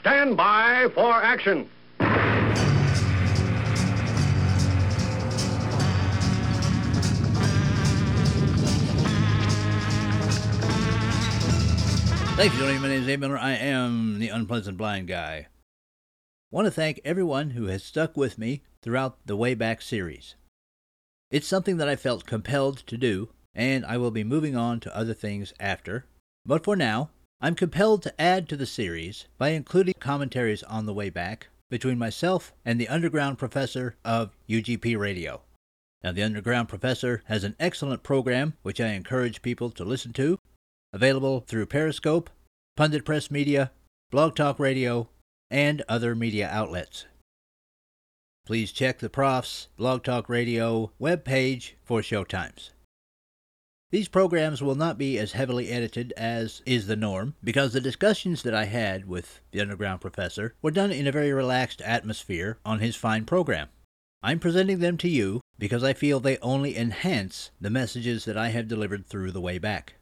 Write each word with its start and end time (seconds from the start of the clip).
stand 0.00 0.34
by 0.34 0.88
for 0.94 1.12
action. 1.12 1.68
Thank 12.36 12.54
you, 12.54 12.58
joining. 12.60 12.80
My 12.80 12.88
name 12.88 13.02
is 13.02 13.08
Abe 13.08 13.20
Miller. 13.20 13.36
I 13.36 13.52
am 13.52 14.18
the 14.18 14.30
Unpleasant 14.30 14.78
Blind 14.78 15.08
Guy. 15.08 15.48
want 16.50 16.64
to 16.64 16.70
thank 16.70 16.98
everyone 17.04 17.50
who 17.50 17.66
has 17.66 17.84
stuck 17.84 18.16
with 18.16 18.38
me 18.38 18.62
throughout 18.80 19.18
the 19.26 19.36
Wayback 19.36 19.82
series. 19.82 20.36
It's 21.30 21.46
something 21.46 21.76
that 21.76 21.88
I 21.88 21.96
felt 21.96 22.24
compelled 22.24 22.78
to 22.86 22.96
do, 22.96 23.28
and 23.54 23.84
I 23.84 23.98
will 23.98 24.10
be 24.10 24.24
moving 24.24 24.56
on 24.56 24.80
to 24.80 24.96
other 24.96 25.12
things 25.12 25.52
after. 25.60 26.06
But 26.46 26.64
for 26.64 26.74
now, 26.74 27.10
I'm 27.42 27.54
compelled 27.54 28.02
to 28.02 28.20
add 28.20 28.50
to 28.50 28.56
the 28.56 28.66
series 28.66 29.24
by 29.38 29.50
including 29.50 29.94
commentaries 29.98 30.62
on 30.62 30.84
the 30.84 30.92
way 30.92 31.08
back 31.08 31.48
between 31.70 31.96
myself 31.96 32.52
and 32.66 32.78
the 32.78 32.88
underground 32.88 33.38
professor 33.38 33.96
of 34.04 34.36
UGP 34.46 34.98
Radio. 34.98 35.40
Now, 36.04 36.12
the 36.12 36.22
underground 36.22 36.68
professor 36.68 37.22
has 37.26 37.42
an 37.42 37.56
excellent 37.58 38.02
program 38.02 38.54
which 38.62 38.80
I 38.80 38.88
encourage 38.88 39.40
people 39.40 39.70
to 39.70 39.84
listen 39.84 40.12
to 40.14 40.38
available 40.92 41.40
through 41.40 41.66
Periscope, 41.66 42.28
Pundit 42.76 43.06
Press 43.06 43.30
Media, 43.30 43.70
Blog 44.10 44.36
Talk 44.36 44.58
Radio, 44.58 45.08
and 45.50 45.82
other 45.88 46.14
media 46.14 46.48
outlets. 46.50 47.06
Please 48.44 48.72
check 48.72 48.98
the 48.98 49.08
Prof's 49.08 49.68
Blog 49.76 50.02
Talk 50.02 50.28
Radio 50.28 50.90
webpage 51.00 51.72
for 51.84 52.00
showtimes. 52.00 52.70
These 53.90 54.06
programs 54.06 54.62
will 54.62 54.76
not 54.76 54.98
be 54.98 55.18
as 55.18 55.32
heavily 55.32 55.68
edited 55.68 56.12
as 56.16 56.62
is 56.64 56.86
the 56.86 56.94
norm 56.94 57.34
because 57.42 57.72
the 57.72 57.80
discussions 57.80 58.44
that 58.44 58.54
I 58.54 58.66
had 58.66 59.06
with 59.06 59.40
the 59.50 59.60
underground 59.60 60.00
professor 60.00 60.54
were 60.62 60.70
done 60.70 60.92
in 60.92 61.08
a 61.08 61.12
very 61.12 61.32
relaxed 61.32 61.82
atmosphere 61.82 62.58
on 62.64 62.78
his 62.78 62.94
fine 62.94 63.24
program. 63.24 63.68
I'm 64.22 64.38
presenting 64.38 64.78
them 64.78 64.96
to 64.98 65.08
you 65.08 65.40
because 65.58 65.82
I 65.82 65.92
feel 65.92 66.20
they 66.20 66.38
only 66.38 66.76
enhance 66.76 67.50
the 67.60 67.68
messages 67.68 68.26
that 68.26 68.36
I 68.36 68.50
have 68.50 68.68
delivered 68.68 69.06
through 69.06 69.32
the 69.32 69.40
way 69.40 69.58
back. 69.58 69.94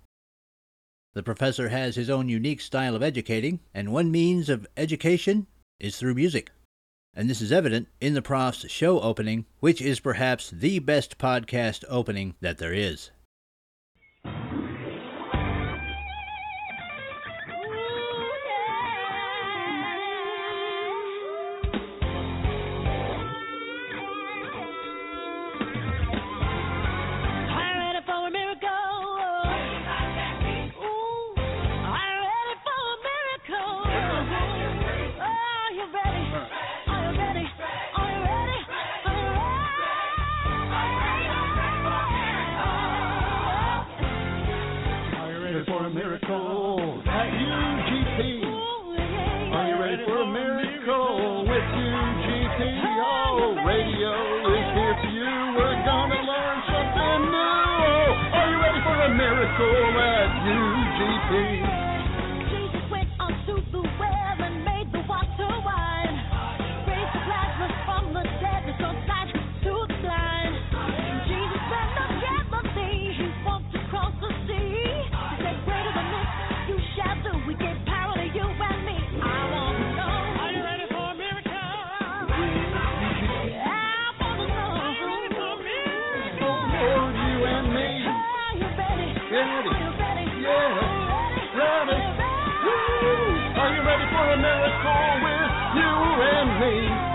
The 1.15 1.23
professor 1.23 1.71
has 1.71 1.97
his 1.97 2.11
own 2.11 2.29
unique 2.29 2.61
style 2.61 2.95
of 2.95 3.03
educating, 3.03 3.61
and 3.73 3.91
one 3.91 4.11
means 4.11 4.51
of 4.51 4.67
education 4.77 5.47
is 5.81 5.97
through 5.97 6.15
music. 6.15 6.51
And 7.15 7.31
this 7.31 7.41
is 7.41 7.53
evident 7.53 7.89
in 8.03 8.13
the 8.13 8.21
prof's 8.21 8.71
show 8.71 9.01
opening, 9.01 9.47
which 9.61 9.81
is 9.81 9.99
perhaps 9.99 10.51
the 10.51 10.79
best 10.79 11.17
podcast 11.17 11.85
opening 11.89 12.35
that 12.43 12.59
there 12.59 12.75
is. 12.75 13.11
miracle 46.23 46.48
miracle 94.41 95.21
with 95.23 95.53
you 95.75 95.95
and 96.23 96.61
me. 96.61 97.08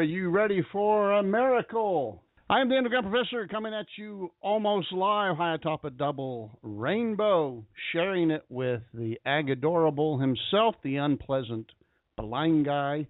Are 0.00 0.04
you 0.04 0.30
ready 0.30 0.62
for 0.72 1.12
a 1.12 1.22
miracle? 1.22 2.24
I'm 2.48 2.70
the 2.70 2.78
Underground 2.78 3.10
Professor 3.10 3.46
coming 3.46 3.74
at 3.74 3.84
you 3.98 4.30
almost 4.40 4.90
live 4.92 5.36
high 5.36 5.56
atop 5.56 5.84
a 5.84 5.90
double 5.90 6.58
rainbow, 6.62 7.66
sharing 7.92 8.30
it 8.30 8.42
with 8.48 8.80
the 8.94 9.18
Agadorable 9.26 10.18
himself, 10.18 10.76
the 10.82 10.96
unpleasant 10.96 11.70
blind 12.16 12.64
guy, 12.64 13.08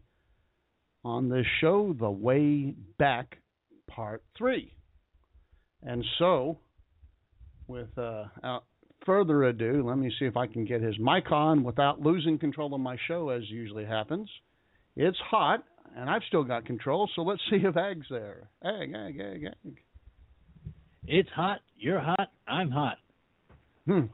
on 1.04 1.28
this 1.28 1.46
show, 1.60 1.94
The 1.96 2.10
Way 2.10 2.74
Back, 2.98 3.36
Part 3.88 4.24
3. 4.36 4.74
And 5.84 6.04
so, 6.18 6.58
without 7.68 8.32
uh, 8.42 8.58
further 9.06 9.44
ado, 9.44 9.84
let 9.86 9.96
me 9.96 10.12
see 10.18 10.24
if 10.24 10.36
I 10.36 10.48
can 10.48 10.64
get 10.64 10.82
his 10.82 10.98
mic 10.98 11.30
on 11.30 11.62
without 11.62 12.00
losing 12.00 12.36
control 12.36 12.74
of 12.74 12.80
my 12.80 12.96
show, 13.06 13.28
as 13.28 13.48
usually 13.48 13.84
happens. 13.84 14.28
It's 14.96 15.18
hot, 15.30 15.62
and 15.96 16.08
I've 16.08 16.22
still 16.28 16.44
got 16.44 16.64
control. 16.64 17.08
So 17.14 17.22
let's 17.22 17.40
see 17.50 17.56
if 17.56 17.76
Ag's 17.76 18.06
there. 18.10 18.48
Ag, 18.64 18.92
Ag, 18.94 19.20
Ag, 19.20 19.44
Ag. 19.66 19.80
It's 21.06 21.30
hot. 21.30 21.60
You're 21.76 22.00
hot. 22.00 22.30
I'm 22.46 22.70
hot. 22.70 22.98
Hmm. 23.86 24.06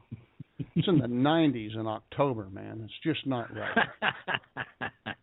It's 0.74 0.88
in 0.88 0.98
the 0.98 1.06
90s 1.08 1.74
in 1.78 1.86
October, 1.86 2.48
man. 2.50 2.82
It's 2.84 2.94
just 3.02 3.26
not 3.26 3.48
right. 3.54 4.12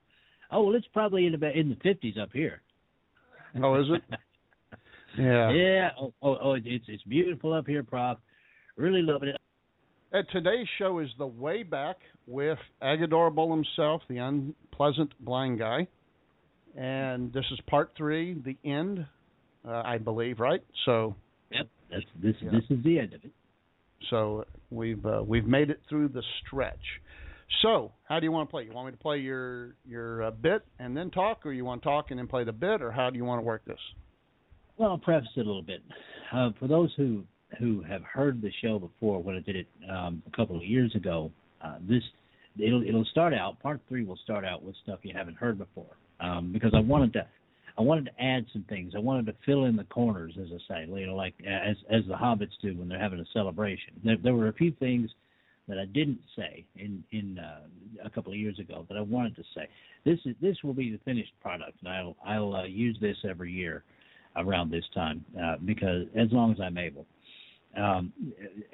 oh 0.51 0.63
well, 0.63 0.75
it's 0.75 0.87
probably 0.93 1.25
in 1.25 1.33
about 1.35 1.55
in 1.55 1.69
the 1.69 1.75
50s 1.75 2.19
up 2.19 2.29
here. 2.33 2.61
Oh, 3.61 3.79
is 3.79 3.87
it? 3.89 4.19
yeah. 5.17 5.51
Yeah. 5.51 5.89
Oh, 5.99 6.13
oh, 6.21 6.37
oh, 6.41 6.53
it's 6.53 6.85
it's 6.87 7.03
beautiful 7.03 7.53
up 7.53 7.67
here, 7.67 7.83
Prof. 7.83 8.17
Really 8.75 9.01
loving 9.01 9.29
it. 9.29 9.37
Uh, 10.13 10.21
today's 10.31 10.67
show 10.77 10.99
is 10.99 11.09
the 11.17 11.25
way 11.25 11.63
back 11.63 11.97
with 12.27 12.59
Agadorable 12.83 13.49
himself, 13.49 14.01
the 14.07 14.17
unpleasant 14.17 15.11
blind 15.19 15.57
guy 15.59 15.87
and 16.75 17.31
this 17.33 17.45
is 17.51 17.59
part 17.67 17.91
three, 17.97 18.33
the 18.33 18.57
end, 18.67 19.05
uh, 19.67 19.81
I 19.85 19.97
believe, 19.97 20.39
right? 20.39 20.63
So. 20.85 21.15
Yep, 21.51 21.67
that's 21.91 22.05
this. 22.21 22.35
Yeah. 22.41 22.51
This 22.51 22.63
is 22.77 22.83
the 22.83 22.99
end 22.99 23.13
of 23.13 23.23
it. 23.23 23.31
So 24.09 24.45
we've 24.69 25.05
uh, 25.05 25.23
we've 25.25 25.45
made 25.45 25.69
it 25.69 25.79
through 25.87 26.09
the 26.09 26.23
stretch. 26.45 26.79
So 27.61 27.91
how 28.05 28.19
do 28.19 28.25
you 28.25 28.31
want 28.31 28.49
to 28.49 28.51
play? 28.51 28.63
You 28.63 28.73
want 28.73 28.87
me 28.87 28.91
to 28.91 28.97
play 28.97 29.19
your 29.19 29.75
your 29.87 30.23
uh, 30.23 30.31
bit 30.31 30.65
and 30.79 30.95
then 30.95 31.11
talk, 31.11 31.45
or 31.45 31.53
you 31.53 31.65
want 31.65 31.81
to 31.83 31.89
talk 31.89 32.09
and 32.09 32.19
then 32.19 32.27
play 32.27 32.43
the 32.43 32.51
bit, 32.51 32.81
or 32.81 32.91
how 32.91 33.09
do 33.09 33.17
you 33.17 33.25
want 33.25 33.39
to 33.39 33.43
work 33.45 33.63
this? 33.65 33.77
Well, 34.77 34.91
I'll 34.91 34.97
preface 34.97 35.29
it 35.35 35.41
a 35.41 35.43
little 35.43 35.61
bit. 35.61 35.81
Uh, 36.33 36.49
for 36.59 36.67
those 36.67 36.91
who 36.97 37.23
who 37.59 37.83
have 37.83 38.01
heard 38.01 38.41
the 38.41 38.51
show 38.61 38.79
before, 38.79 39.21
when 39.21 39.35
I 39.35 39.39
did 39.39 39.55
it 39.55 39.67
um, 39.89 40.23
a 40.25 40.35
couple 40.35 40.55
of 40.55 40.63
years 40.63 40.93
ago, 40.95 41.31
uh, 41.63 41.75
this 41.87 42.03
it'll 42.59 42.83
it'll 42.83 43.05
start 43.05 43.33
out. 43.33 43.59
Part 43.61 43.79
three 43.87 44.03
will 44.03 44.19
start 44.23 44.43
out 44.43 44.63
with 44.63 44.75
stuff 44.83 44.99
you 45.03 45.13
haven't 45.15 45.37
heard 45.37 45.57
before 45.57 45.95
um, 46.19 46.51
because 46.51 46.71
I 46.75 46.79
wanted 46.79 47.13
to 47.13 47.27
I 47.77 47.81
wanted 47.81 48.05
to 48.05 48.23
add 48.23 48.45
some 48.53 48.63
things. 48.69 48.93
I 48.95 48.99
wanted 48.99 49.25
to 49.25 49.35
fill 49.45 49.65
in 49.65 49.75
the 49.75 49.83
corners, 49.85 50.33
as 50.39 50.47
I 50.53 50.73
say, 50.73 50.87
you 50.87 51.07
know, 51.07 51.15
like 51.15 51.33
as 51.47 51.75
as 51.89 52.03
the 52.07 52.13
hobbits 52.13 52.51
do 52.61 52.77
when 52.77 52.87
they're 52.87 52.99
having 52.99 53.19
a 53.19 53.25
celebration. 53.33 53.93
There, 54.03 54.17
there 54.21 54.35
were 54.35 54.49
a 54.49 54.53
few 54.53 54.71
things 54.71 55.09
that 55.67 55.79
I 55.79 55.85
didn't 55.85 56.19
say 56.35 56.65
in 56.75 57.03
in 57.11 57.39
uh, 57.39 57.61
a 58.03 58.09
couple 58.09 58.31
of 58.31 58.37
years 58.37 58.59
ago 58.59 58.85
that 58.89 58.97
I 58.97 59.01
wanted 59.01 59.35
to 59.37 59.43
say. 59.55 59.67
This 60.05 60.19
is 60.25 60.35
this 60.41 60.57
will 60.63 60.73
be 60.73 60.91
the 60.91 60.99
finished 60.99 61.33
product, 61.41 61.77
and 61.83 61.89
I'll 61.89 62.15
I'll 62.25 62.55
uh, 62.55 62.65
use 62.65 62.97
this 63.01 63.17
every 63.27 63.51
year 63.51 63.83
around 64.35 64.71
this 64.71 64.85
time 64.93 65.23
uh, 65.41 65.55
because 65.63 66.05
as 66.15 66.31
long 66.31 66.51
as 66.51 66.59
I'm 66.59 66.77
able, 66.77 67.05
um, 67.77 68.11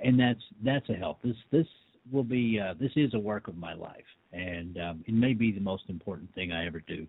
and 0.04 0.20
that's 0.20 0.42
that's 0.64 0.90
a 0.90 0.94
help. 0.94 1.22
This 1.22 1.38
this 1.52 1.68
will 2.12 2.24
be 2.24 2.60
uh, 2.60 2.74
this 2.80 2.92
is 2.96 3.14
a 3.14 3.20
work 3.20 3.48
of 3.48 3.56
my 3.56 3.74
life, 3.74 4.04
and 4.34 4.78
um, 4.78 5.04
it 5.08 5.14
may 5.14 5.34
be 5.34 5.52
the 5.52 5.60
most 5.60 5.84
important 5.90 6.34
thing 6.36 6.52
I 6.52 6.66
ever 6.66 6.82
do. 6.88 7.08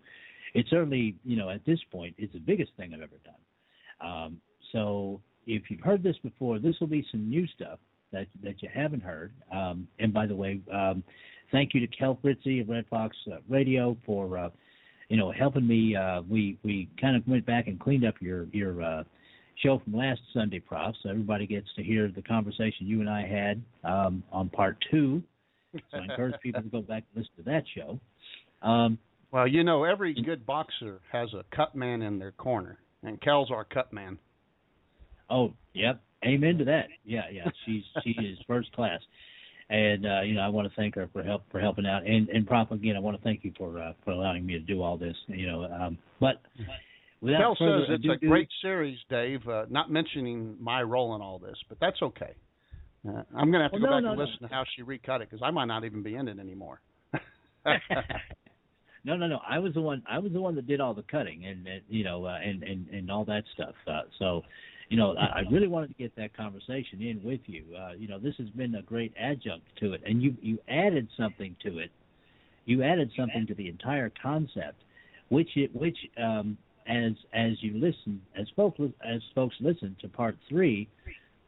It 0.53 0.65
certainly, 0.69 1.15
you 1.23 1.37
know, 1.37 1.49
at 1.49 1.65
this 1.65 1.79
point, 1.91 2.15
is 2.17 2.29
the 2.33 2.39
biggest 2.39 2.71
thing 2.77 2.93
I've 2.93 3.01
ever 3.01 3.19
done. 3.23 4.09
Um, 4.09 4.41
so 4.71 5.21
if 5.47 5.63
you've 5.69 5.81
heard 5.81 6.03
this 6.03 6.17
before, 6.23 6.59
this 6.59 6.75
will 6.79 6.87
be 6.87 7.05
some 7.11 7.29
new 7.29 7.47
stuff 7.47 7.79
that 8.11 8.27
that 8.43 8.61
you 8.61 8.69
haven't 8.73 9.03
heard. 9.03 9.33
Um, 9.51 9.87
and 9.99 10.13
by 10.13 10.25
the 10.25 10.35
way, 10.35 10.59
um, 10.73 11.03
thank 11.51 11.73
you 11.73 11.79
to 11.79 11.87
Kel 11.87 12.17
Fritzy 12.21 12.61
of 12.61 12.69
Red 12.69 12.85
Fox 12.89 13.15
uh, 13.31 13.37
Radio 13.49 13.95
for 14.05 14.37
uh, 14.37 14.49
you 15.09 15.17
know 15.17 15.31
helping 15.31 15.67
me. 15.67 15.95
Uh, 15.95 16.21
we 16.29 16.57
we 16.63 16.89
kind 16.99 17.15
of 17.15 17.27
went 17.27 17.45
back 17.45 17.67
and 17.67 17.79
cleaned 17.79 18.05
up 18.05 18.15
your 18.19 18.47
your 18.51 18.81
uh, 18.81 19.03
show 19.55 19.79
from 19.83 19.95
last 19.95 20.21
Sunday, 20.33 20.59
Prof. 20.59 20.95
So 21.03 21.09
everybody 21.09 21.47
gets 21.47 21.67
to 21.75 21.83
hear 21.83 22.11
the 22.13 22.21
conversation 22.21 22.87
you 22.87 22.99
and 22.99 23.09
I 23.09 23.25
had 23.25 23.61
um, 23.83 24.23
on 24.31 24.49
part 24.49 24.77
two. 24.89 25.23
So 25.73 25.97
I 25.97 26.03
encourage 26.03 26.35
people 26.41 26.61
to 26.61 26.69
go 26.69 26.81
back 26.81 27.03
and 27.13 27.23
listen 27.23 27.43
to 27.43 27.51
that 27.51 27.63
show. 27.75 27.99
Um, 28.67 28.97
well, 29.31 29.47
you 29.47 29.63
know, 29.63 29.83
every 29.85 30.13
good 30.13 30.45
boxer 30.45 30.99
has 31.11 31.33
a 31.33 31.43
cut 31.55 31.75
man 31.75 32.01
in 32.01 32.19
their 32.19 32.33
corner, 32.33 32.77
and 33.03 33.19
Kel's 33.21 33.49
our 33.51 33.63
cut 33.63 33.93
man. 33.93 34.17
Oh, 35.29 35.53
yep. 35.73 36.01
Amen 36.25 36.57
to 36.57 36.65
that. 36.65 36.87
Yeah, 37.05 37.23
yeah. 37.31 37.47
She's 37.65 37.83
she 38.03 38.11
is 38.11 38.37
first 38.45 38.71
class, 38.73 38.99
and 39.69 40.05
uh, 40.05 40.21
you 40.21 40.35
know 40.35 40.41
I 40.41 40.49
want 40.49 40.69
to 40.69 40.75
thank 40.75 40.95
her 40.95 41.09
for 41.11 41.23
help 41.23 41.43
for 41.51 41.59
helping 41.59 41.85
out, 41.85 42.05
and 42.05 42.29
and 42.29 42.45
Prof 42.45 42.69
again 42.71 42.95
I 42.95 42.99
want 42.99 43.17
to 43.17 43.23
thank 43.23 43.43
you 43.43 43.53
for 43.57 43.81
uh, 43.81 43.93
for 44.03 44.11
allowing 44.11 44.45
me 44.45 44.53
to 44.53 44.59
do 44.59 44.83
all 44.83 44.97
this. 44.97 45.15
You 45.27 45.47
know, 45.47 45.63
um, 45.63 45.97
but 46.19 46.41
Without 47.21 47.55
says 47.59 47.83
it's 47.89 48.23
a 48.23 48.25
great 48.25 48.49
series, 48.63 48.97
Dave. 49.09 49.47
Uh, 49.47 49.65
not 49.69 49.91
mentioning 49.91 50.57
my 50.59 50.81
role 50.81 51.15
in 51.15 51.21
all 51.21 51.37
this, 51.37 51.55
but 51.69 51.77
that's 51.79 52.01
okay. 52.01 52.33
Uh, 53.07 53.23
I'm 53.35 53.51
going 53.51 53.59
to 53.59 53.63
have 53.63 53.71
to 53.71 53.79
well, 53.79 53.81
go 53.81 53.89
no, 53.89 53.95
back 53.95 54.03
no, 54.03 54.09
and 54.11 54.19
no. 54.19 54.25
listen 54.25 54.47
to 54.47 54.53
how 54.53 54.63
she 54.75 54.83
recut 54.83 55.21
it 55.21 55.29
because 55.29 55.43
I 55.43 55.51
might 55.51 55.65
not 55.65 55.83
even 55.85 56.03
be 56.03 56.15
in 56.15 56.27
it 56.27 56.39
anymore. 56.39 56.81
no, 59.03 59.15
no, 59.15 59.27
no. 59.27 59.39
I 59.47 59.59
was 59.59 59.73
the 59.73 59.81
one. 59.81 60.03
I 60.09 60.19
was 60.19 60.31
the 60.31 60.41
one 60.41 60.55
that 60.55 60.67
did 60.67 60.79
all 60.79 60.93
the 60.93 61.03
cutting 61.03 61.45
and, 61.45 61.65
and 61.67 61.81
you 61.89 62.03
know 62.03 62.25
uh, 62.25 62.37
and 62.43 62.63
and 62.63 62.87
and 62.89 63.11
all 63.11 63.25
that 63.25 63.43
stuff. 63.53 63.73
Uh, 63.87 64.01
so, 64.19 64.41
you 64.89 64.97
know, 64.97 65.15
I, 65.15 65.39
I 65.39 65.41
really 65.51 65.67
wanted 65.67 65.87
to 65.87 65.93
get 65.95 66.15
that 66.15 66.35
conversation 66.35 67.01
in 67.01 67.21
with 67.23 67.41
you. 67.47 67.65
Uh, 67.75 67.93
you 67.97 68.07
know, 68.07 68.19
this 68.19 68.35
has 68.37 68.49
been 68.49 68.75
a 68.75 68.81
great 68.81 69.13
adjunct 69.19 69.65
to 69.79 69.93
it, 69.93 70.01
and 70.05 70.21
you 70.21 70.35
you 70.41 70.59
added 70.67 71.07
something 71.17 71.55
to 71.63 71.79
it. 71.79 71.91
You 72.65 72.83
added 72.83 73.11
something 73.17 73.47
to 73.47 73.55
the 73.55 73.67
entire 73.67 74.11
concept, 74.21 74.83
which 75.29 75.49
it 75.55 75.75
which 75.75 75.97
um, 76.21 76.57
as 76.87 77.13
as 77.33 77.53
you 77.61 77.73
listen, 77.73 78.21
as 78.39 78.47
folks 78.55 78.79
as 79.03 79.21
folks 79.33 79.55
listen 79.59 79.95
to 80.01 80.07
part 80.07 80.37
three, 80.49 80.87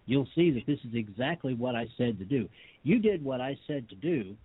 you'll 0.05 0.27
see 0.35 0.51
that 0.51 0.65
this 0.65 0.79
is 0.88 0.94
exactly 0.94 1.53
what 1.53 1.75
I 1.75 1.88
said 1.97 2.19
to 2.19 2.25
do. 2.25 2.47
You 2.83 3.00
did 3.00 3.23
what 3.23 3.41
I 3.41 3.57
said 3.67 3.89
to 3.89 3.95
do 3.95 4.35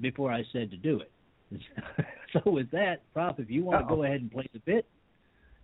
before 0.00 0.32
I 0.32 0.44
said 0.52 0.70
to 0.70 0.76
do 0.76 1.00
it. 1.00 1.10
so 2.32 2.50
with 2.50 2.70
that, 2.70 3.02
Prof, 3.12 3.38
if 3.38 3.50
you 3.50 3.64
want 3.64 3.84
Uh-oh. 3.84 3.88
to 3.88 3.94
go 3.96 4.04
ahead 4.04 4.20
and 4.20 4.30
play 4.30 4.48
the 4.52 4.60
bit, 4.60 4.86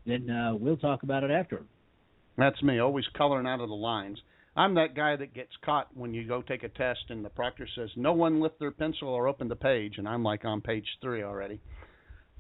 then 0.06 0.30
uh, 0.30 0.54
we'll 0.54 0.76
talk 0.76 1.02
about 1.02 1.24
it 1.24 1.30
after. 1.30 1.62
That's 2.36 2.62
me, 2.62 2.78
always 2.80 3.04
coloring 3.16 3.46
out 3.46 3.60
of 3.60 3.68
the 3.68 3.74
lines. 3.74 4.19
I'm 4.56 4.74
that 4.74 4.94
guy 4.94 5.16
that 5.16 5.34
gets 5.34 5.52
caught 5.64 5.88
when 5.94 6.14
you 6.14 6.26
go 6.26 6.43
take 6.43 6.62
a 6.62 6.69
test 6.70 7.00
and 7.10 7.24
the 7.24 7.28
proctor 7.28 7.69
says, 7.74 7.90
"No 7.94 8.12
one 8.14 8.40
lift 8.40 8.58
their 8.58 8.70
pencil 8.70 9.08
or 9.08 9.28
open 9.28 9.48
the 9.48 9.56
page," 9.56 9.98
and 9.98 10.08
I'm 10.08 10.22
like 10.22 10.44
on 10.44 10.62
page 10.62 10.86
three 11.02 11.22
already. 11.22 11.60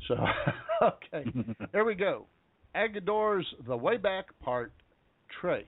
So, 0.08 0.16
okay, 0.82 1.30
there 1.72 1.84
we 1.84 1.94
go. 1.94 2.26
Agador's 2.74 3.46
The 3.66 3.76
Way 3.76 3.96
Back 3.98 4.26
Part 4.40 4.72
Trey. 5.40 5.66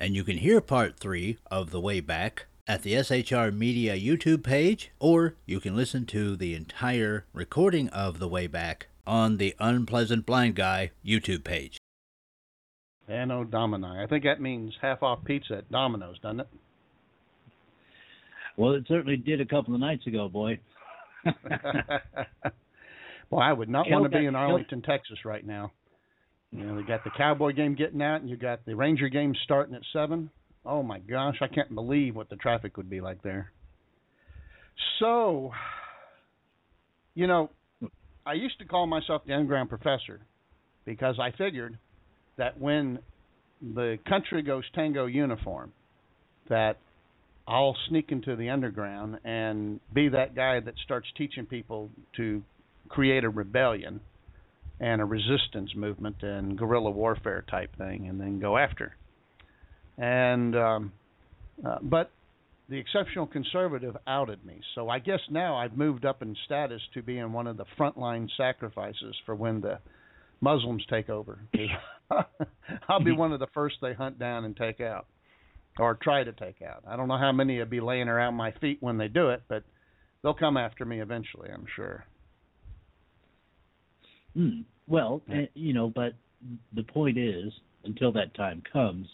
And 0.00 0.14
you 0.14 0.22
can 0.22 0.38
hear 0.38 0.60
part 0.60 0.96
three 0.96 1.38
of 1.50 1.70
The 1.72 1.80
Way 1.80 1.98
Back 1.98 2.46
at 2.68 2.82
the 2.82 2.92
SHR 2.92 3.52
Media 3.52 3.96
YouTube 3.96 4.44
page, 4.44 4.92
or 5.00 5.34
you 5.44 5.58
can 5.58 5.74
listen 5.74 6.06
to 6.06 6.36
the 6.36 6.54
entire 6.54 7.26
recording 7.32 7.88
of 7.88 8.20
The 8.20 8.28
Way 8.28 8.46
Back 8.46 8.86
on 9.08 9.38
the 9.38 9.56
Unpleasant 9.58 10.24
Blind 10.24 10.54
Guy 10.54 10.92
YouTube 11.04 11.42
page. 11.42 11.78
Anno 13.08 13.42
Domini. 13.42 13.98
I 13.98 14.06
think 14.06 14.22
that 14.22 14.40
means 14.40 14.74
half 14.80 15.02
off 15.02 15.24
pizza 15.24 15.54
at 15.56 15.72
Domino's, 15.72 16.20
doesn't 16.20 16.40
it? 16.40 16.48
Well, 18.56 18.74
it 18.74 18.84
certainly 18.86 19.16
did 19.16 19.40
a 19.40 19.46
couple 19.46 19.74
of 19.74 19.80
nights 19.80 20.06
ago, 20.06 20.28
boy. 20.28 20.60
Well, 23.30 23.40
I 23.42 23.52
would 23.52 23.68
not 23.68 23.90
want 23.90 24.10
to 24.10 24.18
be 24.18 24.24
in 24.24 24.34
Arlington, 24.34 24.80
Texas 24.82 25.24
right 25.24 25.44
now. 25.44 25.72
You 26.52 26.64
know, 26.64 26.76
they 26.76 26.82
got 26.82 27.04
the 27.04 27.10
Cowboy 27.16 27.52
game 27.52 27.74
getting 27.74 28.02
out, 28.02 28.20
and 28.20 28.30
you 28.30 28.36
got 28.36 28.64
the 28.64 28.74
Ranger 28.74 29.08
game 29.08 29.34
starting 29.44 29.74
at 29.74 29.82
seven. 29.92 30.30
Oh 30.64 30.82
my 30.82 30.98
gosh, 30.98 31.36
I 31.40 31.46
can't 31.46 31.74
believe 31.74 32.16
what 32.16 32.30
the 32.30 32.36
traffic 32.36 32.76
would 32.76 32.90
be 32.90 33.00
like 33.00 33.22
there. 33.22 33.52
So, 34.98 35.52
you 37.14 37.26
know, 37.26 37.50
I 38.26 38.34
used 38.34 38.58
to 38.58 38.64
call 38.64 38.86
myself 38.86 39.22
the 39.26 39.34
underground 39.34 39.68
professor 39.68 40.20
because 40.84 41.18
I 41.20 41.30
figured 41.36 41.78
that 42.36 42.58
when 42.58 42.98
the 43.60 43.98
country 44.08 44.42
goes 44.42 44.64
tango 44.74 45.06
uniform, 45.06 45.72
that 46.48 46.78
I'll 47.46 47.76
sneak 47.88 48.10
into 48.10 48.36
the 48.36 48.50
underground 48.50 49.18
and 49.24 49.80
be 49.92 50.08
that 50.10 50.34
guy 50.34 50.60
that 50.60 50.74
starts 50.84 51.08
teaching 51.16 51.46
people 51.46 51.90
to 52.16 52.42
create 52.88 53.24
a 53.24 53.28
rebellion 53.30 54.00
and 54.80 55.00
a 55.00 55.04
resistance 55.04 55.74
movement 55.74 56.16
and 56.22 56.56
guerrilla 56.56 56.90
warfare 56.90 57.44
type 57.50 57.76
thing, 57.76 58.08
and 58.08 58.20
then 58.20 58.38
go 58.38 58.56
after. 58.56 58.94
And 59.96 60.56
um, 60.56 60.92
uh, 61.64 61.78
but 61.82 62.10
the 62.68 62.78
exceptional 62.78 63.26
conservative 63.26 63.96
outed 64.06 64.44
me, 64.44 64.60
so 64.74 64.88
I 64.88 64.98
guess 64.98 65.20
now 65.30 65.56
I've 65.56 65.76
moved 65.76 66.04
up 66.04 66.22
in 66.22 66.36
status 66.44 66.80
to 66.94 67.02
being 67.02 67.32
one 67.32 67.46
of 67.46 67.56
the 67.56 67.64
frontline 67.78 68.28
sacrifices 68.36 69.16
for 69.26 69.34
when 69.34 69.60
the 69.60 69.78
Muslims 70.40 70.84
take 70.88 71.08
over. 71.08 71.40
I'll 72.88 73.02
be 73.02 73.12
one 73.12 73.32
of 73.32 73.40
the 73.40 73.48
first 73.54 73.76
they 73.82 73.94
hunt 73.94 74.18
down 74.18 74.44
and 74.44 74.56
take 74.56 74.80
out, 74.80 75.06
or 75.78 75.94
try 75.94 76.24
to 76.24 76.32
take 76.32 76.62
out. 76.62 76.84
I 76.86 76.96
don't 76.96 77.08
know 77.08 77.18
how 77.18 77.32
many 77.32 77.58
will 77.58 77.66
be 77.66 77.80
laying 77.80 78.08
around 78.08 78.34
my 78.34 78.52
feet 78.52 78.78
when 78.80 78.98
they 78.98 79.08
do 79.08 79.30
it, 79.30 79.42
but 79.48 79.62
they'll 80.22 80.34
come 80.34 80.56
after 80.56 80.84
me 80.84 81.00
eventually. 81.00 81.50
I'm 81.52 81.66
sure. 81.74 82.06
Mm. 84.38 84.64
Well, 84.86 85.22
yeah. 85.28 85.46
you 85.54 85.72
know, 85.72 85.92
but 85.94 86.14
the 86.74 86.82
point 86.82 87.18
is, 87.18 87.52
until 87.84 88.12
that 88.12 88.34
time 88.34 88.62
comes, 88.72 89.06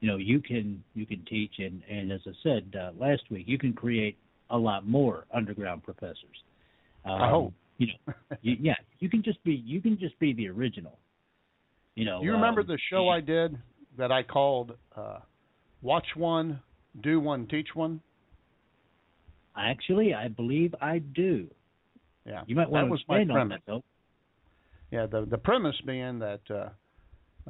you 0.00 0.08
know, 0.08 0.16
you 0.16 0.40
can 0.40 0.82
you 0.94 1.06
can 1.06 1.24
teach, 1.28 1.54
and 1.58 1.82
and 1.90 2.12
as 2.12 2.20
I 2.26 2.32
said 2.42 2.74
uh, 2.78 2.90
last 2.98 3.22
week, 3.30 3.44
you 3.46 3.58
can 3.58 3.72
create 3.72 4.16
a 4.50 4.56
lot 4.56 4.86
more 4.86 5.24
underground 5.32 5.82
professors. 5.82 6.42
Um, 7.04 7.22
I 7.22 7.30
hope. 7.30 7.54
You 7.78 7.88
know, 8.06 8.14
you, 8.42 8.56
yeah, 8.60 8.74
you 9.00 9.08
can 9.08 9.22
just 9.22 9.42
be 9.44 9.54
you 9.64 9.80
can 9.80 9.98
just 9.98 10.18
be 10.18 10.32
the 10.32 10.48
original. 10.48 10.98
You 11.94 12.04
know. 12.04 12.22
You 12.22 12.32
remember 12.32 12.60
um, 12.60 12.66
the 12.66 12.78
show 12.90 13.08
I 13.08 13.20
did 13.20 13.58
that 13.98 14.12
I 14.12 14.22
called 14.22 14.72
uh, 14.96 15.18
"Watch 15.82 16.06
One, 16.16 16.60
Do 17.02 17.20
One, 17.20 17.46
Teach 17.46 17.68
One"? 17.74 18.00
Actually, 19.56 20.14
I 20.14 20.28
believe 20.28 20.74
I 20.80 20.98
do. 20.98 21.46
Yeah, 22.26 22.42
you 22.46 22.56
might 22.56 22.70
want 22.70 22.84
that 22.84 22.86
to 22.86 22.90
was 22.92 23.00
expand 23.00 23.28
my 23.28 23.34
premise. 23.34 23.42
on 23.42 23.48
that, 23.48 23.60
though. 23.66 23.84
Yeah, 24.94 25.06
the 25.06 25.26
the 25.28 25.38
premise 25.38 25.74
being 25.84 26.20
that 26.20 26.42
uh, 26.48 26.68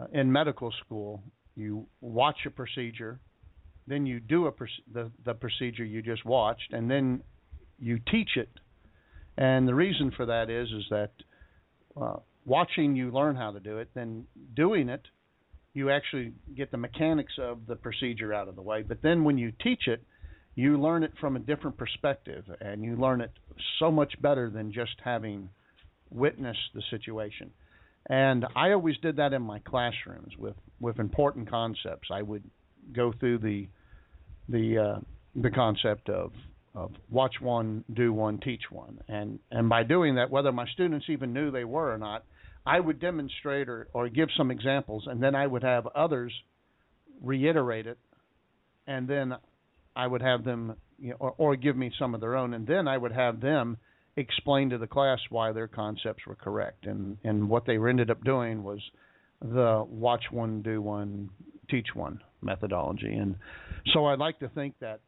uh, 0.00 0.06
in 0.14 0.32
medical 0.32 0.72
school 0.82 1.22
you 1.54 1.86
watch 2.00 2.38
a 2.46 2.50
procedure, 2.50 3.20
then 3.86 4.06
you 4.06 4.18
do 4.18 4.46
a 4.46 4.52
the 4.90 5.10
the 5.26 5.34
procedure 5.34 5.84
you 5.84 6.00
just 6.00 6.24
watched, 6.24 6.72
and 6.72 6.90
then 6.90 7.22
you 7.78 7.98
teach 8.10 8.30
it. 8.36 8.48
And 9.36 9.68
the 9.68 9.74
reason 9.74 10.10
for 10.16 10.24
that 10.24 10.48
is 10.48 10.68
is 10.68 10.84
that 10.88 11.10
uh, 12.00 12.16
watching 12.46 12.96
you 12.96 13.10
learn 13.10 13.36
how 13.36 13.52
to 13.52 13.60
do 13.60 13.76
it, 13.76 13.90
then 13.92 14.24
doing 14.56 14.88
it, 14.88 15.02
you 15.74 15.90
actually 15.90 16.32
get 16.56 16.70
the 16.70 16.78
mechanics 16.78 17.34
of 17.38 17.66
the 17.66 17.76
procedure 17.76 18.32
out 18.32 18.48
of 18.48 18.56
the 18.56 18.62
way. 18.62 18.80
But 18.80 19.02
then 19.02 19.22
when 19.22 19.36
you 19.36 19.52
teach 19.62 19.86
it, 19.86 20.02
you 20.54 20.80
learn 20.80 21.02
it 21.02 21.12
from 21.20 21.36
a 21.36 21.40
different 21.40 21.76
perspective, 21.76 22.44
and 22.62 22.82
you 22.82 22.96
learn 22.96 23.20
it 23.20 23.32
so 23.78 23.90
much 23.90 24.14
better 24.22 24.48
than 24.48 24.72
just 24.72 24.96
having 25.04 25.50
witnessed 26.14 26.70
the 26.74 26.82
situation. 26.90 27.50
And 28.08 28.46
I 28.54 28.72
always 28.72 28.96
did 28.98 29.16
that 29.16 29.32
in 29.32 29.42
my 29.42 29.58
classrooms 29.60 30.36
with 30.38 30.56
with 30.80 30.98
important 30.98 31.48
concepts. 31.50 32.08
I 32.10 32.22
would 32.22 32.44
go 32.92 33.12
through 33.18 33.38
the 33.38 33.68
the 34.48 34.78
uh, 34.78 35.00
the 35.34 35.50
concept 35.50 36.08
of 36.10 36.32
of 36.74 36.90
watch 37.10 37.34
one, 37.40 37.84
do 37.92 38.12
one, 38.12 38.38
teach 38.38 38.62
one, 38.70 39.00
and 39.08 39.38
and 39.50 39.68
by 39.68 39.84
doing 39.84 40.16
that, 40.16 40.30
whether 40.30 40.52
my 40.52 40.66
students 40.68 41.06
even 41.08 41.32
knew 41.32 41.50
they 41.50 41.64
were 41.64 41.94
or 41.94 41.98
not, 41.98 42.24
I 42.66 42.78
would 42.78 43.00
demonstrate 43.00 43.68
or 43.68 43.88
or 43.94 44.08
give 44.10 44.28
some 44.36 44.50
examples, 44.50 45.04
and 45.06 45.22
then 45.22 45.34
I 45.34 45.46
would 45.46 45.62
have 45.62 45.86
others 45.86 46.32
reiterate 47.22 47.86
it, 47.86 47.98
and 48.86 49.08
then 49.08 49.34
I 49.96 50.06
would 50.06 50.20
have 50.20 50.44
them 50.44 50.76
you 50.98 51.10
know, 51.10 51.16
or, 51.20 51.34
or 51.38 51.56
give 51.56 51.76
me 51.76 51.90
some 51.98 52.14
of 52.14 52.20
their 52.20 52.36
own, 52.36 52.52
and 52.52 52.66
then 52.66 52.86
I 52.86 52.98
would 52.98 53.12
have 53.12 53.40
them 53.40 53.78
explain 54.16 54.70
to 54.70 54.78
the 54.78 54.86
class 54.86 55.18
why 55.30 55.52
their 55.52 55.68
concepts 55.68 56.26
were 56.26 56.36
correct, 56.36 56.86
and 56.86 57.18
and 57.24 57.48
what 57.48 57.66
they 57.66 57.76
ended 57.76 58.10
up 58.10 58.22
doing 58.24 58.62
was 58.62 58.80
the 59.40 59.84
watch 59.88 60.24
one, 60.30 60.62
do 60.62 60.80
one, 60.80 61.30
teach 61.68 61.88
one 61.94 62.20
methodology, 62.40 63.14
and 63.14 63.36
so 63.92 64.06
I'd 64.06 64.18
like 64.18 64.38
to 64.40 64.48
think 64.48 64.74
that 64.80 65.00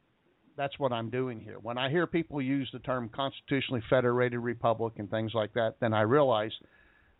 that's 0.57 0.77
what 0.79 0.91
I'm 0.91 1.09
doing 1.09 1.39
here. 1.39 1.57
When 1.61 1.77
I 1.77 1.89
hear 1.89 2.07
people 2.07 2.41
use 2.41 2.69
the 2.73 2.79
term 2.79 3.09
constitutionally 3.09 3.83
federated 3.89 4.39
republic 4.39 4.93
and 4.97 5.09
things 5.09 5.31
like 5.33 5.53
that, 5.53 5.75
then 5.79 5.93
I 5.93 6.01
realize 6.01 6.51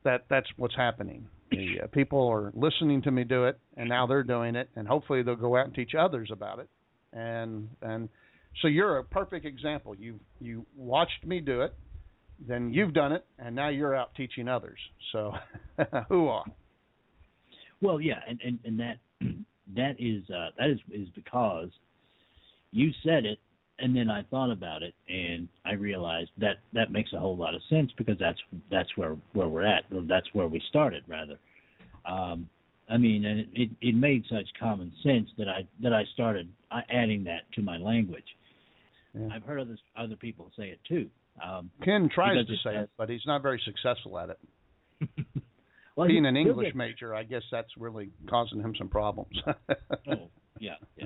that 0.03 0.25
that's 0.29 0.47
what's 0.57 0.75
happening. 0.75 1.27
The, 1.51 1.81
uh, 1.83 1.87
people 1.87 2.27
are 2.27 2.51
listening 2.55 3.03
to 3.03 3.11
me 3.11 3.23
do 3.23 3.45
it, 3.45 3.59
and 3.77 3.87
now 3.87 4.07
they're 4.07 4.23
doing 4.23 4.55
it, 4.55 4.69
and 4.75 4.87
hopefully 4.87 5.21
they'll 5.21 5.35
go 5.35 5.55
out 5.55 5.65
and 5.65 5.75
teach 5.75 5.91
others 5.97 6.29
about 6.31 6.59
it. 6.59 6.69
And 7.13 7.69
and 7.81 8.09
so 8.61 8.67
you're 8.67 8.97
a 8.97 9.03
perfect 9.03 9.45
example. 9.45 9.95
You 9.95 10.19
you 10.39 10.65
watched 10.75 11.25
me 11.25 11.39
do 11.39 11.61
it, 11.61 11.73
then 12.47 12.73
you've 12.73 12.93
done 12.93 13.11
it, 13.11 13.25
and 13.39 13.55
now 13.55 13.69
you're 13.69 13.95
out 13.95 14.13
teaching 14.15 14.47
others. 14.47 14.79
So, 15.11 15.33
who 16.09 16.27
are? 16.27 16.45
Well, 17.81 18.01
yeah, 18.01 18.19
and 18.27 18.39
and, 18.43 18.59
and 18.65 18.79
that 18.79 18.97
that 19.75 19.95
is 19.99 20.29
uh, 20.29 20.49
that 20.57 20.69
is 20.69 20.79
is 20.91 21.07
because 21.15 21.69
you 22.71 22.91
said 23.03 23.25
it, 23.25 23.39
and 23.79 23.95
then 23.95 24.09
I 24.09 24.23
thought 24.23 24.51
about 24.51 24.83
it, 24.83 24.93
and 25.07 25.47
I 25.65 25.73
realized 25.73 26.31
that 26.39 26.57
that 26.73 26.91
makes 26.91 27.13
a 27.13 27.19
whole 27.19 27.37
lot 27.37 27.55
of 27.55 27.61
sense 27.69 27.91
because 27.97 28.17
that's 28.19 28.39
that's 28.71 28.89
where 28.97 29.15
where 29.33 29.47
we're 29.47 29.65
at. 29.65 29.83
That's 29.91 30.27
where 30.33 30.47
we 30.47 30.61
started, 30.69 31.03
rather. 31.07 31.37
Um, 32.05 32.49
I 32.89 32.97
mean, 32.97 33.25
and 33.25 33.41
it, 33.41 33.47
it, 33.53 33.69
it 33.81 33.95
made 33.95 34.23
such 34.29 34.45
common 34.59 34.91
sense 35.03 35.29
that 35.37 35.49
I 35.49 35.67
that 35.83 35.93
I 35.93 36.03
started 36.13 36.47
uh, 36.71 36.81
adding 36.89 37.23
that 37.25 37.41
to 37.55 37.61
my 37.61 37.77
language. 37.77 38.25
Yeah. 39.17 39.29
I've 39.33 39.43
heard 39.43 39.59
other 39.59 39.77
other 39.95 40.15
people 40.15 40.51
say 40.57 40.69
it 40.69 40.79
too. 40.87 41.09
Um, 41.43 41.69
Ken 41.83 42.09
tries 42.13 42.45
to 42.45 42.55
say 42.63 42.75
it, 42.75 42.89
but 42.97 43.09
he's 43.09 43.25
not 43.25 43.41
very 43.41 43.61
successful 43.63 44.17
at 44.17 44.29
it. 44.29 44.39
well, 45.95 46.07
Being 46.07 46.25
an 46.25 46.35
English 46.35 46.73
major, 46.73 47.13
I 47.13 47.23
guess 47.23 47.43
that's 47.51 47.69
really 47.77 48.09
causing 48.29 48.59
him 48.59 48.73
some 48.77 48.89
problems. 48.89 49.35
oh, 49.47 50.29
yeah, 50.59 50.71
yeah, 50.97 51.05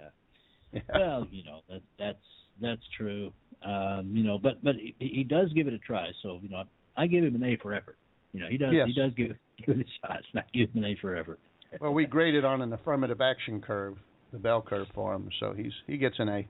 yeah. 0.71 0.81
Well, 0.93 1.27
you 1.31 1.43
know 1.43 1.61
that 1.69 1.81
that's 1.99 2.23
that's 2.61 2.81
true. 2.97 3.33
Um, 3.63 4.11
you 4.13 4.23
know, 4.23 4.37
but 4.37 4.63
but 4.63 4.75
he, 4.75 4.95
he 4.99 5.23
does 5.23 5.51
give 5.53 5.67
it 5.67 5.73
a 5.73 5.79
try. 5.79 6.07
So 6.23 6.39
you 6.41 6.49
know, 6.49 6.63
I 6.95 7.07
give 7.07 7.23
him 7.23 7.35
an 7.35 7.43
A 7.43 7.57
for 7.57 7.73
effort. 7.73 7.97
You 8.33 8.39
know, 8.39 8.47
he 8.49 8.57
does 8.57 8.73
yes. 8.73 8.87
he 8.87 8.93
does 8.93 9.11
give, 9.15 9.35
give 9.65 9.79
it 9.79 9.85
a 9.85 10.07
shot. 10.07 10.21
I 10.35 10.41
give 10.53 10.69
him 10.71 10.83
an 10.83 10.91
A 10.91 10.97
for 11.01 11.15
effort. 11.15 11.39
well, 11.79 11.93
we 11.93 12.05
graded 12.05 12.45
on 12.45 12.61
an 12.61 12.71
affirmative 12.71 13.19
action 13.21 13.61
curve, 13.61 13.97
the 14.31 14.39
bell 14.39 14.61
curve 14.61 14.87
for 14.95 15.13
him, 15.13 15.29
so 15.39 15.53
he's 15.53 15.73
he 15.87 15.97
gets 15.97 16.15
an 16.19 16.29
A. 16.29 16.47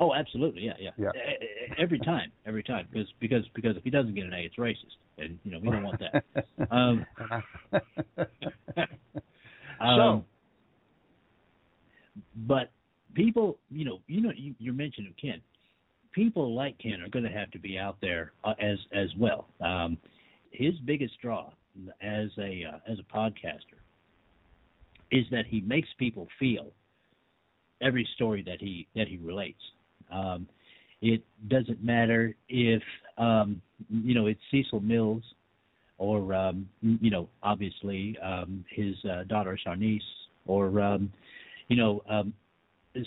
Oh, 0.00 0.12
absolutely, 0.12 0.62
yeah, 0.62 0.72
yeah. 0.78 0.90
yeah. 0.98 1.10
Every 1.78 1.98
time, 2.00 2.32
every 2.46 2.62
time, 2.62 2.88
because 2.90 3.08
because 3.20 3.44
because 3.54 3.76
if 3.76 3.84
he 3.84 3.90
doesn't 3.90 4.14
get 4.14 4.24
an 4.24 4.32
A, 4.34 4.38
it's 4.38 4.56
racist, 4.56 4.96
and 5.18 5.38
you 5.44 5.52
know 5.52 5.58
we 5.60 5.70
don't 5.70 5.84
want 5.84 6.00
that. 6.00 6.24
um, 6.70 7.06
um, 9.80 9.96
so, 9.96 10.24
but 12.46 12.70
people, 13.14 13.58
you 13.70 13.84
know, 13.84 14.00
you 14.06 14.20
know, 14.20 14.32
you, 14.34 14.72
mentioning 14.72 15.14
Ken. 15.20 15.40
People 16.12 16.54
like 16.54 16.78
Ken 16.78 17.00
are 17.00 17.08
going 17.08 17.24
to 17.24 17.30
have 17.30 17.50
to 17.52 17.58
be 17.58 17.78
out 17.78 17.96
there 18.00 18.32
uh, 18.44 18.54
as 18.60 18.78
as 18.92 19.08
well. 19.18 19.48
Um, 19.60 19.98
his 20.50 20.74
biggest 20.84 21.14
draw 21.20 21.50
as 22.00 22.28
a 22.38 22.64
uh, 22.64 22.78
as 22.90 22.98
a 22.98 23.16
podcaster 23.16 23.80
is 25.10 25.24
that 25.30 25.46
he 25.46 25.60
makes 25.60 25.88
people 25.98 26.28
feel 26.38 26.72
every 27.80 28.08
story 28.14 28.42
that 28.46 28.60
he 28.60 28.86
that 28.94 29.08
he 29.08 29.18
relates. 29.18 29.60
Um, 30.14 30.46
it 31.02 31.22
doesn't 31.48 31.82
matter 31.84 32.34
if 32.48 32.82
um, 33.18 33.60
you 33.90 34.14
know 34.14 34.26
it's 34.26 34.40
Cecil 34.50 34.80
Mills 34.80 35.22
or 35.98 36.32
um, 36.34 36.68
you 36.80 37.10
know 37.10 37.28
obviously 37.42 38.16
um, 38.22 38.64
his 38.70 38.94
uh, 39.04 39.24
daughter 39.24 39.58
Charnice 39.62 40.02
or 40.46 40.80
um, 40.80 41.12
you 41.68 41.76
know 41.76 42.02
um, 42.08 42.32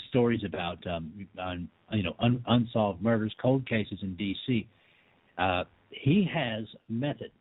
stories 0.09 0.43
about 0.45 0.85
um, 0.85 1.27
on, 1.39 1.67
you 1.91 2.03
know 2.03 2.15
un- 2.19 2.43
unsolved 2.47 3.01
murders, 3.01 3.33
cold 3.41 3.67
cases 3.67 3.99
in 4.01 4.15
D.C. 4.15 4.67
Uh, 5.37 5.63
he 5.89 6.29
has 6.31 6.65
method 6.89 7.31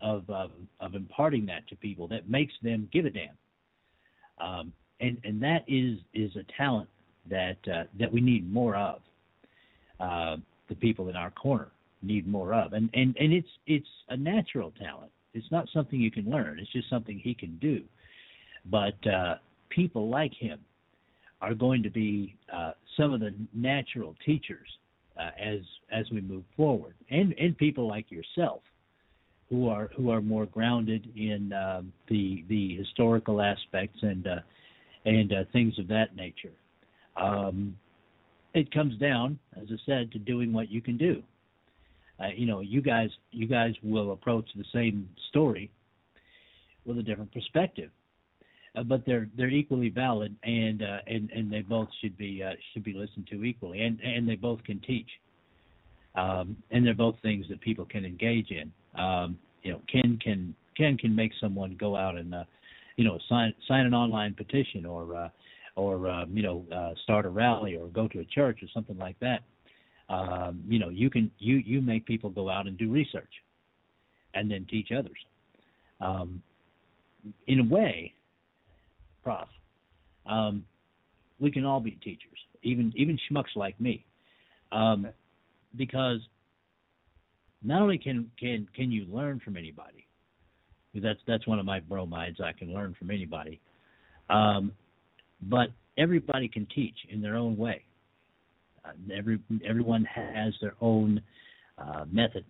of 0.00 0.28
of 0.28 0.94
imparting 0.94 1.46
that 1.46 1.66
to 1.68 1.76
people 1.76 2.08
that 2.08 2.28
makes 2.28 2.52
them 2.62 2.88
give 2.92 3.06
a 3.06 3.10
damn, 3.10 3.28
um, 4.40 4.72
and 5.00 5.16
and 5.24 5.40
that 5.42 5.64
is 5.66 5.98
is 6.14 6.34
a 6.36 6.44
talent 6.56 6.88
that 7.28 7.56
uh, 7.72 7.84
that 7.98 8.12
we 8.12 8.20
need 8.20 8.52
more 8.52 8.76
of. 8.76 9.00
Uh, 10.00 10.36
the 10.68 10.74
people 10.76 11.08
in 11.08 11.16
our 11.16 11.30
corner 11.30 11.68
need 12.02 12.26
more 12.26 12.54
of, 12.54 12.72
and 12.72 12.90
and 12.94 13.16
and 13.18 13.32
it's 13.32 13.48
it's 13.66 13.88
a 14.08 14.16
natural 14.16 14.72
talent. 14.78 15.10
It's 15.34 15.50
not 15.50 15.68
something 15.72 16.00
you 16.00 16.10
can 16.10 16.30
learn. 16.30 16.58
It's 16.58 16.72
just 16.72 16.90
something 16.90 17.18
he 17.18 17.34
can 17.34 17.56
do. 17.58 17.82
But 18.70 19.06
uh, 19.06 19.36
people 19.70 20.08
like 20.08 20.34
him 20.34 20.60
are 21.40 21.54
going 21.54 21.82
to 21.82 21.90
be 21.90 22.36
uh, 22.52 22.72
some 22.96 23.12
of 23.12 23.20
the 23.20 23.34
natural 23.54 24.14
teachers 24.24 24.68
uh, 25.18 25.30
as 25.40 25.60
as 25.90 26.06
we 26.10 26.20
move 26.20 26.44
forward, 26.56 26.94
and 27.10 27.34
and 27.38 27.56
people 27.56 27.86
like 27.86 28.10
yourself 28.10 28.62
who 29.52 29.68
are 29.68 29.90
who 29.96 30.10
are 30.10 30.22
more 30.22 30.46
grounded 30.46 31.06
in 31.16 31.52
um, 31.52 31.92
the 32.08 32.44
the 32.48 32.76
historical 32.76 33.42
aspects 33.42 33.98
and 34.02 34.26
uh, 34.26 34.36
and 35.04 35.32
uh, 35.32 35.44
things 35.52 35.78
of 35.78 35.88
that 35.88 36.16
nature. 36.16 36.52
Um, 37.16 37.76
it 38.54 38.72
comes 38.72 38.96
down, 38.98 39.38
as 39.56 39.68
I 39.70 39.76
said, 39.86 40.12
to 40.12 40.18
doing 40.18 40.52
what 40.52 40.70
you 40.70 40.80
can 40.80 40.96
do. 40.96 41.22
Uh, 42.20 42.28
you 42.34 42.46
know, 42.46 42.60
you 42.60 42.82
guys, 42.82 43.08
you 43.30 43.46
guys 43.46 43.74
will 43.82 44.12
approach 44.12 44.48
the 44.56 44.64
same 44.72 45.08
story 45.30 45.70
with 46.84 46.98
a 46.98 47.02
different 47.02 47.32
perspective, 47.32 47.90
uh, 48.76 48.82
but 48.82 49.04
they're 49.06 49.28
they're 49.36 49.48
equally 49.48 49.88
valid, 49.88 50.34
and 50.44 50.82
uh, 50.82 50.98
and 51.06 51.30
and 51.30 51.52
they 51.52 51.62
both 51.62 51.88
should 52.00 52.16
be 52.16 52.42
uh, 52.42 52.52
should 52.72 52.84
be 52.84 52.92
listened 52.92 53.26
to 53.30 53.44
equally, 53.44 53.82
and 53.82 53.98
and 54.00 54.28
they 54.28 54.36
both 54.36 54.62
can 54.64 54.80
teach, 54.80 55.08
um, 56.14 56.56
and 56.70 56.84
they're 56.84 56.94
both 56.94 57.16
things 57.22 57.46
that 57.48 57.60
people 57.60 57.86
can 57.86 58.04
engage 58.04 58.50
in. 58.50 58.70
Um, 59.00 59.38
you 59.62 59.72
know, 59.72 59.80
Ken 59.90 60.18
can 60.22 60.54
Ken 60.76 60.96
can 60.98 61.14
make 61.14 61.32
someone 61.40 61.76
go 61.78 61.96
out 61.96 62.16
and 62.16 62.34
uh, 62.34 62.44
you 62.96 63.04
know 63.04 63.18
sign 63.28 63.54
sign 63.66 63.86
an 63.86 63.94
online 63.94 64.34
petition 64.34 64.84
or 64.84 65.16
uh, 65.16 65.28
or 65.76 66.08
uh, 66.08 66.24
you 66.26 66.42
know 66.42 66.64
uh, 66.74 66.92
start 67.02 67.26
a 67.26 67.28
rally 67.28 67.76
or 67.76 67.86
go 67.88 68.08
to 68.08 68.20
a 68.20 68.24
church 68.24 68.60
or 68.62 68.68
something 68.74 68.98
like 68.98 69.18
that. 69.20 69.40
Um, 70.08 70.62
you 70.68 70.78
know 70.78 70.88
you 70.88 71.10
can 71.10 71.30
you 71.38 71.56
you 71.56 71.80
make 71.80 72.06
people 72.06 72.30
go 72.30 72.50
out 72.50 72.66
and 72.66 72.76
do 72.76 72.90
research 72.90 73.32
and 74.34 74.50
then 74.50 74.66
teach 74.70 74.88
others. 74.96 75.18
Um, 76.00 76.42
in 77.46 77.60
a 77.60 77.64
way, 77.64 78.12
prof, 79.22 79.48
um, 80.26 80.64
we 81.38 81.50
can 81.50 81.64
all 81.64 81.80
be 81.80 81.92
teachers, 81.92 82.38
even 82.62 82.92
even 82.96 83.18
schmucks 83.30 83.54
like 83.56 83.80
me, 83.80 84.04
um, 84.72 85.08
because 85.76 86.20
not 87.62 87.82
only 87.82 87.98
can 87.98 88.30
can 88.38 88.66
can 88.74 88.90
you 88.90 89.06
learn 89.06 89.40
from 89.44 89.56
anybody, 89.56 90.06
that's 90.94 91.20
that's 91.26 91.46
one 91.46 91.58
of 91.58 91.64
my 91.66 91.80
bromides. 91.80 92.40
I 92.40 92.52
can 92.52 92.74
learn 92.74 92.94
from 92.98 93.10
anybody, 93.10 93.60
um, 94.28 94.72
but 95.42 95.68
everybody 95.98 96.48
can 96.48 96.66
teach 96.74 96.96
in 97.10 97.20
their 97.20 97.36
own 97.36 97.56
way. 97.56 97.82
Uh, 98.84 98.90
every 99.14 99.38
everyone 99.68 100.04
has 100.04 100.54
their 100.60 100.74
own 100.80 101.20
uh, 101.78 102.04
method 102.10 102.44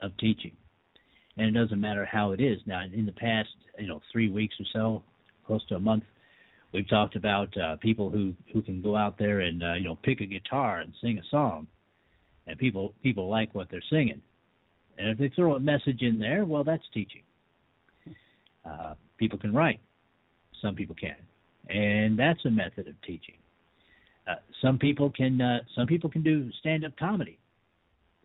of 0.00 0.16
teaching, 0.18 0.52
and 1.36 1.54
it 1.54 1.58
doesn't 1.58 1.80
matter 1.80 2.04
how 2.04 2.32
it 2.32 2.40
is. 2.40 2.58
Now, 2.66 2.82
in 2.92 3.06
the 3.06 3.12
past, 3.12 3.48
you 3.78 3.86
know, 3.86 4.00
three 4.12 4.28
weeks 4.28 4.54
or 4.58 4.66
so, 4.72 5.02
close 5.46 5.64
to 5.68 5.76
a 5.76 5.80
month, 5.80 6.04
we've 6.72 6.88
talked 6.88 7.14
about 7.16 7.56
uh, 7.56 7.76
people 7.76 8.10
who 8.10 8.34
who 8.52 8.62
can 8.62 8.82
go 8.82 8.96
out 8.96 9.18
there 9.18 9.40
and 9.40 9.62
uh, 9.62 9.74
you 9.74 9.84
know 9.84 9.96
pick 10.02 10.20
a 10.20 10.26
guitar 10.26 10.80
and 10.80 10.92
sing 11.00 11.18
a 11.18 11.28
song, 11.30 11.66
and 12.46 12.58
people 12.58 12.94
people 13.02 13.28
like 13.28 13.54
what 13.54 13.68
they're 13.70 13.82
singing, 13.90 14.20
and 14.98 15.08
if 15.08 15.18
they 15.18 15.28
throw 15.28 15.54
a 15.54 15.60
message 15.60 16.02
in 16.02 16.18
there, 16.18 16.44
well, 16.44 16.64
that's 16.64 16.84
teaching. 16.92 17.22
Uh, 18.64 18.94
people 19.18 19.38
can 19.38 19.52
write, 19.52 19.80
some 20.60 20.74
people 20.74 20.96
can, 20.98 21.14
and 21.68 22.18
that's 22.18 22.44
a 22.44 22.50
method 22.50 22.88
of 22.88 22.94
teaching. 23.02 23.34
Uh, 24.28 24.34
some 24.60 24.78
people 24.78 25.10
can 25.10 25.40
uh, 25.40 25.58
some 25.74 25.86
people 25.86 26.10
can 26.10 26.22
do 26.22 26.50
stand 26.60 26.84
up 26.84 26.96
comedy, 26.96 27.38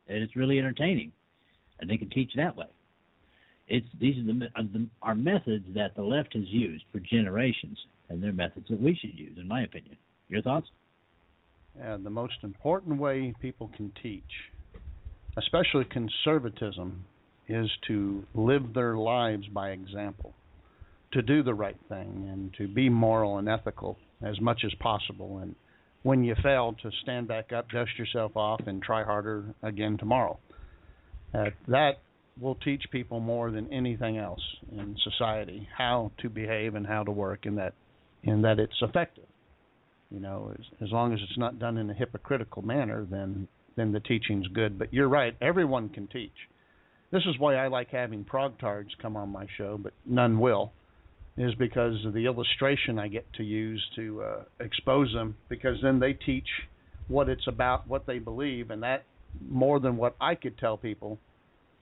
and 0.07 0.17
it's 0.24 0.36
really 0.36 0.57
entertaining, 0.57 1.12
and 1.79 1.89
they 1.89 1.98
can 1.98 2.10
teach 2.10 2.31
that 2.36 2.55
way. 2.55 2.67
It's 3.67 3.86
these 4.00 4.17
are 4.17 4.24
the, 4.24 4.50
uh, 4.55 4.63
the 4.74 4.88
our 5.01 5.15
methods 5.15 5.65
that 5.75 5.95
the 5.95 6.01
left 6.01 6.33
has 6.33 6.48
used 6.48 6.83
for 6.91 7.00
generations, 7.00 7.77
and 8.10 8.21
they're 8.21 8.33
methods 8.33 8.67
that 8.69 8.81
we 8.81 8.95
should 8.95 9.17
use, 9.17 9.38
in 9.38 9.48
my 9.48 9.63
opinion. 9.63 9.95
Your 10.29 10.41
thoughts? 10.41 10.67
The 11.75 12.10
most 12.10 12.36
important 12.43 13.00
way 13.00 13.33
people 13.39 13.71
can 13.75 13.91
teach, 14.03 14.24
especially 15.38 15.86
conservatism, 15.86 17.05
is 17.48 17.69
to 17.88 18.25
live 18.33 18.74
their 18.74 18.98
lives 18.98 19.48
by 19.48 19.69
example, 19.69 20.33
to 21.13 21.22
do 21.22 21.44
the 21.44 21.53
right 21.53 21.77
thing, 21.89 22.30
and 22.32 22.53
to 22.58 22.68
be 22.68 22.89
moral 22.89 23.38
and 23.38 23.50
ethical 23.50 23.98
as 24.22 24.39
much 24.39 24.62
as 24.65 24.74
possible. 24.75 25.39
And 25.39 25.56
when 26.03 26.24
you 26.24 26.36
fail, 26.41 26.75
to 26.82 26.91
stand 27.03 27.27
back 27.27 27.51
up, 27.51 27.70
dust 27.70 27.91
yourself 27.98 28.36
off, 28.36 28.62
and 28.65 28.82
try 28.82 29.03
harder 29.03 29.53
again 29.62 29.98
tomorrow. 29.98 30.39
Uh, 31.34 31.46
that 31.68 32.00
will 32.39 32.56
teach 32.56 32.84
people 32.91 33.20
more 33.20 33.51
than 33.51 33.72
anything 33.72 34.18
else 34.18 34.41
in 34.72 34.96
society 35.03 35.68
how 35.77 36.12
to 36.22 36.30
behave 36.30 36.75
and 36.75 36.88
how 36.88 37.03
to 37.03 37.12
work, 37.12 37.46
and 37.46 37.58
that 37.58 37.74
and 38.24 38.44
that 38.44 38.60
it's 38.60 38.82
effective. 38.82 39.25
You 40.10 40.20
know, 40.20 40.53
as, 40.58 40.65
as 40.82 40.91
long 40.91 41.13
as 41.13 41.20
it's 41.24 41.38
not 41.38 41.60
done 41.60 41.77
in 41.77 41.89
a 41.89 41.94
hypocritical 41.94 42.62
manner, 42.62 43.06
then 43.10 43.48
then 43.75 43.91
the 43.91 44.00
teaching's 44.00 44.48
good. 44.48 44.80
But 44.80 44.94
you're 44.94 45.08
right; 45.08 45.36
everyone 45.41 45.89
can 45.89 46.08
teach. 46.08 46.32
This 47.12 47.24
is 47.25 47.38
why 47.38 47.56
I 47.56 47.68
like 47.68 47.89
having 47.89 48.24
progtards 48.24 48.89
come 49.01 49.18
on 49.18 49.30
my 49.30 49.46
show, 49.58 49.77
but 49.77 49.94
none 50.06 50.39
will 50.39 50.72
is 51.38 51.54
because 51.56 52.06
of 52.06 52.14
the 52.14 52.26
illustration 52.26 53.00
I 53.00 53.08
get 53.08 53.26
to 53.34 53.44
use 53.44 53.84
to 53.96 54.22
uh, 54.22 54.44
expose 54.60 55.14
them. 55.14 55.36
Because 55.50 55.78
then 55.82 56.00
they 56.00 56.13
teach 56.13 56.48
what 57.08 57.30
it's 57.30 57.48
about, 57.48 57.88
what 57.88 58.06
they 58.06 58.20
believe, 58.20 58.72
and 58.72 58.84
that 58.84 59.04
more 59.50 59.80
than 59.80 59.98
what 59.98 60.15
I 60.20 60.36
could 60.36 60.58
tell 60.58 60.78
people 60.78 61.20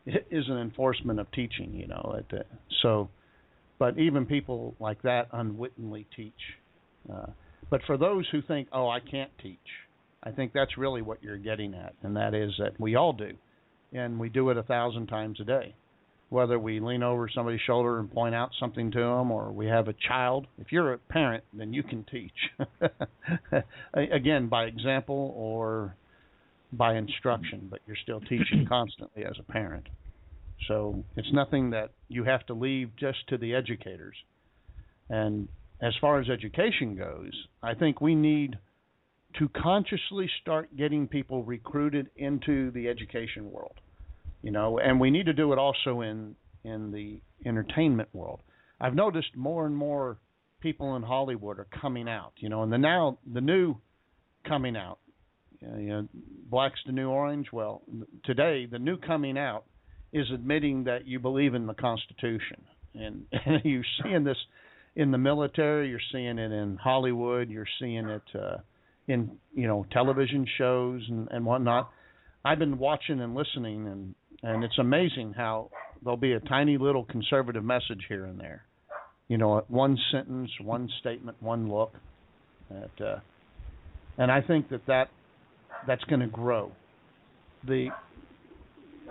is 0.05 0.45
an 0.47 0.57
enforcement 0.57 1.19
of 1.19 1.31
teaching. 1.31 1.73
You 1.73 1.87
know, 1.87 2.15
at, 2.17 2.39
uh, 2.39 2.43
so. 2.81 3.09
But 3.79 3.97
even 3.97 4.25
people 4.25 4.75
like 4.79 5.01
that 5.03 5.29
unwittingly 5.31 6.05
teach. 6.13 6.33
Uh, 7.09 7.27
but 7.69 7.79
for 7.87 7.97
those 7.97 8.27
who 8.29 8.41
think, 8.41 8.67
"Oh, 8.73 8.89
I 8.89 8.99
can't 8.99 9.31
teach," 9.41 9.57
I 10.21 10.31
think 10.31 10.51
that's 10.51 10.77
really 10.77 11.01
what 11.01 11.23
you're 11.23 11.37
getting 11.37 11.73
at, 11.73 11.95
and 12.03 12.17
that 12.17 12.33
is 12.33 12.51
that 12.59 12.77
we 12.77 12.95
all 12.95 13.13
do, 13.13 13.31
and 13.93 14.19
we 14.19 14.27
do 14.27 14.49
it 14.49 14.57
a 14.57 14.63
thousand 14.63 15.07
times 15.07 15.39
a 15.39 15.45
day 15.45 15.73
whether 16.29 16.59
we 16.59 16.79
lean 16.79 17.03
over 17.03 17.27
somebody's 17.27 17.61
shoulder 17.65 17.99
and 17.99 18.11
point 18.11 18.35
out 18.35 18.51
something 18.59 18.91
to 18.91 18.99
them 18.99 19.31
or 19.31 19.51
we 19.51 19.67
have 19.67 19.87
a 19.87 19.93
child. 20.07 20.47
If 20.57 20.71
you're 20.71 20.93
a 20.93 20.97
parent 20.97 21.43
then 21.53 21.73
you 21.73 21.83
can 21.83 22.05
teach. 22.09 22.31
Again 23.93 24.47
by 24.47 24.65
example 24.65 25.33
or 25.35 25.95
by 26.71 26.95
instruction 26.95 27.67
but 27.69 27.79
you're 27.87 27.97
still 28.03 28.21
teaching 28.21 28.65
constantly 28.69 29.25
as 29.25 29.35
a 29.39 29.51
parent. 29.51 29.87
So 30.67 31.03
it's 31.15 31.31
nothing 31.33 31.71
that 31.71 31.91
you 32.09 32.25
have 32.25 32.45
to 32.47 32.53
leave 32.53 32.95
just 32.97 33.27
to 33.29 33.37
the 33.37 33.55
educators. 33.55 34.15
And 35.09 35.47
as 35.81 35.93
far 36.01 36.19
as 36.19 36.29
education 36.29 36.95
goes 36.95 37.31
i 37.63 37.73
think 37.73 38.01
we 38.01 38.15
need 38.15 38.57
to 39.37 39.49
consciously 39.49 40.29
start 40.41 40.75
getting 40.75 41.07
people 41.07 41.43
recruited 41.43 42.09
into 42.15 42.71
the 42.71 42.87
education 42.87 43.51
world 43.51 43.79
you 44.41 44.51
know, 44.51 44.79
and 44.79 44.99
we 44.99 45.11
need 45.11 45.25
to 45.25 45.33
do 45.33 45.53
it 45.53 45.59
also 45.59 46.01
in 46.01 46.35
in 46.63 46.91
the 46.91 47.21
entertainment 47.47 48.09
world. 48.13 48.41
I've 48.79 48.95
noticed 48.95 49.35
more 49.35 49.65
and 49.65 49.75
more 49.75 50.17
people 50.61 50.95
in 50.95 51.03
Hollywood 51.03 51.59
are 51.59 51.67
coming 51.81 52.07
out, 52.07 52.33
you 52.37 52.49
know, 52.49 52.63
and 52.63 52.71
the 52.71 52.77
now 52.77 53.17
the 53.31 53.41
new 53.41 53.75
coming 54.47 54.75
out, 54.75 54.99
you 55.61 55.87
know, 55.87 56.07
black's 56.49 56.79
the 56.85 56.91
new 56.91 57.09
orange. 57.09 57.47
Well, 57.51 57.81
today 58.23 58.65
the 58.65 58.79
new 58.79 58.97
coming 58.97 59.37
out 59.37 59.65
is 60.11 60.27
admitting 60.33 60.85
that 60.85 61.05
you 61.05 61.19
believe 61.19 61.53
in 61.53 61.67
the 61.67 61.73
Constitution, 61.73 62.63
and, 62.95 63.25
and 63.31 63.61
you're 63.63 63.83
seeing 64.03 64.23
this 64.23 64.37
in 64.95 65.11
the 65.11 65.17
military, 65.17 65.89
you're 65.89 65.99
seeing 66.11 66.39
it 66.39 66.51
in 66.51 66.77
Hollywood, 66.77 67.49
you're 67.49 67.67
seeing 67.79 68.07
it 68.07 68.23
uh, 68.35 68.57
in 69.07 69.31
you 69.53 69.67
know 69.67 69.85
television 69.91 70.45
shows 70.57 71.01
and 71.09 71.27
and 71.31 71.45
whatnot. 71.45 71.91
I've 72.43 72.59
been 72.59 72.77
watching 72.77 73.19
and 73.19 73.35
listening, 73.35 73.87
and 73.87 74.15
and 74.43 74.63
it's 74.63 74.77
amazing 74.79 75.33
how 75.35 75.69
there'll 76.03 76.17
be 76.17 76.33
a 76.33 76.39
tiny 76.39 76.77
little 76.77 77.03
conservative 77.05 77.63
message 77.63 78.05
here 78.07 78.25
and 78.25 78.39
there. 78.39 78.63
You 79.27 79.37
know, 79.37 79.63
one 79.67 79.97
sentence, 80.11 80.49
one 80.61 80.89
statement, 80.99 81.37
one 81.41 81.69
look. 81.69 81.93
That, 82.69 83.05
uh, 83.05 83.19
and 84.17 84.31
I 84.31 84.41
think 84.41 84.69
that, 84.69 84.85
that 84.87 85.09
that's 85.87 86.03
going 86.05 86.21
to 86.21 86.27
grow. 86.27 86.71
The 87.67 87.89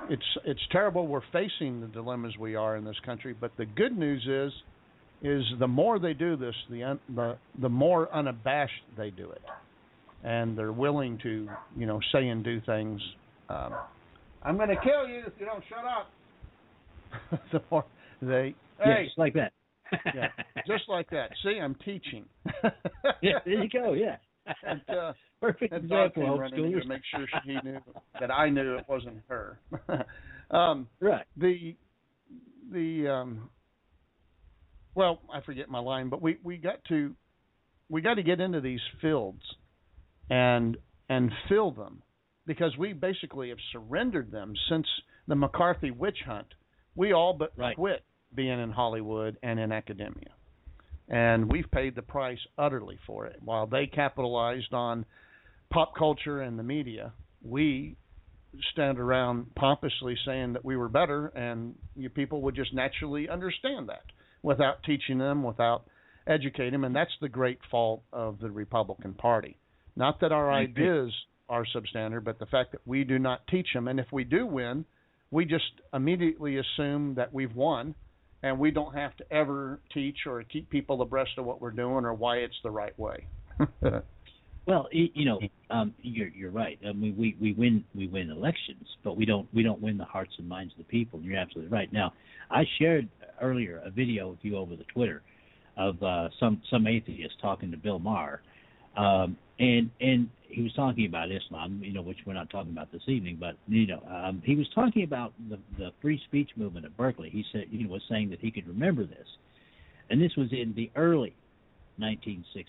it's 0.09 0.23
it's 0.45 0.61
terrible 0.73 1.07
we're 1.07 1.21
facing 1.33 1.81
the 1.81 1.89
dilemmas 1.89 2.35
we 2.39 2.55
are 2.55 2.77
in 2.77 2.85
this 2.85 2.99
country, 3.05 3.35
but 3.39 3.53
the 3.57 3.67
good 3.67 3.97
news 3.97 4.27
is 4.27 4.53
is 5.23 5.45
the 5.59 5.67
more 5.69 5.99
they 5.99 6.15
do 6.15 6.37
this, 6.37 6.55
the 6.71 6.99
the 7.15 7.37
the 7.61 7.69
more 7.69 8.13
unabashed 8.15 8.73
they 8.97 9.11
do 9.11 9.31
it, 9.31 9.43
and 10.25 10.57
they're 10.57 10.73
willing 10.73 11.19
to 11.23 11.49
you 11.77 11.87
know 11.87 12.01
say 12.13 12.29
and 12.29 12.45
do 12.45 12.61
things 12.61 13.01
um, 13.49 13.75
I'm 14.43 14.57
going 14.57 14.69
to 14.69 14.77
kill 14.77 15.09
you 15.09 15.23
if 15.27 15.33
you 15.39 15.47
don't 15.47 15.65
shut 15.69 15.85
up. 15.85 17.41
the 17.53 17.63
more 17.71 17.85
they, 18.21 18.55
hey, 18.83 19.05
just 19.07 19.19
like 19.19 19.35
that. 19.35 19.53
yeah, 20.15 20.29
just 20.67 20.85
like 20.89 21.09
that. 21.11 21.31
See, 21.43 21.59
I'm 21.59 21.75
teaching. 21.77 22.25
yeah, 23.23 23.39
there 23.45 23.63
you 23.63 23.69
go. 23.69 23.95
Yeah. 23.95 24.17
And, 24.65 24.81
uh, 24.89 25.13
Perfect 25.41 25.73
example. 25.73 26.49
To 26.51 26.89
make 26.89 27.03
sure 27.15 27.27
she 27.45 27.53
knew 27.53 27.79
that 28.21 28.31
I 28.31 28.51
knew 28.51 28.75
it 28.77 28.85
wasn't 28.89 29.19
her. 29.29 29.61
um, 30.51 30.89
right. 31.01 31.25
The 31.37 31.77
the 32.73 33.09
um, 33.09 33.51
well, 34.95 35.21
I 35.33 35.41
forget 35.43 35.69
my 35.69 35.79
line, 35.79 36.09
but 36.09 36.21
we 36.21 36.39
we 36.43 36.57
got 36.57 36.83
to 36.89 37.15
we 37.89 38.01
got 38.01 38.15
to 38.15 38.23
get 38.23 38.41
into 38.41 38.61
these 38.61 38.81
fields 39.01 39.43
and 40.29 40.77
and 41.09 41.31
fill 41.49 41.71
them 41.71 42.03
because 42.49 42.77
we 42.79 42.95
basically 42.95 43.51
have 43.51 43.59
surrendered 43.73 44.33
them 44.33 44.55
since 44.71 44.87
the 45.29 45.37
McCarthy 45.37 45.93
witch 45.93 46.17
hunt. 46.27 46.47
We 46.97 47.13
all 47.13 47.35
but 47.35 47.53
right. 47.57 47.77
quit 47.77 48.03
being 48.35 48.59
in 48.59 48.71
Hollywood 48.71 49.37
and 49.43 49.61
in 49.61 49.71
academia. 49.71 50.31
And 51.09 51.53
we've 51.53 51.71
paid 51.71 51.95
the 51.95 52.03
price 52.03 52.39
utterly 52.57 52.99
for 53.07 53.27
it. 53.27 53.37
While 53.45 53.67
they 53.67 53.87
capitalized 53.87 54.73
on 54.73 55.05
pop 55.71 55.95
culture 55.95 56.41
and 56.41 56.59
the 56.59 56.63
media, 56.63 57.13
we 57.43 57.97
stand 58.73 58.99
around 58.99 59.55
pompously 59.55 60.17
saying 60.25 60.55
that 60.55 60.65
we 60.65 60.77
were 60.77 60.89
better, 60.89 61.27
and 61.29 61.75
you 61.95 62.09
people 62.09 62.41
would 62.43 62.57
just 62.57 62.73
naturally 62.73 63.29
understand 63.29 63.91
that 63.91 64.05
without 64.43 64.83
teaching 64.85 65.19
them, 65.19 65.43
without 65.43 65.85
educating 66.27 66.73
them. 66.73 66.85
And 66.85 66.97
that's 66.97 67.17
the 67.21 67.29
great 67.29 67.59
fault 67.71 68.03
of 68.11 68.39
the 68.41 68.51
Republican 68.51 69.13
Party. 69.13 69.59
Not 69.97 70.21
that 70.21 70.33
our 70.33 70.51
ideas 70.51 71.13
are 71.49 71.65
substandard, 71.75 72.25
but 72.25 72.39
the 72.39 72.47
fact 72.47 72.73
that 72.73 72.81
we 72.87 73.05
do 73.05 73.19
not 73.19 73.47
teach 73.49 73.69
them, 73.73 73.89
and 73.89 73.99
if 73.99 74.07
we 74.13 74.25
do 74.25 74.47
win, 74.47 74.85
we 75.31 75.45
just 75.45 75.65
immediately 75.93 76.59
assume 76.59 77.15
that 77.15 77.33
we've 77.33 77.55
won, 77.55 77.95
and 78.43 78.59
we 78.59 78.71
don't 78.71 78.95
have 78.95 79.17
to 79.17 79.33
ever 79.33 79.81
teach 79.93 80.19
or 80.27 80.43
keep 80.45 80.71
people 80.71 81.03
abreast 81.03 81.33
of 81.39 81.45
what 81.45 81.61
we're 81.61 81.71
doing 81.71 82.05
or 82.05 82.15
why 82.15 82.37
it's 82.37 82.55
the 82.63 82.71
right 82.71 82.97
way. 82.99 83.27
well, 84.67 84.89
you 84.93 85.25
know, 85.25 85.41
um, 85.71 85.93
you're 86.03 86.29
you're 86.29 86.51
right. 86.51 86.79
I 86.87 86.93
mean, 86.93 87.17
we 87.17 87.37
we 87.41 87.53
win 87.53 87.85
we 87.95 88.07
win 88.07 88.31
elections, 88.31 88.87
but 89.03 89.17
we 89.17 89.25
don't 89.25 89.49
we 89.53 89.63
don't 89.63 89.81
win 89.81 89.99
the 89.99 90.05
hearts 90.05 90.33
and 90.39 90.49
minds 90.49 90.73
of 90.75 90.79
the 90.79 90.85
people. 90.85 91.19
And 91.19 91.29
You're 91.29 91.39
absolutely 91.39 91.73
right. 91.73 91.93
Now, 91.93 92.13
I 92.51 92.65
shared 92.79 93.09
earlier 93.41 93.83
a 93.85 93.91
video 93.91 94.29
with 94.29 94.39
you 94.43 94.57
over 94.57 94.77
the 94.77 94.85
Twitter 94.85 95.23
of 95.77 96.03
uh, 96.03 96.29
some 96.39 96.63
some 96.71 96.87
atheist 96.87 97.35
talking 97.41 97.71
to 97.71 97.77
Bill 97.77 97.99
Maher, 97.99 98.41
um, 98.97 99.37
and 99.59 99.91
and 100.01 100.29
he 100.49 100.63
was 100.63 100.73
talking 100.73 101.07
about 101.07 101.31
Islam, 101.31 101.81
you 101.83 101.93
know, 101.93 102.03
which 102.03 102.19
we're 102.27 102.33
not 102.33 102.51
talking 102.51 102.73
about 102.73 102.91
this 102.91 103.03
evening, 103.07 103.37
but 103.39 103.57
you 103.69 103.87
know, 103.87 104.03
um, 104.09 104.43
he 104.45 104.55
was 104.55 104.67
talking 104.75 105.05
about 105.05 105.33
the 105.49 105.59
the 105.79 105.91
free 106.01 106.21
speech 106.27 106.51
movement 106.57 106.87
at 106.87 106.97
Berkeley. 106.97 107.31
He 107.31 107.45
said 107.53 107.65
he 107.71 107.87
was 107.87 108.03
saying 108.09 108.31
that 108.31 108.41
he 108.41 108.51
could 108.51 108.67
remember 108.67 109.05
this, 109.05 109.27
and 110.11 110.21
this 110.21 110.35
was 110.37 110.49
in 110.53 110.73
the 110.75 110.91
early 110.97 111.35
1960s, 112.01 112.65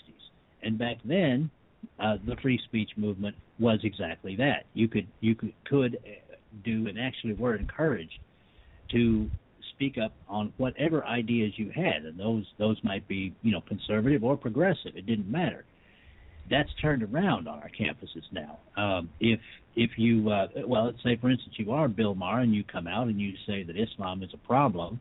and 0.62 0.78
back 0.78 0.98
then, 1.06 1.50
uh, 2.00 2.18
the 2.26 2.36
free 2.42 2.60
speech 2.66 2.92
movement 2.98 3.36
was 3.60 3.80
exactly 3.84 4.36
that. 4.36 4.66
You 4.74 4.88
could 4.88 5.08
you 5.22 5.36
could 5.36 5.54
could 5.66 5.96
uh, 5.96 6.36
do 6.66 6.88
and 6.88 7.00
actually 7.00 7.34
were 7.34 7.56
encouraged 7.56 8.20
to 8.92 9.30
speak 9.74 9.98
up 9.98 10.12
on 10.28 10.52
whatever 10.58 11.06
ideas 11.06 11.54
you 11.56 11.72
had, 11.74 12.04
and 12.06 12.20
those 12.20 12.46
those 12.58 12.78
might 12.84 13.08
be 13.08 13.34
you 13.42 13.52
know 13.52 13.62
conservative 13.62 14.24
or 14.24 14.36
progressive. 14.36 14.98
It 14.98 15.06
didn't 15.06 15.32
matter 15.32 15.64
that's 16.50 16.70
turned 16.82 17.04
around 17.04 17.48
on 17.48 17.60
our 17.60 17.70
campuses 17.70 18.24
now. 18.32 18.60
Um, 18.82 19.10
if 19.20 19.40
if 19.76 19.92
you 19.98 20.30
uh, 20.30 20.48
well, 20.66 20.86
let's 20.86 21.04
say 21.04 21.16
for 21.18 21.30
instance 21.30 21.56
you 21.58 21.72
are 21.72 21.88
Bill 21.88 22.16
Maher 22.16 22.42
and 22.42 22.54
you 22.54 22.64
come 22.64 22.88
out 22.88 23.08
and 23.08 23.20
you 23.20 23.34
say 23.48 23.64
that 23.64 23.76
Islam 23.78 24.24
is 24.24 24.30
a 24.34 24.38
problem, 24.38 25.00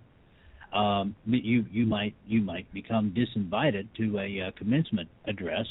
um, 0.73 1.17
you 1.27 1.65
you 1.71 1.87
might 1.87 2.15
you 2.27 2.41
might 2.41 2.73
become 2.73 3.15
disinvited 3.17 3.89
to 3.97 4.19
a 4.19 4.49
uh, 4.49 4.51
commencement 4.57 5.09
address 5.27 5.67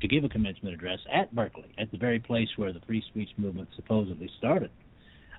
to 0.00 0.08
give 0.08 0.22
a 0.22 0.28
commencement 0.28 0.74
address 0.74 1.00
at 1.12 1.34
Berkeley, 1.34 1.74
at 1.76 1.90
the 1.90 1.98
very 1.98 2.20
place 2.20 2.48
where 2.56 2.72
the 2.72 2.80
free 2.86 3.02
speech 3.08 3.30
movement 3.36 3.68
supposedly 3.74 4.30
started. 4.38 4.70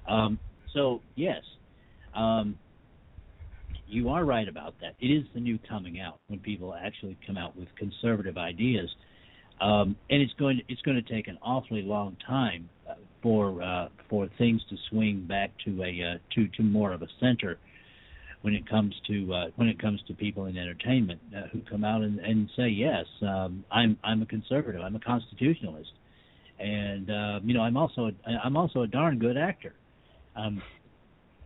Um, 0.08 0.38
so 0.74 1.02
yes, 1.16 1.44
um, 2.14 2.58
you 3.88 4.10
are 4.10 4.26
right 4.26 4.48
about 4.48 4.76
that. 4.82 4.96
It 5.00 5.08
is 5.08 5.24
the 5.34 5.40
new 5.40 5.58
coming 5.68 6.00
out 6.00 6.20
when 6.28 6.40
people 6.40 6.76
actually 6.76 7.18
come 7.26 7.38
out 7.38 7.56
with 7.56 7.68
conservative 7.76 8.38
ideas 8.38 8.90
um, 9.62 9.96
and 10.10 10.22
it's 10.22 10.34
going 10.34 10.58
to, 10.58 10.64
it's 10.68 10.82
going 10.82 11.02
to 11.02 11.14
take 11.14 11.28
an 11.28 11.38
awfully 11.42 11.82
long 11.82 12.16
time 12.26 12.70
uh, 12.90 12.94
for 13.22 13.62
uh, 13.62 13.90
for 14.10 14.28
things 14.38 14.62
to 14.70 14.76
swing 14.90 15.26
back 15.28 15.52
to 15.66 15.84
a 15.84 16.14
uh, 16.14 16.18
to 16.36 16.48
to 16.50 16.64
more 16.64 16.94
of 16.94 17.02
a 17.02 17.08
center 17.20 17.58
when 18.42 18.54
it 18.54 18.68
comes 18.70 18.96
to 19.08 19.34
uh, 19.34 19.46
when 19.56 19.68
it 19.68 19.80
comes 19.80 20.02
to 20.08 20.14
people 20.14 20.46
in 20.46 20.58
entertainment 20.58 21.20
uh, 21.36 21.48
who 21.52 21.62
come 21.70 21.84
out 21.84 22.02
and, 22.02 22.20
and 22.20 22.50
say 22.56 22.68
yes 22.68 23.06
um, 23.22 23.64
I'm 23.72 23.98
I'm 24.04 24.22
a 24.22 24.26
conservative. 24.26 24.82
I'm 24.82 24.96
a 24.96 25.00
constitutionalist. 25.00 25.92
And 26.60 27.10
uh, 27.10 27.40
you 27.44 27.54
know 27.54 27.62
I'm 27.62 27.78
also 27.78 28.08
a, 28.08 28.32
I'm 28.44 28.58
also 28.58 28.82
a 28.82 28.88
darn 28.88 29.20
good 29.20 29.38
actor. 29.38 29.74
Um, 30.36 30.62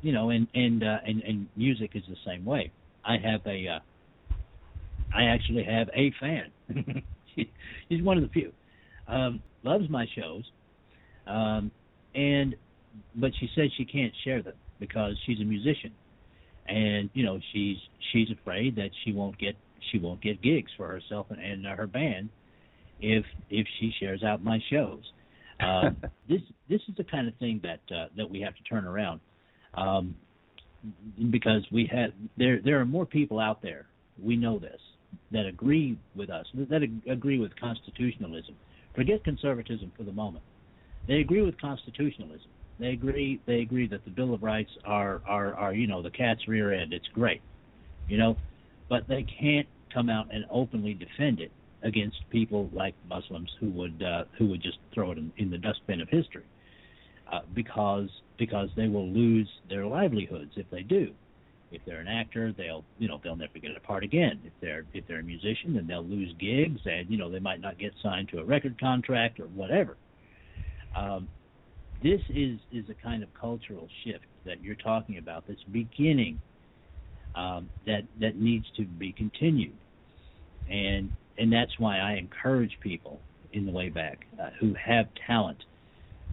you 0.02 0.12
know 0.12 0.30
and 0.30 0.48
and 0.54 0.84
uh, 0.84 0.98
and 1.06 1.22
and 1.24 1.48
music 1.56 1.92
is 1.96 2.04
the 2.08 2.18
same 2.26 2.46
way. 2.46 2.72
I 3.04 3.18
have 3.18 3.42
a 3.48 3.68
uh, 3.68 3.80
I 5.16 5.26
actually 5.26 5.64
have 5.64 5.90
a 5.94 6.12
fan 6.20 6.52
she's 7.90 8.02
one 8.02 8.18
of 8.18 8.24
the 8.24 8.30
few. 8.30 8.52
Um, 9.08 9.42
loves 9.64 9.90
my 9.90 10.06
shows, 10.16 10.44
um, 11.28 11.72
and 12.16 12.56
but 13.16 13.32
she 13.40 13.50
says 13.56 13.70
she 13.78 13.86
can't 13.86 14.14
share 14.24 14.42
them 14.42 14.54
because 14.80 15.16
she's 15.26 15.40
a 15.40 15.44
musician, 15.44 15.92
and 16.68 17.10
you 17.14 17.26
know 17.26 17.40
she's 17.52 17.78
she's 18.12 18.30
afraid 18.32 18.76
that 18.76 18.90
she 19.04 19.12
won't 19.12 19.38
get 19.38 19.56
she 19.92 20.00
won't 20.00 20.22
get 20.22 20.42
gigs 20.42 20.72
for 20.78 20.88
herself 20.88 21.28
and, 21.30 21.40
and 21.40 21.68
uh, 21.68 21.76
her 21.76 21.88
band 21.88 22.30
if 23.02 23.26
if 23.50 23.68
she 23.80 23.92
shares 24.00 24.24
out 24.24 24.44
my 24.44 24.60
shows. 24.70 25.04
Um, 25.60 25.98
this 26.30 26.42
this 26.70 26.82
is 26.88 26.96
the 26.96 27.04
kind 27.04 27.28
of 27.28 27.36
thing 27.36 27.62
that 27.64 27.96
uh, 27.96 28.08
that 28.18 28.30
we 28.30 28.42
have 28.42 28.56
to 28.56 28.64
turn 28.64 28.86
around 28.86 29.20
um, 29.74 30.16
because 31.30 31.66
we 31.72 31.90
have 31.92 32.12
there 32.38 32.60
there 32.64 32.80
are 32.80 32.86
more 32.86 33.06
people 33.06 33.40
out 33.40 33.62
there. 33.62 33.88
We 34.22 34.36
know 34.36 34.60
this 34.60 34.80
that 35.32 35.46
agree 35.46 35.98
with 36.16 36.30
us, 36.30 36.46
that 36.54 36.84
agree 37.10 37.40
with 37.40 37.56
constitutionalism. 37.60 38.56
Forget 38.96 39.24
conservatism 39.24 39.92
for 39.98 40.04
the 40.04 40.12
moment. 40.12 40.44
They 41.08 41.16
agree 41.16 41.42
with 41.42 41.60
constitutionalism. 41.60 42.50
They 42.80 42.90
agree. 42.90 43.40
They 43.46 43.62
agree 43.62 43.88
that 43.88 44.04
the 44.06 44.12
Bill 44.12 44.34
of 44.34 44.44
Rights 44.44 44.72
are 44.86 45.22
are 45.28 45.54
are 45.56 45.74
you 45.74 45.88
know 45.88 46.02
the 46.02 46.12
cat's 46.12 46.48
rear 46.48 46.74
end. 46.74 46.94
It's 46.94 47.08
great, 47.14 47.42
you 48.08 48.18
know, 48.18 48.38
but 48.90 49.08
they 49.08 49.24
can't 49.24 49.68
come 49.94 50.10
out 50.10 50.34
and 50.34 50.46
openly 50.50 50.94
defend 50.94 51.40
it 51.40 51.52
against 51.84 52.18
people 52.30 52.70
like 52.74 52.96
Muslims 53.08 53.52
who 53.60 53.70
would 53.72 54.02
uh, 54.02 54.24
who 54.38 54.48
would 54.48 54.62
just 54.62 54.78
throw 54.94 55.12
it 55.12 55.18
in, 55.18 55.32
in 55.38 55.52
the 55.52 55.58
dustbin 55.58 56.02
of 56.02 56.10
history, 56.10 56.46
uh, 57.32 57.42
because 57.54 58.10
because 58.38 58.70
they 58.76 58.88
will 58.88 59.08
lose 59.08 59.50
their 59.70 59.86
livelihoods 59.86 60.54
if 60.56 60.70
they 60.72 60.82
do. 60.82 61.14
If 61.74 61.82
they're 61.86 62.00
an 62.00 62.08
actor, 62.08 62.54
they'll 62.56 62.86
you 63.00 63.08
know 63.08 63.20
they'll 63.24 63.36
never 63.36 63.58
get 63.60 63.76
a 63.76 63.80
part 63.80 64.04
again. 64.04 64.40
If 64.46 64.54
they're 64.62 64.86
if 64.94 65.08
they're 65.08 65.20
a 65.20 65.24
musician, 65.24 65.74
then 65.74 65.88
they'll 65.88 66.06
lose 66.06 66.34
gigs, 66.40 66.80
and 66.86 67.10
you 67.10 67.18
know 67.18 67.30
they 67.32 67.40
might 67.40 67.60
not 67.60 67.80
get 67.80 67.94
signed 68.02 68.30
to 68.30 68.40
a 68.40 68.44
record 68.44 68.80
contract 68.80 69.40
or 69.40 69.46
whatever. 69.48 69.98
Um, 70.96 71.28
this 72.04 72.22
is 72.30 72.60
is 72.72 72.86
a 72.90 72.94
kind 72.94 73.24
of 73.24 73.30
cultural 73.34 73.88
shift 74.04 74.26
that 74.46 74.62
you're 74.62 74.76
talking 74.76 75.18
about 75.18 75.46
that's 75.48 75.64
beginning 75.72 76.40
um, 77.36 77.70
that 77.88 78.04
that 78.20 78.36
needs 78.36 78.66
to 78.78 78.86
be 78.86 79.12
continued, 79.12 79.76
and 80.70 81.12
and 81.40 81.52
that's 81.52 81.80
why 81.80 81.98
I 81.98 82.14
encourage 82.14 82.78
people 82.82 83.20
in 83.52 83.66
the 83.66 83.72
way 83.72 83.90
back 83.90 84.28
uh, 84.40 84.50
who 84.60 84.76
have 84.76 85.08
talent 85.26 85.64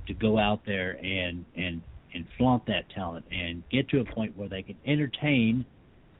to 0.06 0.14
go 0.14 0.38
out 0.38 0.60
there 0.66 0.98
and 1.02 1.46
and 1.56 1.80
and 2.14 2.26
flaunt 2.36 2.66
that 2.66 2.88
talent 2.94 3.24
and 3.30 3.62
get 3.70 3.88
to 3.88 4.00
a 4.00 4.04
point 4.04 4.36
where 4.36 4.48
they 4.48 4.62
can 4.62 4.76
entertain 4.86 5.64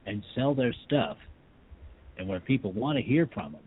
and 0.07 0.22
sell 0.35 0.55
their 0.55 0.74
stuff 0.87 1.16
and 2.18 2.29
where 2.29 2.40
people 2.40 2.72
want 2.72 2.96
to 2.96 3.03
hear 3.03 3.29
from 3.33 3.53
them. 3.53 3.62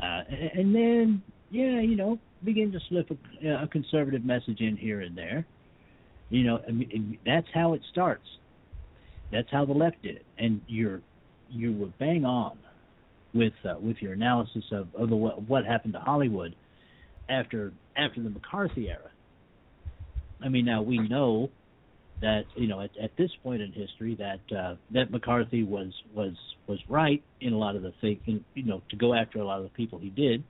Uh, 0.00 0.22
and 0.54 0.74
then, 0.74 1.22
yeah, 1.50 1.80
you 1.80 1.96
know, 1.96 2.18
begin 2.44 2.70
to 2.72 2.78
slip 2.88 3.10
a, 3.10 3.48
a 3.48 3.68
conservative 3.68 4.24
message 4.24 4.60
in 4.60 4.76
here 4.76 5.00
and 5.00 5.16
there. 5.16 5.46
You 6.28 6.44
know, 6.44 6.60
that's 7.24 7.46
how 7.54 7.74
it 7.74 7.82
starts. 7.90 8.26
That's 9.32 9.48
how 9.50 9.64
the 9.64 9.72
left 9.72 10.02
did 10.02 10.16
it. 10.16 10.26
And 10.38 10.60
you're 10.66 11.00
you 11.48 11.72
were 11.72 11.92
bang 11.98 12.24
on 12.24 12.58
with 13.32 13.52
uh, 13.64 13.74
with 13.80 13.96
your 14.00 14.12
analysis 14.12 14.64
of, 14.72 14.88
of 14.94 15.08
the, 15.08 15.16
what 15.16 15.64
happened 15.64 15.94
to 15.94 16.00
Hollywood 16.00 16.54
after 17.28 17.72
after 17.96 18.22
the 18.22 18.30
McCarthy 18.30 18.88
era. 18.88 19.10
I 20.42 20.48
mean, 20.48 20.64
now 20.64 20.82
we 20.82 20.98
know 20.98 21.50
that 22.20 22.44
you 22.54 22.66
know 22.66 22.80
at, 22.80 22.90
at 23.02 23.10
this 23.16 23.30
point 23.42 23.60
in 23.60 23.72
history 23.72 24.16
that 24.16 24.56
uh, 24.56 24.76
that 24.92 25.10
McCarthy 25.10 25.62
was 25.62 25.92
was 26.14 26.34
was 26.66 26.78
right 26.88 27.22
in 27.40 27.52
a 27.52 27.58
lot 27.58 27.76
of 27.76 27.82
the 27.82 27.92
things, 28.00 28.42
you 28.54 28.64
know, 28.64 28.82
to 28.90 28.96
go 28.96 29.14
after 29.14 29.38
a 29.38 29.44
lot 29.44 29.58
of 29.58 29.64
the 29.64 29.70
people 29.70 29.98
he 29.98 30.10
did. 30.10 30.42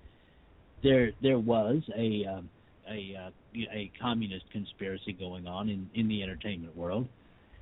There 0.83 1.11
there 1.23 1.39
was 1.39 1.83
a 1.97 2.25
um, 2.27 2.49
a 2.89 3.17
uh, 3.27 3.31
a 3.73 3.91
communist 4.01 4.45
conspiracy 4.53 5.13
going 5.13 5.47
on 5.47 5.69
in 5.69 5.91
in 5.95 6.09
the 6.09 6.23
entertainment 6.23 6.77
world 6.77 7.09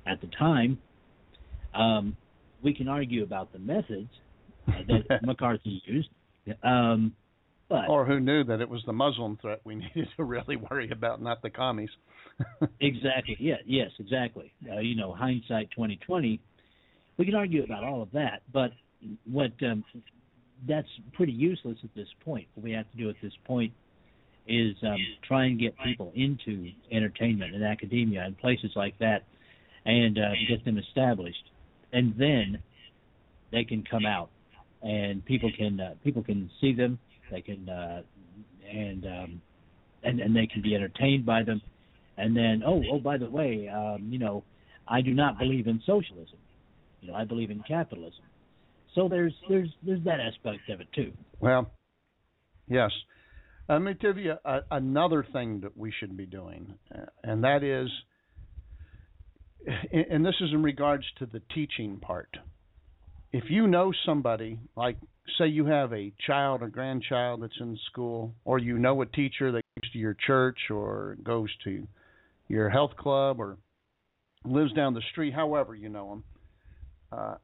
at 0.05 0.21
the 0.21 0.27
time. 0.27 0.77
Um, 1.73 2.15
we 2.63 2.73
can 2.73 2.87
argue 2.87 3.23
about 3.23 3.51
the 3.51 3.59
methods 3.59 4.09
uh, 4.67 4.71
that 5.09 5.21
McCarthy 5.23 5.81
used. 5.85 6.09
Um, 6.63 7.13
but, 7.69 7.89
or 7.89 8.05
who 8.05 8.19
knew 8.19 8.43
that 8.43 8.61
it 8.61 8.69
was 8.69 8.81
the 8.85 8.93
Muslim 8.93 9.37
threat 9.41 9.61
we 9.63 9.75
needed 9.95 10.07
to 10.17 10.23
really 10.23 10.55
worry 10.55 10.89
about, 10.91 11.21
not 11.21 11.41
the 11.41 11.49
commies. 11.49 11.89
Exactly. 12.79 13.37
Yeah. 13.39 13.55
Yes. 13.65 13.91
Exactly. 13.99 14.53
Uh, 14.71 14.79
you 14.79 14.95
know, 14.95 15.13
hindsight 15.13 15.69
twenty 15.71 15.97
twenty. 16.05 16.39
We 17.17 17.25
can 17.25 17.35
argue 17.35 17.63
about 17.63 17.83
all 17.83 18.01
of 18.01 18.11
that, 18.11 18.41
but 18.51 18.71
what 19.25 19.51
um, 19.61 19.85
that's 20.67 20.87
pretty 21.13 21.31
useless 21.31 21.77
at 21.83 21.93
this 21.95 22.09
point. 22.23 22.47
What 22.55 22.63
we 22.63 22.71
have 22.71 22.89
to 22.91 22.97
do 22.97 23.09
at 23.09 23.15
this 23.21 23.33
point 23.45 23.71
is 24.47 24.75
um, 24.83 24.97
try 25.27 25.45
and 25.45 25.59
get 25.59 25.75
people 25.83 26.11
into 26.13 26.71
entertainment 26.91 27.55
and 27.55 27.63
academia 27.63 28.23
and 28.23 28.37
places 28.37 28.71
like 28.75 28.97
that, 28.99 29.23
and 29.85 30.17
uh, 30.17 30.31
get 30.49 30.65
them 30.65 30.77
established, 30.77 31.51
and 31.93 32.13
then 32.17 32.61
they 33.51 33.63
can 33.63 33.83
come 33.89 34.05
out, 34.05 34.29
and 34.83 35.23
people 35.23 35.49
can 35.57 35.79
uh, 35.79 35.93
people 36.03 36.21
can 36.21 36.49
see 36.59 36.73
them 36.73 36.99
they 37.31 37.41
can 37.41 37.67
uh, 37.67 38.01
and 38.71 39.05
um, 39.05 39.41
and 40.03 40.19
and 40.19 40.35
they 40.35 40.47
can 40.47 40.61
be 40.61 40.75
entertained 40.75 41.25
by 41.25 41.43
them. 41.43 41.61
And 42.17 42.35
then, 42.35 42.63
oh, 42.65 42.81
oh, 42.91 42.99
by 42.99 43.17
the 43.17 43.29
way, 43.29 43.67
um, 43.67 44.07
you 44.09 44.19
know, 44.19 44.43
I 44.87 45.01
do 45.01 45.13
not 45.13 45.37
believe 45.37 45.67
in 45.67 45.81
socialism. 45.85 46.37
You 47.01 47.09
know, 47.09 47.15
I 47.15 47.25
believe 47.25 47.51
in 47.51 47.61
capitalism. 47.67 48.23
So 48.93 49.09
there's 49.09 49.33
there's 49.49 49.69
there's 49.85 50.03
that 50.05 50.19
aspect 50.19 50.69
of 50.69 50.79
it 50.79 50.87
too. 50.95 51.11
Well, 51.39 51.69
yes. 52.67 52.91
Let 53.67 53.81
me 53.81 53.93
tell 53.95 54.15
you 54.15 54.35
a, 54.45 54.59
another 54.71 55.25
thing 55.33 55.61
that 55.61 55.75
we 55.75 55.91
should 55.99 56.15
be 56.15 56.25
doing, 56.25 56.75
uh, 56.93 57.05
and 57.23 57.43
that 57.43 57.63
is 57.63 57.89
and 59.91 60.25
this 60.25 60.35
is 60.39 60.51
in 60.53 60.63
regards 60.63 61.03
to 61.19 61.25
the 61.25 61.41
teaching 61.53 61.97
part. 61.99 62.29
If 63.33 63.45
you 63.49 63.67
know 63.67 63.91
somebody, 64.05 64.59
like 64.77 64.97
say 65.37 65.47
you 65.47 65.65
have 65.65 65.91
a 65.91 66.13
child 66.25 66.61
or 66.61 66.69
grandchild 66.69 67.43
that's 67.43 67.59
in 67.59 67.77
school, 67.91 68.33
or 68.45 68.59
you 68.59 68.77
know 68.77 69.01
a 69.01 69.05
teacher 69.05 69.51
that 69.51 69.61
goes 69.75 69.91
to 69.91 69.99
your 69.99 70.15
church 70.25 70.57
or 70.69 71.17
goes 71.23 71.49
to 71.65 71.87
your 72.47 72.69
health 72.69 72.95
club 72.97 73.39
or 73.39 73.57
lives 74.43 74.73
down 74.73 74.93
the 74.93 75.01
street, 75.11 75.33
however 75.33 75.75
you 75.75 75.89
know 75.89 76.09
them, 76.09 76.23
uh, 77.11 77.35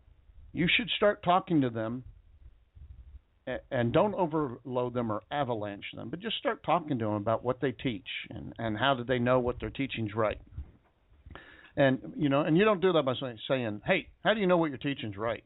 you 0.54 0.68
should 0.78 0.90
start 0.98 1.24
talking 1.24 1.62
to 1.62 1.70
them 1.70 2.04
and 3.72 3.92
don't 3.92 4.14
overload 4.16 4.94
them 4.94 5.12
or 5.12 5.24
avalanche 5.32 5.86
them, 5.96 6.10
but 6.10 6.20
just 6.20 6.38
start 6.38 6.64
talking 6.64 7.00
to 7.00 7.06
them 7.06 7.16
about 7.16 7.44
what 7.44 7.60
they 7.60 7.72
teach 7.72 8.06
and, 8.30 8.54
and 8.60 8.78
how 8.78 8.94
do 8.94 9.04
they 9.04 9.20
know 9.20 9.40
what 9.40 9.60
their 9.60 9.70
teaching's 9.70 10.14
right. 10.14 10.40
And 11.76 12.00
you 12.18 12.30
know, 12.30 12.42
and 12.42 12.58
you 12.58 12.66
don't 12.66 12.82
do 12.82 12.92
that 12.94 13.06
by 13.06 13.14
saying, 13.48 13.82
"Hey, 13.86 14.10
how 14.24 14.34
do 14.34 14.42
you 14.42 14.48
know 14.48 14.58
what 14.58 14.70
your 14.70 14.78
teaching's 14.78 15.16
right?" 15.16 15.44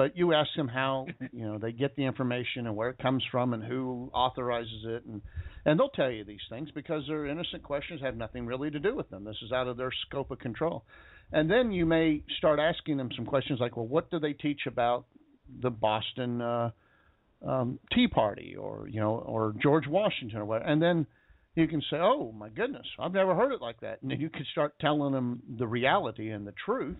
But 0.00 0.16
you 0.16 0.32
ask 0.32 0.48
them 0.56 0.66
how 0.68 1.04
you 1.30 1.44
know 1.46 1.58
they 1.58 1.72
get 1.72 1.94
the 1.94 2.06
information 2.06 2.66
and 2.66 2.74
where 2.74 2.88
it 2.88 2.96
comes 2.96 3.22
from 3.30 3.52
and 3.52 3.62
who 3.62 4.10
authorizes 4.14 4.86
it, 4.86 5.04
and 5.04 5.20
and 5.66 5.78
they'll 5.78 5.90
tell 5.90 6.10
you 6.10 6.24
these 6.24 6.40
things 6.48 6.70
because 6.74 7.02
their 7.06 7.26
innocent 7.26 7.62
questions 7.62 8.00
have 8.00 8.16
nothing 8.16 8.46
really 8.46 8.70
to 8.70 8.78
do 8.78 8.96
with 8.96 9.10
them. 9.10 9.24
This 9.24 9.36
is 9.44 9.52
out 9.52 9.68
of 9.68 9.76
their 9.76 9.90
scope 10.06 10.30
of 10.30 10.38
control. 10.38 10.86
And 11.32 11.50
then 11.50 11.70
you 11.70 11.84
may 11.84 12.22
start 12.38 12.58
asking 12.58 12.96
them 12.96 13.10
some 13.14 13.26
questions 13.26 13.60
like, 13.60 13.76
"Well, 13.76 13.88
what 13.88 14.10
do 14.10 14.18
they 14.18 14.32
teach 14.32 14.62
about 14.66 15.04
the 15.60 15.68
Boston?" 15.68 16.40
Uh, 16.40 16.70
um, 17.46 17.78
Tea 17.92 18.08
Party 18.08 18.56
or 18.56 18.88
you 18.88 19.00
know 19.00 19.18
or 19.18 19.54
George 19.62 19.86
Washington 19.86 20.38
or 20.38 20.46
whatever, 20.46 20.70
and 20.70 20.80
then 20.80 21.06
you 21.56 21.68
can 21.68 21.82
say, 21.90 21.98
"Oh 21.98 22.32
my 22.32 22.48
goodness, 22.48 22.86
I've 22.98 23.12
never 23.12 23.34
heard 23.34 23.52
it 23.52 23.60
like 23.60 23.80
that," 23.80 24.00
and 24.00 24.10
then 24.10 24.18
you 24.18 24.30
can 24.30 24.46
start 24.50 24.78
telling 24.80 25.12
them 25.12 25.42
the 25.58 25.66
reality 25.66 26.30
and 26.30 26.46
the 26.46 26.54
truth, 26.64 26.96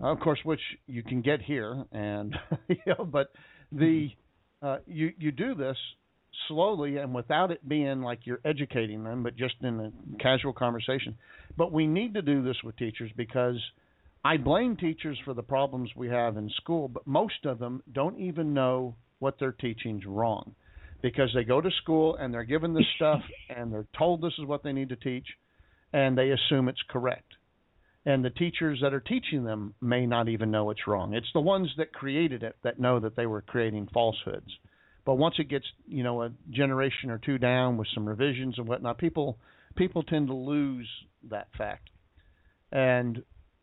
of 0.00 0.20
course, 0.20 0.40
which 0.44 0.60
you 0.86 1.02
can 1.02 1.22
get 1.22 1.40
here, 1.42 1.84
and 1.92 2.34
you 2.68 2.76
know, 2.86 3.04
but 3.04 3.32
the 3.72 4.08
uh, 4.62 4.78
you 4.86 5.12
you 5.18 5.32
do 5.32 5.54
this 5.54 5.76
slowly 6.48 6.96
and 6.96 7.14
without 7.14 7.50
it 7.50 7.66
being 7.68 8.02
like 8.02 8.20
you're 8.24 8.40
educating 8.44 9.04
them, 9.04 9.22
but 9.22 9.36
just 9.36 9.54
in 9.62 9.80
a 9.80 10.22
casual 10.22 10.52
conversation. 10.52 11.16
But 11.56 11.72
we 11.72 11.86
need 11.86 12.14
to 12.14 12.22
do 12.22 12.42
this 12.42 12.56
with 12.64 12.76
teachers 12.76 13.10
because 13.16 13.56
I 14.24 14.36
blame 14.36 14.76
teachers 14.76 15.18
for 15.24 15.34
the 15.34 15.42
problems 15.42 15.90
we 15.94 16.08
have 16.08 16.36
in 16.36 16.50
school, 16.56 16.88
but 16.88 17.06
most 17.06 17.44
of 17.44 17.58
them 17.58 17.82
don't 17.92 18.18
even 18.18 18.54
know 18.54 18.96
what 19.18 19.36
they're 19.38 19.52
teaching's 19.52 20.04
wrong 20.06 20.54
because 21.02 21.30
they 21.34 21.44
go 21.44 21.60
to 21.60 21.70
school 21.82 22.16
and 22.16 22.32
they're 22.32 22.44
given 22.44 22.74
this 22.74 22.86
stuff 22.96 23.20
and 23.54 23.72
they're 23.72 23.86
told 23.96 24.20
this 24.20 24.32
is 24.38 24.46
what 24.46 24.62
they 24.62 24.72
need 24.72 24.88
to 24.88 24.96
teach 24.96 25.26
and 25.92 26.18
they 26.18 26.30
assume 26.30 26.68
it's 26.68 26.82
correct. 26.88 27.34
And 28.06 28.24
the 28.24 28.30
teachers 28.30 28.80
that 28.82 28.92
are 28.92 29.00
teaching 29.00 29.44
them 29.44 29.74
may 29.80 30.04
not 30.04 30.28
even 30.28 30.50
know 30.50 30.70
it's 30.70 30.86
wrong. 30.86 31.14
It's 31.14 31.32
the 31.32 31.40
ones 31.40 31.70
that 31.78 31.92
created 31.92 32.42
it 32.42 32.56
that 32.62 32.78
know 32.78 33.00
that 33.00 33.16
they 33.16 33.26
were 33.26 33.40
creating 33.40 33.88
falsehoods. 33.94 34.50
But 35.06 35.14
once 35.14 35.36
it 35.38 35.48
gets, 35.48 35.66
you 35.86 36.02
know, 36.02 36.22
a 36.22 36.30
generation 36.50 37.10
or 37.10 37.18
two 37.18 37.38
down 37.38 37.76
with 37.76 37.88
some 37.94 38.06
revisions 38.06 38.58
and 38.58 38.66
whatnot, 38.66 38.98
people 38.98 39.38
people 39.76 40.02
tend 40.02 40.28
to 40.28 40.34
lose 40.34 40.88
that 41.30 41.48
fact. 41.56 41.88
And 42.72 43.22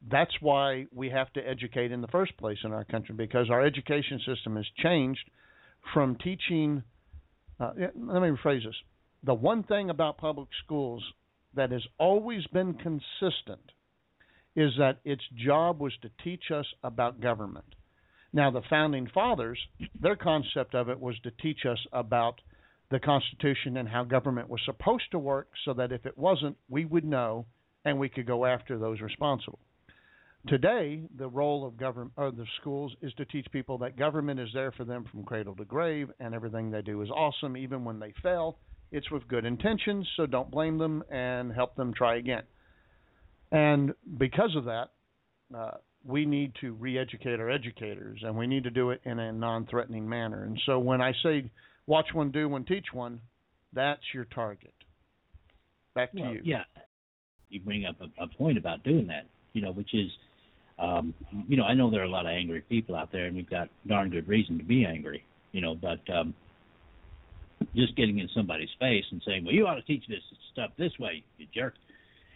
that's 0.09 0.33
why 0.39 0.87
we 0.93 1.09
have 1.09 1.31
to 1.33 1.47
educate 1.47 1.91
in 1.91 2.01
the 2.01 2.07
first 2.07 2.35
place 2.37 2.57
in 2.63 2.73
our 2.73 2.83
country 2.83 3.15
because 3.15 3.49
our 3.49 3.63
education 3.63 4.19
system 4.25 4.55
has 4.55 4.65
changed 4.77 5.29
from 5.93 6.15
teaching. 6.15 6.83
Uh, 7.59 7.73
let 7.77 8.21
me 8.21 8.29
rephrase 8.29 8.65
this. 8.65 8.75
The 9.23 9.33
one 9.33 9.63
thing 9.63 9.91
about 9.91 10.17
public 10.17 10.49
schools 10.63 11.03
that 11.53 11.71
has 11.71 11.83
always 11.99 12.45
been 12.47 12.73
consistent 12.73 13.71
is 14.55 14.71
that 14.77 14.99
its 15.05 15.23
job 15.35 15.79
was 15.79 15.93
to 16.01 16.09
teach 16.23 16.51
us 16.53 16.65
about 16.83 17.21
government. 17.21 17.75
Now, 18.33 18.51
the 18.51 18.61
founding 18.69 19.07
fathers, 19.13 19.59
their 19.99 20.15
concept 20.15 20.75
of 20.75 20.89
it 20.89 20.99
was 20.99 21.19
to 21.19 21.31
teach 21.41 21.65
us 21.65 21.79
about 21.91 22.39
the 22.89 22.99
Constitution 22.99 23.77
and 23.77 23.87
how 23.87 24.03
government 24.03 24.49
was 24.49 24.61
supposed 24.65 25.09
to 25.11 25.19
work 25.19 25.49
so 25.65 25.73
that 25.73 25.91
if 25.91 26.05
it 26.05 26.17
wasn't, 26.17 26.57
we 26.69 26.85
would 26.85 27.05
know 27.05 27.45
and 27.85 27.97
we 27.97 28.09
could 28.09 28.27
go 28.27 28.45
after 28.45 28.77
those 28.77 29.01
responsible. 29.01 29.59
Today, 30.47 31.03
the 31.17 31.27
role 31.27 31.65
of 31.65 31.77
government 31.77 32.13
or 32.17 32.27
uh, 32.27 32.31
the 32.31 32.45
schools 32.59 32.93
is 33.01 33.13
to 33.13 33.25
teach 33.25 33.45
people 33.51 33.77
that 33.77 33.95
government 33.95 34.39
is 34.39 34.49
there 34.53 34.71
for 34.71 34.83
them 34.85 35.05
from 35.11 35.23
cradle 35.23 35.55
to 35.55 35.65
grave, 35.65 36.09
and 36.19 36.33
everything 36.33 36.71
they 36.71 36.81
do 36.81 37.01
is 37.01 37.09
awesome, 37.11 37.55
even 37.55 37.85
when 37.85 37.99
they 37.99 38.11
fail. 38.23 38.57
It's 38.91 39.11
with 39.11 39.27
good 39.27 39.45
intentions, 39.45 40.07
so 40.17 40.25
don't 40.25 40.49
blame 40.49 40.79
them 40.79 41.03
and 41.11 41.53
help 41.53 41.75
them 41.75 41.93
try 41.93 42.15
again. 42.15 42.43
And 43.51 43.93
because 44.17 44.55
of 44.55 44.65
that, 44.65 44.89
uh, 45.55 45.71
we 46.05 46.25
need 46.25 46.53
to 46.61 46.73
re-educate 46.73 47.39
our 47.39 47.49
educators, 47.49 48.21
and 48.23 48.35
we 48.35 48.47
need 48.47 48.63
to 48.63 48.71
do 48.71 48.91
it 48.91 49.01
in 49.03 49.19
a 49.19 49.31
non-threatening 49.31 50.07
manner. 50.07 50.43
And 50.45 50.59
so, 50.65 50.79
when 50.79 51.01
I 51.01 51.13
say 51.23 51.51
"watch 51.85 52.07
one, 52.13 52.31
do 52.31 52.47
one, 52.47 52.63
teach 52.63 52.87
one," 52.93 53.19
that's 53.73 54.01
your 54.13 54.25
target. 54.25 54.73
Back 55.93 56.13
to 56.13 56.21
well, 56.21 56.33
you. 56.33 56.41
Yeah, 56.43 56.63
you 57.49 57.59
bring 57.59 57.85
up 57.85 57.97
a, 58.01 58.23
a 58.23 58.27
point 58.27 58.57
about 58.57 58.83
doing 58.83 59.07
that, 59.07 59.25
you 59.53 59.61
know, 59.61 59.73
which 59.73 59.93
is 59.93 60.09
um, 60.81 61.13
you 61.47 61.57
know, 61.57 61.63
I 61.63 61.75
know 61.75 61.91
there 61.91 62.01
are 62.01 62.05
a 62.05 62.09
lot 62.09 62.25
of 62.25 62.31
angry 62.31 62.61
people 62.61 62.95
out 62.95 63.11
there, 63.11 63.25
and 63.25 63.35
we've 63.35 63.49
got 63.49 63.69
darn 63.87 64.09
good 64.09 64.27
reason 64.27 64.57
to 64.57 64.63
be 64.63 64.83
angry, 64.83 65.23
you 65.51 65.61
know, 65.61 65.75
but 65.75 65.99
um, 66.11 66.33
just 67.75 67.95
getting 67.95 68.17
in 68.17 68.27
somebody's 68.33 68.69
face 68.79 69.05
and 69.11 69.21
saying, 69.25 69.45
"Well, 69.45 69.53
you 69.53 69.67
ought 69.67 69.75
to 69.75 69.83
teach 69.83 70.03
this 70.07 70.23
stuff 70.51 70.71
this 70.77 70.91
way, 70.99 71.23
you 71.37 71.45
jerk," 71.53 71.75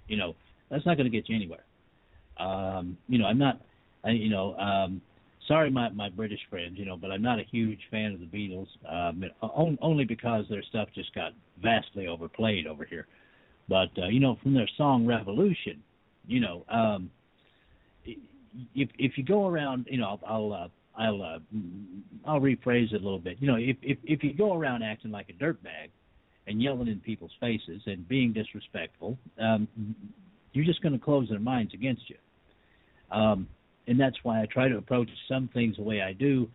you 0.07 0.17
know, 0.17 0.35
that's 0.69 0.85
not 0.85 0.97
going 0.97 1.09
to 1.09 1.15
get 1.15 1.29
you 1.29 1.35
anywhere. 1.35 1.63
Um, 2.37 2.97
you 3.07 3.17
know, 3.17 3.25
I'm 3.25 3.37
not, 3.37 3.61
I, 4.03 4.11
you 4.11 4.29
know, 4.29 4.55
um, 4.57 5.01
sorry, 5.47 5.69
my 5.69 5.89
my 5.89 6.09
British 6.09 6.41
friends, 6.49 6.77
you 6.77 6.85
know, 6.85 6.97
but 6.97 7.11
I'm 7.11 7.21
not 7.21 7.39
a 7.39 7.43
huge 7.43 7.79
fan 7.91 8.13
of 8.13 8.19
the 8.19 8.25
Beatles, 8.25 8.67
um, 8.89 9.23
only 9.81 10.05
because 10.05 10.45
their 10.49 10.63
stuff 10.63 10.89
just 10.93 11.13
got 11.15 11.33
vastly 11.61 12.07
overplayed 12.07 12.67
over 12.67 12.85
here. 12.85 13.07
But 13.67 13.89
uh, 13.97 14.07
you 14.07 14.19
know, 14.19 14.37
from 14.43 14.53
their 14.53 14.69
song 14.77 15.05
Revolution, 15.05 15.81
you 16.27 16.39
know, 16.39 16.65
um, 16.69 17.09
if 18.05 18.89
if 18.97 19.17
you 19.17 19.23
go 19.23 19.47
around, 19.47 19.87
you 19.89 19.97
know, 19.97 20.19
I'll 20.27 20.53
I'll 20.53 20.53
uh, 20.53 20.67
I'll, 20.97 21.21
uh, 21.21 21.39
I'll 22.25 22.39
rephrase 22.39 22.93
it 22.93 23.01
a 23.01 23.03
little 23.03 23.19
bit. 23.19 23.37
You 23.39 23.47
know, 23.47 23.57
if 23.57 23.77
if 23.81 23.97
if 24.03 24.23
you 24.23 24.33
go 24.33 24.53
around 24.53 24.83
acting 24.83 25.11
like 25.11 25.29
a 25.29 25.33
dirtbag 25.33 25.89
and 26.47 26.61
yelling 26.61 26.87
in 26.87 26.99
people's 26.99 27.33
faces 27.39 27.81
and 27.85 28.07
being 28.07 28.33
disrespectful, 28.33 29.17
um, 29.39 29.67
you're 30.55 30.65
just 30.65 30.81
going 30.81 30.93
to 30.93 31.03
close 31.03 31.29
their 31.29 31.39
minds 31.39 31.73
against 31.73 32.03
you. 32.09 32.17
Um, 33.11 33.47
and 33.87 33.99
that's 33.99 34.17
why 34.23 34.41
I 34.41 34.45
try 34.47 34.67
to 34.67 34.77
approach 34.77 35.09
some 35.27 35.49
things 35.53 35.77
the 35.77 35.83
way 35.83 36.01
I 36.01 36.13
do, 36.13 36.49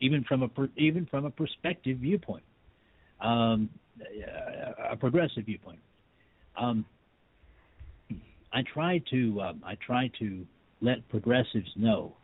even 0.00 0.24
from 0.24 0.42
a 0.42 0.50
even 0.76 1.06
from 1.06 1.24
a 1.24 1.30
perspective 1.30 1.98
viewpoint, 1.98 2.44
um, 3.20 3.68
a 4.90 4.96
progressive 4.96 5.44
viewpoint. 5.46 5.80
Um, 6.56 6.84
I 8.52 8.62
try 8.62 9.02
to 9.10 9.40
um, 9.40 9.62
I 9.64 9.76
try 9.84 10.10
to 10.20 10.46
let 10.80 11.08
progressives 11.08 11.70
know 11.76 12.14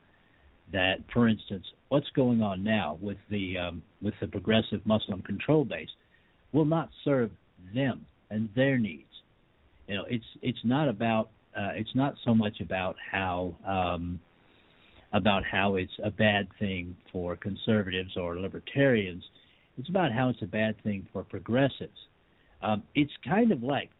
that, 0.72 0.98
for 1.12 1.28
instance, 1.28 1.66
what's 1.88 2.08
going 2.10 2.42
on 2.42 2.62
now 2.62 2.98
with 3.00 3.18
the 3.30 3.58
um, 3.58 3.82
with 4.00 4.14
the 4.20 4.26
progressive 4.26 4.80
Muslim 4.84 5.22
control 5.22 5.64
base 5.64 5.90
will 6.52 6.64
not 6.64 6.90
serve 7.04 7.30
them 7.74 8.06
and 8.30 8.48
their 8.54 8.78
needs. 8.78 9.11
You 9.92 9.98
know, 9.98 10.04
it's 10.08 10.24
it's 10.40 10.64
not 10.64 10.88
about 10.88 11.28
uh, 11.54 11.72
it's 11.74 11.94
not 11.94 12.14
so 12.24 12.34
much 12.34 12.62
about 12.62 12.96
how 13.10 13.54
um, 13.66 14.18
about 15.12 15.44
how 15.44 15.74
it's 15.74 15.92
a 16.02 16.10
bad 16.10 16.48
thing 16.58 16.96
for 17.12 17.36
conservatives 17.36 18.16
or 18.16 18.40
libertarians. 18.40 19.22
It's 19.76 19.90
about 19.90 20.10
how 20.10 20.30
it's 20.30 20.40
a 20.40 20.46
bad 20.46 20.82
thing 20.82 21.06
for 21.12 21.24
progressives. 21.24 21.98
Um, 22.62 22.84
it's 22.94 23.12
kind 23.22 23.52
of 23.52 23.62
like, 23.62 23.90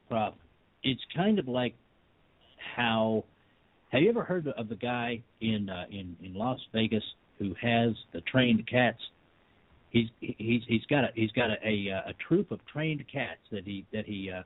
it's 0.82 1.02
kind 1.14 1.38
of 1.38 1.46
like 1.46 1.74
how 2.74 3.24
have 3.90 4.00
you 4.00 4.08
ever 4.08 4.24
heard 4.24 4.48
of 4.48 4.70
the 4.70 4.76
guy 4.76 5.22
in 5.42 5.68
uh, 5.68 5.84
in 5.90 6.16
in 6.22 6.32
Las 6.32 6.60
Vegas 6.72 7.04
who 7.38 7.54
has 7.60 7.92
the 8.14 8.22
trained 8.22 8.66
cats? 8.66 9.02
He's 9.90 10.08
he's 10.20 10.62
he's 10.66 10.86
got 10.88 11.04
a 11.04 11.08
he's 11.14 11.32
got 11.32 11.50
a 11.50 11.56
a, 11.62 11.88
a 12.06 12.14
troop 12.26 12.50
of 12.50 12.64
trained 12.64 13.04
cats 13.12 13.40
that 13.50 13.66
he 13.66 13.84
that 13.92 14.06
he 14.06 14.30
uh, 14.30 14.44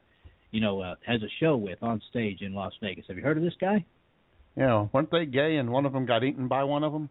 you 0.57 0.63
know 0.63 0.81
uh, 0.81 0.95
has 1.07 1.23
a 1.23 1.29
show 1.39 1.55
with 1.55 1.83
on 1.83 2.01
stage 2.09 2.41
in 2.41 2.55
Las 2.55 2.73
Vegas. 2.81 3.05
Have 3.09 3.19
you 3.19 3.23
heard 3.23 3.37
of 3.37 3.43
this 3.43 3.53
guy? 3.61 3.85
Yeah, 4.57 4.87
weren't 4.91 5.11
they 5.11 5.27
gay 5.27 5.57
and 5.57 5.71
one 5.71 5.85
of 5.85 5.93
them 5.93 6.07
got 6.07 6.25
eaten 6.25 6.49
by 6.49 6.65
one 6.65 6.83
of 6.83 6.95
them? 6.95 7.11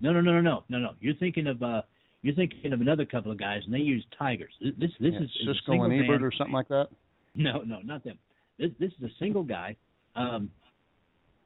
No, 0.00 0.12
no, 0.12 0.20
no, 0.20 0.32
no, 0.32 0.40
no, 0.40 0.64
no, 0.68 0.78
no. 0.80 0.90
You're 1.00 1.14
thinking 1.14 1.46
of 1.46 1.62
uh, 1.62 1.82
you're 2.22 2.34
thinking 2.34 2.72
of 2.72 2.80
another 2.80 3.04
couple 3.04 3.30
of 3.30 3.38
guys, 3.38 3.62
and 3.64 3.72
they 3.72 3.78
use 3.78 4.04
tigers. 4.18 4.52
This 4.60 4.90
this 4.98 5.12
yeah, 5.12 5.20
is 5.20 5.30
Siskel 5.46 5.84
and 5.84 6.04
Ebert 6.04 6.20
or 6.20 6.32
something 6.36 6.52
like 6.52 6.66
that. 6.66 6.88
No, 7.36 7.62
no, 7.62 7.78
not 7.84 8.02
them. 8.02 8.18
This 8.58 8.70
this 8.80 8.90
is 9.00 9.04
a 9.04 9.14
single 9.20 9.44
guy. 9.44 9.76
Um, 10.16 10.50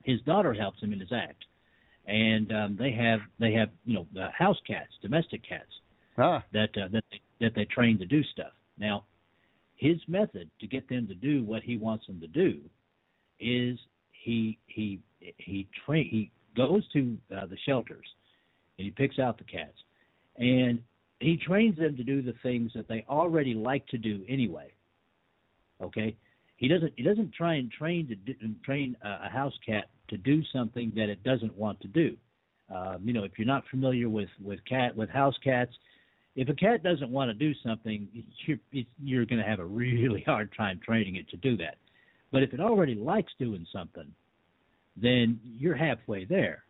his 0.03 0.23
daughter 0.23 0.55
helps 0.55 0.81
him 0.81 0.95
in 0.95 1.01
his 1.01 1.13
act, 1.13 1.45
and 2.07 2.51
um, 2.55 2.77
they 2.79 2.93
have 2.93 3.21
they 3.39 3.53
have 3.53 3.69
you 3.85 3.97
know 3.97 4.07
uh, 4.19 4.31
house 4.31 4.59
cats, 4.67 4.93
domestic 5.03 5.47
cats 5.47 5.73
ah. 6.17 6.43
that 6.55 6.71
uh, 6.75 6.89
that 6.91 7.05
they, 7.11 7.21
that 7.43 7.55
they 7.55 7.67
train 7.67 7.99
to 7.99 8.07
do 8.07 8.23
stuff. 8.33 8.53
Now, 8.79 9.05
his 9.77 9.97
method 10.09 10.51
to 10.61 10.67
get 10.67 10.89
them 10.89 11.07
to 11.07 11.15
do 11.15 11.45
what 11.45 11.63
he 11.63 11.77
wants 11.77 12.07
them 12.07 12.21
to 12.21 12.27
do 12.27 12.61
is 13.39 13.79
he 14.11 14.59
he 14.67 15.01
he 15.21 15.69
train 15.85 16.09
he 16.11 16.31
goes 16.57 16.83
to 16.93 17.17
uh, 17.37 17.47
the 17.47 17.57
shelters 17.67 18.07
and 18.79 18.87
he 18.87 18.91
picks 18.91 19.19
out 19.19 19.39
the 19.39 19.45
cats 19.45 19.77
and 20.39 20.81
he 21.21 21.37
trains 21.37 21.79
them 21.79 21.97
to 21.97 22.05
do 22.05 22.23
the 22.23 22.35
things 22.43 22.73
that 22.75 22.89
they 22.89 23.05
already 23.09 23.55
like 23.55 23.87
to 23.89 23.99
do 23.99 24.23
anyway. 24.29 24.73
Okay, 25.83 26.17
he 26.57 26.69
doesn't 26.69 26.93
he 26.97 27.03
doesn't 27.03 27.33
try 27.35 27.55
and 27.55 27.71
train 27.71 28.09
to 28.09 28.15
do, 28.15 28.35
train 28.65 28.97
a, 29.03 29.27
a 29.27 29.29
house 29.29 29.55
cat 29.65 29.87
to 30.09 30.17
do 30.17 30.43
something 30.53 30.93
that 30.97 31.09
it 31.09 31.23
doesn't 31.23 31.55
want 31.57 31.81
to 31.81 31.89
do. 31.89 32.17
Um, 32.75 32.99
you 33.05 33.13
know, 33.13 33.25
if 33.25 33.33
you're 33.37 33.47
not 33.47 33.65
familiar 33.71 34.09
with 34.09 34.29
with 34.43 34.61
cat 34.69 34.97
with 34.97 35.11
house 35.11 35.37
cats, 35.45 35.73
if 36.37 36.49
a 36.51 36.55
cat 36.55 36.83
doesn't 36.83 37.11
want 37.11 37.31
to 37.31 37.35
do 37.35 37.53
something, 37.65 38.07
you're 38.47 38.59
you're 39.03 39.27
going 39.27 39.43
to 39.43 39.49
have 39.49 39.59
a 39.59 39.65
really 39.65 40.23
hard 40.27 40.51
time 40.57 40.81
training 40.85 41.17
it 41.17 41.29
to 41.31 41.37
do 41.39 41.57
that. 41.57 41.77
But 42.31 42.43
if 42.43 42.53
it 42.53 42.61
already 42.61 42.95
likes 42.95 43.33
doing 43.39 43.67
something, 43.73 44.13
then 45.01 45.41
you're 45.43 45.75
halfway 45.75 46.25
there. 46.25 46.65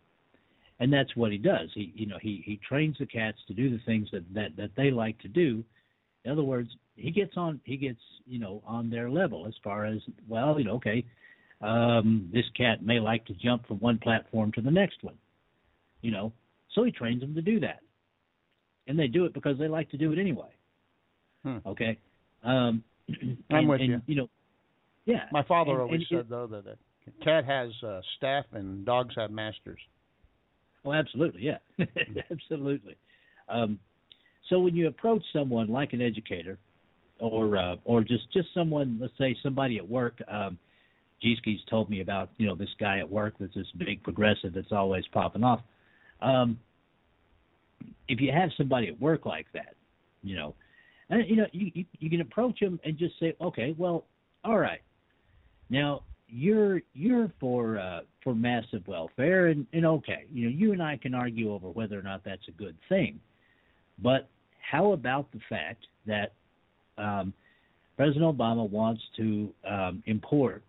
And 0.79 0.93
that's 0.93 1.17
what 1.17 1.33
he 1.33 1.39
does. 1.39 1.71
He 1.75 1.93
you 1.95 2.07
know 2.07 2.19
he 2.21 2.43
he 2.47 2.61
trains 2.67 2.97
the 2.99 3.07
cats 3.07 3.39
to 3.49 3.55
do 3.55 3.71
the 3.71 3.83
things 3.85 4.09
that 4.13 4.23
that 4.35 4.57
that 4.57 4.71
they 4.77 4.91
like 4.91 5.19
to 5.21 5.29
do. 5.29 5.65
In 6.25 6.33
other 6.33 6.43
words, 6.43 6.71
he 6.97 7.11
gets 7.11 7.37
on 7.37 7.61
he 7.65 7.77
gets 7.77 8.01
you 8.27 8.39
know 8.39 8.63
on 8.67 8.91
their 8.91 9.11
level 9.11 9.47
as 9.47 9.55
far 9.63 9.85
as 9.85 10.01
well 10.29 10.59
you 10.59 10.65
know 10.65 10.75
okay 10.75 11.05
um 11.61 12.29
this 12.33 12.45
cat 12.57 12.85
may 12.85 12.99
like 12.99 13.25
to 13.27 13.35
jump 13.35 13.67
from 13.67 13.79
one 13.79 13.99
platform 13.99 14.51
to 14.53 14.61
the 14.61 14.71
next 14.71 15.03
one 15.03 15.17
you 16.03 16.11
know 16.11 16.33
so 16.75 16.83
he 16.83 16.91
trains 16.91 17.21
them 17.21 17.35
to 17.35 17.43
do 17.43 17.61
that 17.61 17.81
and 18.87 18.99
they 18.99 19.07
do 19.07 19.25
it 19.25 19.35
because 19.35 19.59
they 19.59 19.69
like 19.69 19.91
to 19.91 19.97
do 19.97 20.13
it 20.13 20.19
anyway. 20.19 20.49
Hmm. 21.43 21.59
okay? 21.67 21.99
Um 22.45 22.83
i'm 23.09 23.39
and, 23.51 23.69
with 23.69 23.81
and, 23.81 23.91
you. 23.91 24.03
you 24.07 24.15
know 24.17 24.29
yeah. 25.05 25.25
My 25.31 25.45
father 25.45 25.73
and, 25.73 25.81
always 25.83 26.03
said 26.09 26.21
it, 26.21 26.31
though 26.31 26.49
that 26.49 26.65
a 26.67 27.25
cat 27.25 27.45
has 27.45 27.71
uh, 27.87 28.01
staff 28.17 28.45
and 28.53 28.85
dogs 28.85 29.15
have 29.17 29.31
masters. 29.31 29.79
Oh 30.85 30.93
absolutely. 30.93 31.43
Yeah. 31.43 31.59
Absolutely. 32.31 32.97
Um 33.49 33.79
so 34.49 34.61
when 34.61 34.75
you 34.77 34.89
approach 34.89 35.23
someone 35.33 35.69
like 35.69 35.93
an 35.93 36.01
educator 36.01 36.59
or 37.19 37.57
uh, 37.57 37.77
or 37.85 38.03
just 38.03 38.31
just 38.33 38.49
someone, 38.55 38.99
let's 39.01 39.17
say 39.19 39.37
somebody 39.43 39.79
at 39.79 39.89
work. 39.89 40.21
Um, 40.29 40.59
Gieske's 41.25 41.63
told 41.71 41.89
me 41.89 42.01
about 42.01 42.31
you 42.37 42.47
know 42.47 42.55
this 42.55 42.69
guy 42.79 42.99
at 42.99 43.11
work 43.11 43.35
that's 43.41 43.55
this 43.55 43.67
big 43.79 44.03
progressive 44.03 44.53
that's 44.55 44.73
always 44.73 45.05
popping 45.13 45.45
off. 45.45 45.61
Um, 46.21 46.59
if 48.09 48.21
you 48.21 48.33
have 48.33 48.51
somebody 48.57 48.89
at 48.89 49.01
work 49.01 49.27
like 49.27 49.47
that, 49.53 49.75
you 50.23 50.37
know, 50.37 50.55
and 51.11 51.29
you 51.29 51.37
know 51.37 51.47
you, 51.53 51.71
you 51.75 51.85
you 51.99 52.11
can 52.11 52.21
approach 52.21 52.61
them 52.61 52.81
and 52.85 52.99
just 52.99 53.19
say, 53.21 53.35
okay, 53.41 53.75
well, 53.79 54.05
all 54.45 54.59
right, 54.59 54.83
now 55.71 56.03
you're 56.29 56.83
you're 56.95 57.31
for 57.41 57.79
uh, 57.79 58.01
for 58.23 58.35
massive 58.35 58.87
welfare, 58.87 59.47
and 59.49 59.67
and 59.73 59.87
okay, 59.87 60.25
you 60.33 60.49
know, 60.49 60.57
you 60.57 60.73
and 60.73 60.83
I 60.83 60.97
can 60.97 61.15
argue 61.15 61.53
over 61.53 61.69
whether 61.69 61.99
or 61.99 62.03
not 62.03 62.23
that's 62.25 62.49
a 62.49 62.53
good 62.53 62.77
thing, 62.89 63.21
but 64.03 64.29
how 64.71 64.93
about 64.93 65.31
the 65.33 65.41
fact 65.49 65.87
that 66.07 66.33
um, 66.99 67.33
President 67.97 68.25
Obama 68.25 68.69
wants 68.69 69.03
to 69.17 69.53
um, 69.69 70.03
import 70.07 70.63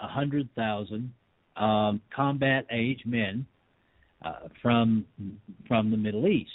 100,000 0.00 1.12
um, 1.56 2.00
combat 2.14 2.66
age 2.70 3.02
men 3.04 3.46
uh, 4.24 4.48
from 4.62 5.06
from 5.66 5.90
the 5.90 5.96
Middle 5.96 6.26
East. 6.26 6.50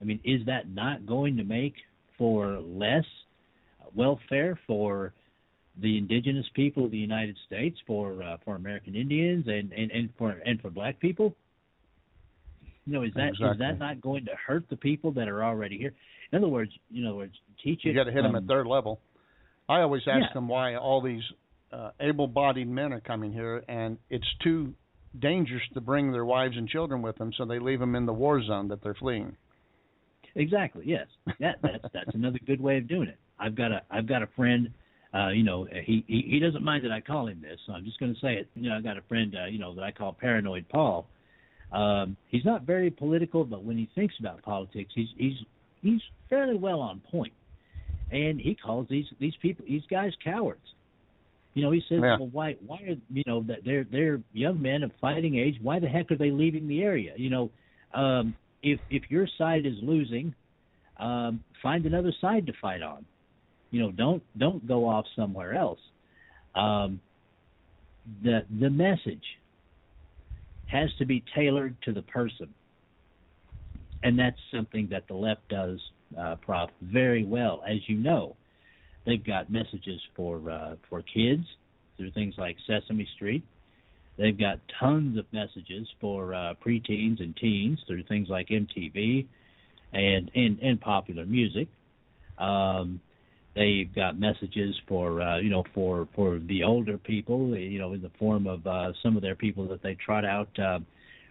I 0.00 0.04
mean, 0.04 0.20
is 0.24 0.46
that 0.46 0.68
not 0.70 1.06
going 1.06 1.36
to 1.36 1.44
make 1.44 1.74
for 2.16 2.58
less 2.60 3.04
welfare 3.94 4.58
for 4.66 5.12
the 5.80 5.96
indigenous 5.96 6.46
people 6.54 6.84
of 6.84 6.90
the 6.90 6.98
United 6.98 7.36
States, 7.46 7.78
for 7.86 8.22
uh, 8.22 8.36
for 8.44 8.56
American 8.56 8.94
Indians, 8.94 9.46
and, 9.46 9.72
and, 9.72 9.90
and 9.90 10.10
for 10.18 10.30
and 10.44 10.60
for 10.60 10.70
Black 10.70 10.98
people? 11.00 11.34
You 12.84 12.94
know, 12.94 13.02
is 13.02 13.12
that 13.14 13.28
exactly. 13.28 13.50
is 13.50 13.58
that 13.58 13.78
not 13.78 14.00
going 14.00 14.24
to 14.26 14.32
hurt 14.46 14.64
the 14.70 14.76
people 14.76 15.12
that 15.12 15.28
are 15.28 15.44
already 15.44 15.78
here? 15.78 15.92
In 16.32 16.38
other 16.38 16.48
words, 16.48 16.72
you 16.90 17.04
know, 17.04 17.16
words, 17.16 17.34
teach 17.62 17.80
it. 17.84 17.88
You 17.88 17.94
got 17.94 18.04
to 18.04 18.12
hit 18.12 18.22
from, 18.22 18.32
them 18.32 18.42
at 18.42 18.48
their 18.48 18.64
level. 18.64 19.00
I 19.68 19.80
always 19.80 20.02
ask 20.06 20.20
Yeah. 20.20 20.34
them 20.34 20.48
why 20.48 20.76
all 20.76 21.02
these 21.02 21.22
uh, 21.72 21.90
able-bodied 22.00 22.68
men 22.68 22.92
are 22.92 23.00
coming 23.00 23.32
here, 23.32 23.62
and 23.68 23.98
it's 24.08 24.26
too 24.42 24.74
dangerous 25.18 25.62
to 25.74 25.80
bring 25.80 26.12
their 26.12 26.24
wives 26.24 26.56
and 26.56 26.68
children 26.68 27.02
with 27.02 27.16
them, 27.16 27.32
so 27.36 27.44
they 27.44 27.58
leave 27.58 27.80
them 27.80 27.94
in 27.94 28.06
the 28.06 28.12
war 28.12 28.42
zone 28.42 28.68
that 28.68 28.82
they're 28.82 28.94
fleeing. 28.94 29.36
Exactly. 30.34 30.84
Yes. 30.86 31.06
That 31.40 31.56
that's 31.62 31.84
that's 31.92 32.14
another 32.14 32.38
good 32.46 32.60
way 32.60 32.78
of 32.78 32.88
doing 32.88 33.08
it. 33.08 33.18
I've 33.38 33.54
got 33.54 33.72
a 33.72 33.82
I've 33.90 34.06
got 34.06 34.22
a 34.22 34.28
friend. 34.36 34.70
Uh, 35.14 35.28
you 35.28 35.42
know, 35.42 35.66
he, 35.84 36.04
he 36.06 36.26
he 36.28 36.38
doesn't 36.38 36.62
mind 36.62 36.84
that 36.84 36.92
I 36.92 37.00
call 37.00 37.28
him 37.28 37.40
this, 37.40 37.58
so 37.66 37.72
I'm 37.72 37.84
just 37.84 37.98
going 37.98 38.14
to 38.14 38.20
say 38.20 38.34
it. 38.34 38.48
You 38.54 38.68
know, 38.68 38.76
I've 38.76 38.84
got 38.84 38.98
a 38.98 39.02
friend. 39.02 39.34
Uh, 39.34 39.46
you 39.46 39.58
know, 39.58 39.74
that 39.74 39.82
I 39.82 39.90
call 39.90 40.12
Paranoid 40.12 40.66
Paul. 40.68 41.06
Um, 41.72 42.16
he's 42.28 42.44
not 42.44 42.62
very 42.62 42.90
political, 42.90 43.44
but 43.44 43.64
when 43.64 43.76
he 43.76 43.88
thinks 43.94 44.14
about 44.20 44.42
politics, 44.42 44.92
he's 44.94 45.08
he's 45.16 45.36
he's 45.82 46.00
fairly 46.28 46.56
well 46.56 46.80
on 46.80 47.00
point. 47.10 47.32
And 48.10 48.40
he 48.40 48.54
calls 48.54 48.86
these 48.88 49.06
these 49.18 49.34
people 49.40 49.64
these 49.66 49.82
guys 49.90 50.12
cowards. 50.22 50.60
You 51.58 51.64
know, 51.64 51.72
he 51.72 51.80
says, 51.88 51.98
Yeah. 52.00 52.18
"Well, 52.18 52.28
why 52.30 52.56
why 52.64 52.76
are 52.82 52.96
you 53.12 53.24
know 53.26 53.42
that 53.42 53.64
they're 53.64 53.82
they're 53.82 54.22
young 54.32 54.62
men 54.62 54.84
of 54.84 54.92
fighting 55.00 55.36
age? 55.36 55.58
Why 55.60 55.80
the 55.80 55.88
heck 55.88 56.08
are 56.12 56.16
they 56.16 56.30
leaving 56.30 56.68
the 56.68 56.84
area? 56.84 57.14
You 57.16 57.30
know, 57.30 57.50
um, 57.94 58.36
if 58.62 58.78
if 58.90 59.10
your 59.10 59.26
side 59.36 59.66
is 59.66 59.74
losing, 59.82 60.32
um, 60.98 61.42
find 61.60 61.84
another 61.84 62.12
side 62.20 62.46
to 62.46 62.52
fight 62.62 62.80
on. 62.80 63.04
You 63.72 63.82
know, 63.82 63.90
don't 63.90 64.22
don't 64.38 64.68
go 64.68 64.86
off 64.88 65.04
somewhere 65.16 65.54
else. 65.54 65.80
Um, 66.54 67.00
the 68.22 68.44
the 68.60 68.70
message 68.70 69.24
has 70.66 70.94
to 70.98 71.06
be 71.06 71.24
tailored 71.34 71.74
to 71.86 71.92
the 71.92 72.02
person, 72.02 72.54
and 74.04 74.16
that's 74.16 74.38
something 74.54 74.86
that 74.92 75.08
the 75.08 75.14
left 75.14 75.48
does, 75.48 75.80
uh, 76.16 76.36
Prof, 76.36 76.70
very 76.82 77.24
well, 77.24 77.64
as 77.68 77.78
you 77.88 77.96
know. 77.96 78.36
They've 79.08 79.24
got 79.24 79.50
messages 79.50 79.98
for 80.14 80.50
uh, 80.50 80.74
for 80.90 81.00
kids 81.00 81.44
through 81.96 82.10
things 82.10 82.34
like 82.36 82.58
Sesame 82.66 83.08
Street. 83.16 83.42
They've 84.18 84.38
got 84.38 84.60
tons 84.78 85.16
of 85.16 85.24
messages 85.32 85.88
for 85.98 86.34
uh, 86.34 86.52
preteens 86.62 87.22
and 87.22 87.34
teens 87.34 87.78
through 87.86 88.02
things 88.02 88.28
like 88.28 88.48
MTV 88.48 89.26
and 89.94 90.30
and, 90.34 90.58
and 90.58 90.78
popular 90.78 91.24
music. 91.24 91.68
Um, 92.36 93.00
they've 93.54 93.92
got 93.94 94.20
messages 94.20 94.78
for 94.86 95.22
uh, 95.22 95.38
you 95.38 95.48
know 95.48 95.64
for 95.72 96.06
for 96.14 96.38
the 96.40 96.62
older 96.62 96.98
people, 96.98 97.56
you 97.56 97.78
know, 97.78 97.94
in 97.94 98.02
the 98.02 98.12
form 98.18 98.46
of 98.46 98.66
uh, 98.66 98.92
some 99.02 99.16
of 99.16 99.22
their 99.22 99.36
people 99.36 99.66
that 99.68 99.82
they 99.82 99.94
trot 99.94 100.26
out 100.26 100.50
uh, 100.58 100.80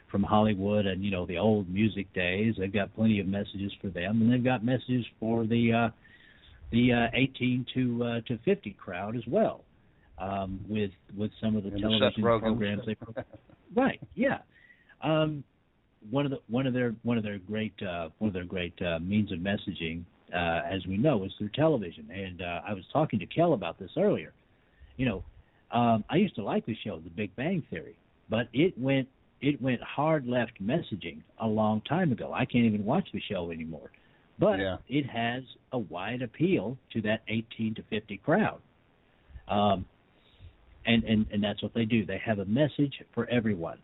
from 0.10 0.24
Hollywood 0.24 0.88
and 0.88 1.06
you 1.06 1.12
know 1.12 1.28
the 1.28 1.38
old 1.38 1.70
music 1.70 2.12
days. 2.16 2.56
They've 2.58 2.74
got 2.74 2.96
plenty 2.96 3.20
of 3.20 3.28
messages 3.28 3.72
for 3.80 3.90
them, 3.90 4.24
and 4.24 4.34
they've 4.34 4.44
got 4.44 4.66
messages 4.66 5.06
for 5.20 5.46
the 5.46 5.74
uh, 5.74 5.90
the 6.72 6.94
uh, 6.94 7.08
18 7.14 7.66
to 7.74 8.04
uh, 8.04 8.22
to 8.28 8.38
50 8.44 8.72
crowd 8.74 9.16
as 9.16 9.24
well, 9.28 9.64
um, 10.18 10.60
with 10.68 10.92
with 11.16 11.32
some 11.42 11.56
of 11.56 11.64
the 11.64 11.70
And 11.70 11.82
television 11.82 12.22
programs 12.22 12.86
they 12.86 12.96
pro- 12.96 13.24
right 13.76 14.00
yeah. 14.16 14.40
Um, 15.02 15.44
one 16.10 16.26
of 16.26 16.32
the 16.32 16.40
one 16.48 16.68
of 16.68 16.74
their 16.74 16.96
one 17.04 17.18
of 17.18 17.24
their 17.24 17.40
great 17.40 17.74
uh, 17.82 18.10
one 18.20 18.30
of 18.30 18.34
their 18.34 18.46
great 18.46 18.80
uh, 18.82 19.00
means 19.00 19.32
of 19.32 19.40
messaging, 19.40 20.04
uh, 20.34 20.62
as 20.70 20.86
we 20.88 20.98
know, 20.98 21.24
is 21.24 21.32
through 21.38 21.50
television. 21.50 22.10
And 22.12 22.42
uh, 22.42 22.62
I 22.68 22.74
was 22.74 22.84
talking 22.92 23.20
to 23.20 23.26
Kel 23.26 23.54
about 23.54 23.80
this 23.80 23.92
earlier. 23.98 24.34
You 24.98 25.06
know, 25.06 25.24
um, 25.72 26.04
I 26.10 26.16
used 26.16 26.36
to 26.36 26.44
like 26.44 26.66
the 26.66 26.76
show, 26.84 27.00
The 27.00 27.10
Big 27.10 27.36
Bang 27.36 27.64
Theory, 27.70 27.98
but 28.30 28.48
it 28.54 28.78
went 28.78 29.08
it 29.42 29.62
went 29.62 29.82
hard 29.82 30.26
left 30.26 30.62
messaging 30.62 31.22
a 31.40 31.48
long 31.48 31.82
time 31.82 32.12
ago. 32.12 32.34
I 32.34 32.46
can't 32.46 32.66
even 32.66 32.86
watch 32.86 33.08
the 33.14 33.22
show 33.22 33.52
anymore. 33.52 33.92
But 34.40 34.60
Yeah. 34.60 34.78
it 34.88 35.06
has 35.08 35.44
a 35.72 35.80
wide 35.80 36.22
appeal 36.22 36.78
to 36.94 37.02
that 37.02 37.22
18 37.28 37.76
to 37.76 37.84
50 37.84 38.18
crowd. 38.18 38.62
Um, 39.48 39.86
and, 40.86 41.04
and, 41.04 41.26
and 41.32 41.44
that's 41.44 41.62
what 41.62 41.74
they 41.74 41.86
do. 41.86 42.06
They 42.06 42.20
have 42.20 42.40
a 42.40 42.46
message 42.46 43.02
for 43.14 43.28
everyone 43.30 43.80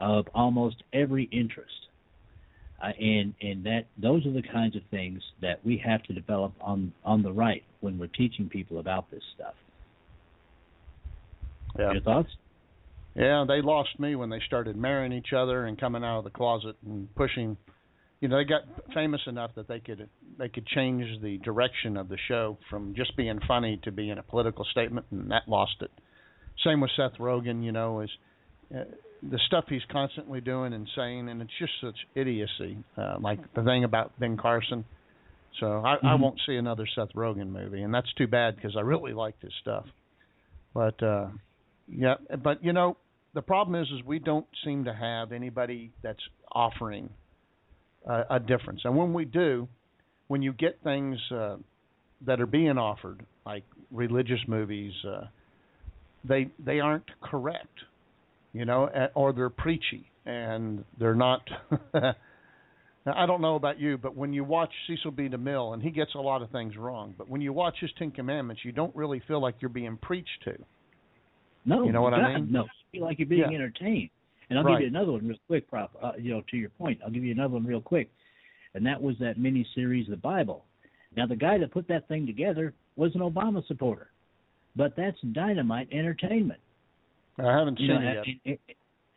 of 0.00 0.26
almost 0.34 0.82
every 0.92 1.24
interest. 1.24 1.70
Uh, 2.82 2.88
and 3.00 3.34
and 3.40 3.64
that 3.64 3.86
those 3.96 4.26
are 4.26 4.32
the 4.32 4.42
kinds 4.42 4.74
of 4.76 4.82
things 4.90 5.22
that 5.40 5.64
we 5.64 5.78
have 5.78 6.02
to 6.02 6.12
develop 6.12 6.52
on 6.60 6.92
on 7.04 7.22
the 7.22 7.32
right 7.32 7.62
when 7.80 7.98
we're 7.98 8.08
teaching 8.08 8.48
people 8.48 8.78
about 8.78 9.08
this 9.10 9.22
stuff. 9.34 9.54
Yeah. 11.78 11.92
Your 11.92 12.02
thoughts? 12.02 12.28
Yeah, 13.14 13.44
they 13.46 13.62
lost 13.62 13.98
me 14.00 14.16
when 14.16 14.28
they 14.28 14.40
started 14.46 14.76
marrying 14.76 15.12
each 15.12 15.32
other 15.32 15.66
and 15.66 15.78
coming 15.78 16.02
out 16.02 16.18
of 16.18 16.24
the 16.24 16.30
closet 16.30 16.76
and 16.84 17.12
pushing. 17.14 17.56
You 18.20 18.28
know, 18.28 18.36
they 18.38 18.44
got 18.44 18.62
famous 18.94 19.20
enough 19.26 19.50
that 19.56 19.68
they 19.68 19.80
could 19.80 20.08
they 20.38 20.48
could 20.48 20.66
change 20.66 21.04
the 21.22 21.38
direction 21.38 21.96
of 21.96 22.08
the 22.08 22.16
show 22.28 22.56
from 22.70 22.94
just 22.94 23.16
being 23.16 23.38
funny 23.46 23.78
to 23.84 23.92
being 23.92 24.16
a 24.18 24.22
political 24.22 24.64
statement, 24.70 25.06
and 25.10 25.30
that 25.30 25.42
lost 25.46 25.76
it. 25.80 25.90
Same 26.64 26.80
with 26.80 26.90
Seth 26.96 27.18
Rogen. 27.18 27.62
You 27.62 27.72
know, 27.72 28.00
is 28.00 28.10
uh, 28.74 28.84
the 29.22 29.38
stuff 29.46 29.64
he's 29.68 29.82
constantly 29.90 30.40
doing 30.40 30.72
and 30.72 30.88
saying, 30.96 31.28
and 31.28 31.42
it's 31.42 31.52
just 31.58 31.72
such 31.80 31.96
idiocy. 32.14 32.78
Uh, 32.96 33.16
like 33.20 33.40
the 33.54 33.62
thing 33.62 33.84
about 33.84 34.18
Ben 34.18 34.36
Carson. 34.36 34.84
So 35.60 35.82
I, 35.84 35.94
I 36.02 36.16
Mhm. 36.16 36.20
won't 36.20 36.40
see 36.46 36.56
another 36.56 36.86
Seth 36.94 37.12
Rogen 37.14 37.48
movie, 37.48 37.82
and 37.82 37.94
that's 37.94 38.12
too 38.14 38.26
bad 38.26 38.56
because 38.56 38.76
I 38.76 38.80
really 38.80 39.12
liked 39.12 39.42
his 39.42 39.52
stuff. 39.60 39.86
But 40.72 41.00
uh, 41.02 41.28
yeah, 41.88 42.14
but 42.42 42.64
you 42.64 42.72
know, 42.72 42.96
the 43.34 43.42
problem 43.42 43.80
is, 43.80 43.88
is 43.90 44.02
we 44.04 44.18
don't 44.18 44.46
seem 44.64 44.84
to 44.84 44.92
have 44.94 45.30
anybody 45.30 45.92
that's 46.02 46.22
offering 46.52 47.10
uh, 48.08 48.24
a 48.30 48.40
difference. 48.40 48.80
And 48.84 48.96
when 48.96 49.12
we 49.12 49.24
do, 49.24 49.68
when 50.28 50.42
you 50.42 50.52
get 50.52 50.78
things 50.82 51.18
uh, 51.30 51.56
that 52.26 52.40
are 52.40 52.46
being 52.46 52.78
offered, 52.78 53.24
like 53.46 53.64
religious 53.90 54.40
movies, 54.48 54.92
uh, 55.06 55.26
they 56.24 56.48
they 56.64 56.80
aren't 56.80 57.10
correct, 57.22 57.80
you 58.52 58.64
know, 58.64 58.88
or 59.14 59.32
they're 59.32 59.50
preachy 59.50 60.10
and 60.26 60.84
they're 60.98 61.14
not. 61.14 61.42
I 63.06 63.26
don't 63.26 63.42
know 63.42 63.56
about 63.56 63.78
you, 63.78 63.98
but 63.98 64.16
when 64.16 64.32
you 64.32 64.44
watch 64.44 64.70
Cecil 64.86 65.10
B. 65.10 65.28
DeMille, 65.28 65.74
and 65.74 65.82
he 65.82 65.90
gets 65.90 66.14
a 66.14 66.18
lot 66.18 66.40
of 66.40 66.50
things 66.50 66.74
wrong, 66.74 67.14
but 67.18 67.28
when 67.28 67.42
you 67.42 67.52
watch 67.52 67.76
his 67.78 67.90
Ten 67.98 68.10
Commandments, 68.10 68.62
you 68.64 68.72
don't 68.72 68.96
really 68.96 69.20
feel 69.28 69.42
like 69.42 69.56
you're 69.60 69.68
being 69.68 69.98
preached 70.00 70.42
to. 70.44 70.54
No, 71.66 71.84
you 71.84 71.92
know 71.92 72.00
what 72.00 72.10
God, 72.12 72.20
I 72.20 72.34
mean? 72.38 72.48
No, 72.50 72.62
you 72.62 72.68
feel 72.92 73.02
like 73.02 73.18
you're 73.18 73.28
being 73.28 73.50
Yeah. 73.50 73.56
entertained. 73.56 74.08
And 74.50 74.58
I'll 74.58 74.64
Right. 74.64 74.74
give 74.74 74.82
you 74.82 74.86
another 74.88 75.12
one 75.12 75.26
real 75.26 75.38
quick, 75.46 75.68
Prof. 75.68 75.90
Uh, 76.02 76.12
you 76.18 76.30
know, 76.32 76.42
to 76.50 76.56
your 76.56 76.70
point, 76.70 77.00
I'll 77.04 77.10
give 77.10 77.24
you 77.24 77.32
another 77.32 77.54
one 77.54 77.64
real 77.66 77.80
quick, 77.80 78.10
and 78.74 78.84
that 78.86 79.00
was 79.00 79.16
that 79.18 79.38
mini 79.38 79.64
series, 79.74 80.06
The 80.08 80.16
Bible. 80.16 80.64
Now, 81.16 81.26
the 81.26 81.36
guy 81.36 81.58
that 81.58 81.70
put 81.70 81.86
that 81.88 82.08
thing 82.08 82.26
together 82.26 82.74
was 82.96 83.14
an 83.14 83.20
Obama 83.20 83.64
supporter, 83.66 84.10
but 84.76 84.96
that's 84.96 85.20
dynamite 85.32 85.88
entertainment. 85.92 86.60
I 87.38 87.44
haven't 87.52 87.78
You 87.80 87.88
seen 87.88 88.02
know, 88.04 88.22
it 88.24 88.40
yet. 88.44 88.58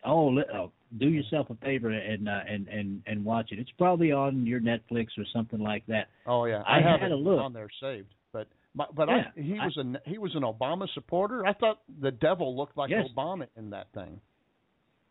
oh, 0.04 0.40
oh, 0.54 0.72
do 0.98 1.10
yourself 1.10 1.50
a 1.50 1.56
favor 1.56 1.90
and 1.90 2.30
uh, 2.30 2.42
and 2.48 2.68
and 2.70 3.04
and 3.06 3.26
watch 3.26 3.52
it. 3.52 3.60
It's 3.60 3.72
probably 3.72 4.12
on 4.12 4.46
your 4.46 4.60
Netflix 4.62 5.08
or 5.18 5.26
something 5.34 5.60
like 5.60 5.86
that. 5.88 6.08
Oh 6.26 6.46
yeah, 6.46 6.64
I 6.66 6.80
have 6.82 7.00
had 7.02 7.12
a 7.12 7.16
look. 7.16 7.42
on 7.42 7.52
there 7.54 7.70
saved, 7.82 8.14
but 8.32 8.48
my, 8.74 8.86
but 8.96 9.08
Yeah, 9.10 9.32
I, 9.36 9.42
he 9.42 9.60
I- 9.60 9.66
was 9.66 9.78
an 9.78 9.98
he 10.06 10.18
was 10.18 10.34
an 10.36 10.44
Obama 10.44 10.88
supporter. 10.94 11.46
I 11.46 11.54
thought 11.54 11.82
the 12.00 12.12
devil 12.12 12.56
looked 12.56 12.78
like 12.78 12.90
Yes. 12.90 13.08
Obama 13.16 13.48
in 13.58 13.70
that 13.72 13.88
thing. 13.94 14.20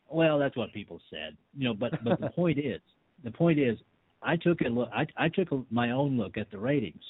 Well, 0.09 0.39
that's 0.39 0.57
what 0.57 0.73
people 0.73 1.01
said, 1.11 1.37
you 1.57 1.65
know. 1.65 1.75
But 1.75 1.93
but 2.05 2.21
the 2.21 2.31
point 2.37 2.59
is, 2.59 2.81
the 3.25 3.31
point 3.31 3.59
is, 3.59 3.77
I 4.23 4.37
took 4.37 4.61
a 4.61 4.69
look. 4.69 4.89
I 4.95 5.07
I 5.17 5.29
took 5.29 5.53
a, 5.53 5.63
my 5.71 5.91
own 5.91 6.17
look 6.17 6.37
at 6.37 6.51
the 6.51 6.59
ratings 6.59 7.03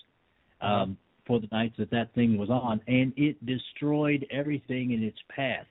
um, 0.60 0.96
for 1.26 1.40
the 1.40 1.48
nights 1.52 1.74
that 1.78 1.90
that 1.90 2.14
thing 2.14 2.38
was 2.38 2.50
on, 2.50 2.80
and 2.86 3.12
it 3.16 3.44
destroyed 3.44 4.26
everything 4.30 4.92
in 4.92 5.02
its 5.02 5.18
path. 5.34 5.66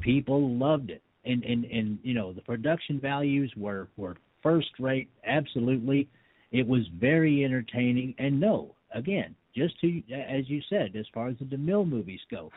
People 0.00 0.56
loved 0.56 0.90
it, 0.90 1.02
and 1.24 1.42
and 1.44 1.64
and 1.64 1.98
you 2.02 2.14
know 2.14 2.32
the 2.32 2.42
production 2.42 3.00
values 3.00 3.52
were 3.56 3.88
were 3.96 4.16
first 4.42 4.70
rate. 4.78 5.08
Absolutely, 5.26 6.08
it 6.50 6.66
was 6.66 6.82
very 6.98 7.44
entertaining. 7.44 8.14
And 8.18 8.38
no, 8.38 8.74
again, 8.94 9.34
just 9.56 9.80
to 9.80 10.02
as 10.12 10.50
you 10.50 10.60
said, 10.68 10.96
as 10.96 11.06
far 11.14 11.28
as 11.28 11.36
the 11.38 11.46
DeMille 11.46 11.88
movies 11.88 12.20
go, 12.30 12.50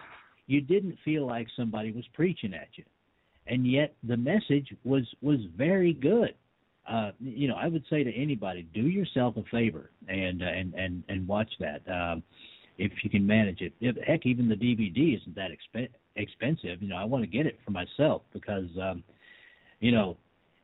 you 0.48 0.60
didn't 0.60 0.98
feel 1.06 1.26
like 1.26 1.48
somebody 1.56 1.94
was 1.94 2.06
preaching 2.14 2.54
at 2.54 2.68
you 2.74 2.84
and 3.48 3.70
yet 3.70 3.96
the 4.04 4.18
message 4.18 4.74
was 4.84 5.04
was 5.22 5.40
very 5.58 5.94
good. 5.94 6.34
Uh, 6.88 7.12
you 7.20 7.48
know, 7.48 7.56
I 7.56 7.68
would 7.68 7.84
say 7.90 8.04
to 8.04 8.14
anybody, 8.14 8.68
do 8.74 8.82
yourself 8.82 9.38
a 9.38 9.44
favor 9.52 9.90
and 10.08 10.42
uh, 10.42 10.46
and 10.46 10.74
and 10.76 11.04
and 11.10 11.28
watch 11.28 11.50
that 11.60 11.82
um, 11.92 12.24
if 12.78 12.92
you 13.04 13.10
can 13.10 13.26
manage 13.26 13.62
it. 13.62 13.74
If, 13.82 13.96
heck, 14.06 14.26
even 14.26 14.48
the 14.48 14.56
DVD 14.56 15.20
isn't 15.20 15.36
that 15.36 15.50
exp- 15.52 15.90
expensive. 16.16 16.82
You 16.82 16.90
know, 16.90 16.98
I 16.98 17.06
want 17.06 17.24
to 17.24 17.30
get 17.30 17.46
it 17.46 17.60
for 17.66 17.72
myself 17.72 18.22
because 18.34 18.70
um, 18.82 19.04
you 19.80 19.92
know 19.92 20.18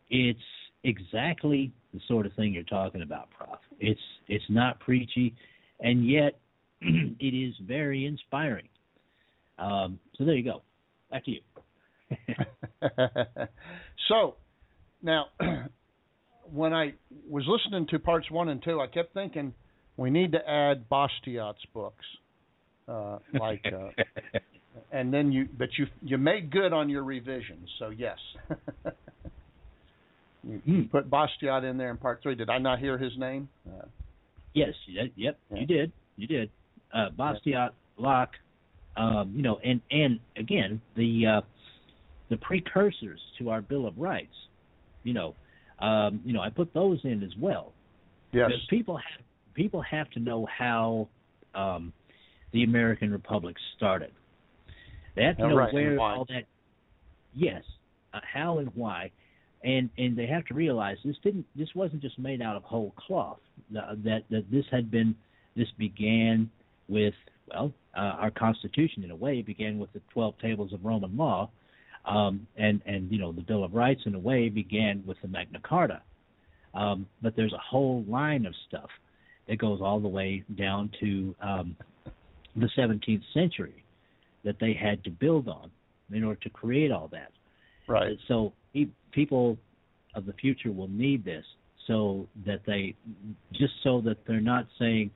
it's 0.09 0.39
exactly 0.83 1.71
the 1.93 1.99
sort 2.07 2.25
of 2.25 2.33
thing 2.33 2.53
you're 2.53 2.63
talking 2.63 3.01
about, 3.01 3.29
Prof. 3.31 3.59
It's 3.79 4.01
it's 4.27 4.45
not 4.49 4.79
preachy, 4.79 5.35
and 5.79 6.07
yet 6.07 6.39
it 6.81 7.33
is 7.33 7.55
very 7.65 8.05
inspiring. 8.05 8.67
Um, 9.57 9.99
so 10.17 10.25
there 10.25 10.35
you 10.35 10.43
go. 10.43 10.61
Back 11.09 11.25
to 11.25 11.31
you. 11.31 11.41
so 14.07 14.35
now, 15.01 15.25
when 16.51 16.73
I 16.73 16.93
was 17.29 17.43
listening 17.47 17.87
to 17.87 17.99
parts 17.99 18.29
one 18.31 18.49
and 18.49 18.61
two, 18.63 18.79
I 18.79 18.87
kept 18.87 19.13
thinking 19.13 19.53
we 19.97 20.09
need 20.09 20.31
to 20.33 20.49
add 20.49 20.89
Bastiat's 20.89 21.61
books, 21.73 22.05
uh, 22.87 23.19
like, 23.33 23.61
uh, 23.71 23.89
and 24.91 25.13
then 25.13 25.31
you, 25.31 25.47
but 25.57 25.69
you 25.77 25.87
you 26.01 26.17
made 26.17 26.51
good 26.51 26.73
on 26.73 26.89
your 26.89 27.03
revisions. 27.03 27.69
So 27.79 27.89
yes, 27.89 28.17
you 30.43 30.59
Hmm. 30.65 30.81
put 30.91 31.09
Bastiat 31.09 31.63
in 31.69 31.77
there 31.77 31.91
in 31.91 31.97
part 31.97 32.21
three. 32.23 32.35
Did 32.35 32.49
I 32.49 32.57
not 32.57 32.79
hear 32.79 32.97
his 32.97 33.17
name? 33.17 33.49
Uh, 33.67 33.85
Yes, 34.53 34.73
you 34.85 35.01
did. 35.01 35.13
yep, 35.15 35.39
Yeah. 35.49 35.59
you 35.61 35.65
did. 35.65 35.91
You 36.17 36.27
did. 36.27 36.49
Uh, 36.93 37.09
Bastiat, 37.17 37.69
Locke, 37.97 38.33
um, 38.97 39.31
you 39.33 39.41
know, 39.43 39.59
and 39.63 39.79
and 39.89 40.19
again 40.35 40.81
the 40.97 41.25
uh, 41.25 41.41
the 42.31 42.37
precursors 42.37 43.19
to 43.37 43.49
our 43.49 43.61
Bill 43.61 43.85
of 43.85 43.95
Rights. 43.99 44.33
You 45.03 45.13
know, 45.13 45.35
um, 45.79 46.21
you 46.25 46.33
know, 46.33 46.41
I 46.41 46.49
put 46.49 46.73
those 46.73 46.99
in 47.03 47.21
as 47.21 47.31
well. 47.39 47.73
yes. 48.31 48.47
Because 48.47 48.65
people 48.69 48.95
have 48.97 49.25
people 49.53 49.81
have 49.81 50.09
to 50.11 50.19
know 50.19 50.47
how 50.47 51.09
um, 51.53 51.93
the 52.53 52.63
American 52.63 53.11
Republic 53.11 53.57
started. 53.77 54.11
They 55.15 55.23
have 55.23 55.35
to 55.37 55.43
Yeah, 55.43 55.49
know 55.49 55.55
right, 55.57 55.73
where 55.73 55.99
all 55.99 56.25
that. 56.29 56.45
Yes, 57.33 57.63
uh, 58.13 58.19
how 58.33 58.59
and 58.59 58.71
why, 58.75 59.11
and 59.63 59.89
and 59.97 60.17
they 60.17 60.27
have 60.27 60.45
to 60.45 60.53
realize 60.53 60.97
this 61.03 61.17
didn't 61.23 61.45
this 61.55 61.69
wasn't 61.75 62.01
just 62.01 62.17
made 62.17 62.41
out 62.41 62.55
of 62.55 62.63
whole 62.63 62.93
cloth. 62.97 63.39
Uh, 63.77 63.95
that 64.05 64.23
that 64.29 64.45
this 64.49 64.65
had 64.71 64.89
been 64.89 65.15
this 65.55 65.67
began 65.77 66.49
with 66.87 67.13
well 67.49 67.73
uh, 67.95 67.99
our 68.23 68.31
Constitution 68.31 69.03
in 69.03 69.11
a 69.11 69.15
way 69.15 69.41
began 69.41 69.79
with 69.79 69.91
the 69.91 70.01
twelve 70.13 70.35
tables 70.39 70.71
of 70.71 70.85
Roman 70.85 71.17
law, 71.17 71.49
um, 72.05 72.47
and 72.57 72.81
and 72.85 73.11
you 73.11 73.19
know 73.19 73.31
the 73.31 73.41
Bill 73.41 73.63
of 73.63 73.73
Rights 73.73 74.01
in 74.05 74.15
a 74.15 74.19
way 74.19 74.49
began 74.49 75.03
with 75.05 75.17
the 75.21 75.27
Magna 75.27 75.59
Carta. 75.63 76.01
Um, 76.73 77.05
but 77.21 77.35
there's 77.35 77.53
a 77.53 77.59
whole 77.59 78.05
line 78.07 78.45
of 78.45 78.53
stuff 78.67 78.89
that 79.47 79.57
goes 79.57 79.81
all 79.81 79.99
the 79.99 80.07
way 80.07 80.43
down 80.55 80.89
to 81.01 81.35
um, 81.41 81.75
the 82.55 82.69
17th 82.77 83.23
century 83.33 83.83
that 84.45 84.55
they 84.59 84.73
had 84.73 85.03
to 85.03 85.09
build 85.09 85.49
on 85.49 85.69
in 86.13 86.23
order 86.23 86.39
to 86.41 86.49
create 86.49 86.91
all 86.91 87.09
that. 87.09 87.31
right. 87.87 88.17
So 88.27 88.53
pe- 88.73 88.87
people 89.11 89.57
of 90.15 90.25
the 90.25 90.33
future 90.33 90.71
will 90.71 90.87
need 90.89 91.25
this 91.25 91.45
so 91.87 92.27
that 92.45 92.61
they 92.65 92.95
just 93.53 93.73
so 93.83 94.01
that 94.01 94.17
they're 94.25 94.39
not 94.39 94.67
saying, 94.79 95.11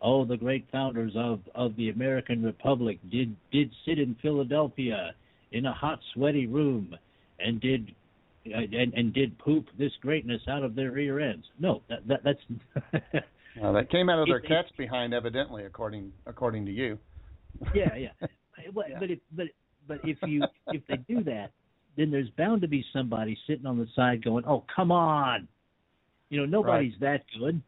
"Oh, 0.00 0.24
the 0.24 0.36
great 0.36 0.66
founders 0.70 1.12
of 1.16 1.40
of 1.54 1.74
the 1.76 1.90
American 1.90 2.42
Republic 2.42 2.98
did 3.10 3.34
did 3.50 3.70
sit 3.84 3.98
in 3.98 4.14
Philadelphia 4.16 5.14
in 5.52 5.66
a 5.66 5.72
hot, 5.72 6.00
sweaty 6.14 6.46
room 6.46 6.96
and 7.38 7.60
did." 7.60 7.94
And, 8.46 8.94
and 8.94 9.12
did 9.12 9.36
poop 9.38 9.66
this 9.76 9.92
greatness 10.00 10.40
out 10.48 10.62
of 10.62 10.74
their 10.74 10.90
rear 10.90 11.20
ends? 11.20 11.44
No, 11.58 11.82
that, 11.90 12.06
that 12.08 12.24
that's 12.24 12.40
Uh, 13.62 13.72
that 13.72 13.90
came 13.90 14.08
out 14.08 14.20
of 14.20 14.26
their 14.26 14.38
It- 14.38 14.44
it- 14.44 14.48
cat's 14.48 14.70
behind, 14.76 15.12
evidently, 15.12 15.64
according 15.64 16.12
according 16.26 16.64
to 16.66 16.72
you. 16.72 16.98
yeah, 17.74 17.94
yeah. 17.96 18.08
But 18.72 18.90
Yeah. 18.90 18.98
but 19.00 19.10
if 19.10 19.18
but 19.32 19.46
but 19.86 19.98
if 20.04 20.16
you 20.22 20.44
if 20.68 20.86
they 20.86 20.96
do 20.96 21.22
that, 21.24 21.50
then 21.96 22.10
there's 22.10 22.30
bound 22.30 22.62
to 22.62 22.68
be 22.68 22.84
somebody 22.92 23.36
sitting 23.46 23.66
on 23.66 23.78
the 23.78 23.86
side 23.96 24.22
going, 24.24 24.44
"Oh, 24.46 24.64
come 24.74 24.92
on," 24.92 25.48
you 26.30 26.38
know, 26.38 26.46
nobody's 26.46 26.94
that 27.00 27.24
good. 27.38 27.60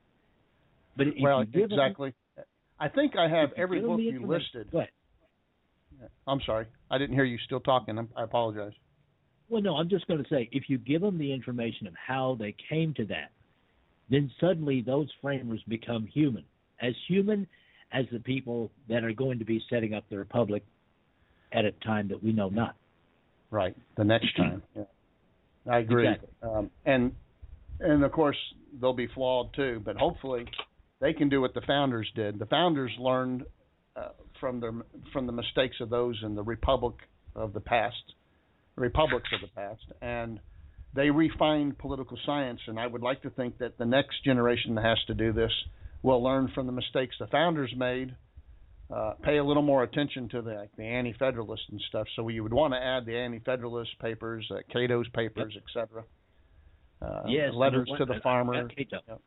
But 0.97 1.09
if 1.09 1.14
well, 1.20 1.41
you 1.41 1.47
give 1.47 1.70
them- 1.70 1.78
exactly. 1.78 2.14
I 2.78 2.89
think 2.89 3.16
I 3.16 3.28
have 3.28 3.53
every 3.57 3.81
book 3.81 4.01
you 4.01 4.24
listed. 4.24 4.70
Go 4.70 4.78
ahead. 4.78 4.91
I'm 6.26 6.40
sorry, 6.46 6.66
I 6.90 6.98
didn't 6.98 7.14
hear 7.14 7.24
you 7.24 7.38
still 7.44 7.61
talking. 7.61 7.98
I'm, 7.98 8.09
I 8.16 8.24
apologize. 8.24 8.72
Well, 9.48 9.62
no, 9.62 9.76
I'm 9.76 9.88
just 9.88 10.07
going 10.07 10.22
to 10.22 10.28
say 10.28 10.48
if 10.53 10.64
you 10.68 10.78
give 10.78 11.03
them 11.03 11.18
the 11.18 11.32
information 11.32 11.86
of 11.86 11.94
how 11.94 12.36
they 12.38 12.55
came 12.68 12.94
to 12.94 13.05
that, 13.07 13.32
then 14.09 14.30
suddenly 14.40 14.80
those 14.80 15.09
framers 15.20 15.61
become 15.68 16.07
human, 16.07 16.44
as 16.80 16.94
human 17.09 17.46
as 17.92 18.07
the 18.12 18.20
people 18.20 18.70
that 18.88 19.05
are 19.05 19.12
going 19.12 19.38
to 19.38 19.44
be 19.44 19.61
setting 19.68 19.94
up 19.94 20.05
the 20.09 20.16
republic 20.16 20.64
at 21.53 21.64
a 21.64 21.72
time 21.84 22.09
that 22.09 22.22
we 22.22 22.32
know 22.32 22.48
not. 22.48 22.76
Right, 23.51 23.74
the 23.96 24.05
next 24.05 24.36
time. 24.36 24.62
Yeah. 24.76 24.84
I 25.68 25.78
agree. 25.80 26.09
Exactly. 26.09 26.28
Um, 26.42 26.70
and 26.86 27.12
and 27.80 28.03
of 28.03 28.12
course 28.12 28.36
they'll 28.80 28.94
be 28.94 29.09
flawed 29.09 29.53
too, 29.55 29.82
but 29.84 29.96
hopefully 29.96 30.46
they 31.01 31.12
can 31.12 31.28
do 31.28 31.40
what 31.40 31.53
the 31.53 31.61
founders 31.66 32.11
did. 32.14 32.38
The 32.38 32.46
founders 32.46 32.92
learned 32.98 33.44
uh, 33.97 34.09
from 34.38 34.61
their 34.61 34.72
from 35.12 35.26
the 35.26 35.32
mistakes 35.32 35.76
of 35.80 35.91
those 35.91 36.18
in 36.22 36.34
the 36.34 36.43
republic 36.43 36.95
of 37.34 37.53
the 37.53 37.61
past, 37.61 38.14
republics 38.76 39.28
of 39.34 39.41
the 39.41 39.55
past, 39.55 39.82
and 40.01 40.41
they 40.95 41.11
refined 41.11 41.78
political 41.78 42.18
science. 42.26 42.61
And 42.66 42.78
I 42.78 42.86
would 42.86 43.03
like 43.03 43.22
to 43.22 43.30
think 43.30 43.59
that 43.59 43.78
the 43.78 43.84
next 43.84 44.24
generation 44.24 44.74
that 44.76 44.84
has 44.84 44.99
to 45.07 45.14
do 45.14 45.32
this 45.32 45.53
will 46.03 46.22
learn 46.22 46.51
from 46.55 46.66
the 46.66 46.72
mistakes 46.72 47.16
the 47.18 47.26
founders 47.28 47.72
made. 47.76 48.14
Uh, 48.95 49.14
pay 49.22 49.36
a 49.36 49.45
little 49.45 49.62
more 49.62 49.84
attention 49.84 50.28
to 50.28 50.43
the 50.43 50.51
like 50.51 50.74
the 50.76 50.82
anti-federalist 50.82 51.62
and 51.70 51.80
stuff. 51.88 52.09
So 52.16 52.26
you 52.26 52.43
would 52.43 52.53
want 52.53 52.74
to 52.74 52.78
add 52.78 53.07
the 53.07 53.16
anti-federalist 53.16 53.91
papers, 54.01 54.45
uh, 54.51 54.59
Cato's 54.72 55.09
papers, 55.11 55.57
etc. 55.57 56.03
Uh, 57.01 57.22
yes, 57.28 57.53
letters 57.55 57.88
to 57.99 58.05
the 58.05 58.20
farmer, 58.20 58.55
I- 58.55 58.74
Cato. 58.74 59.20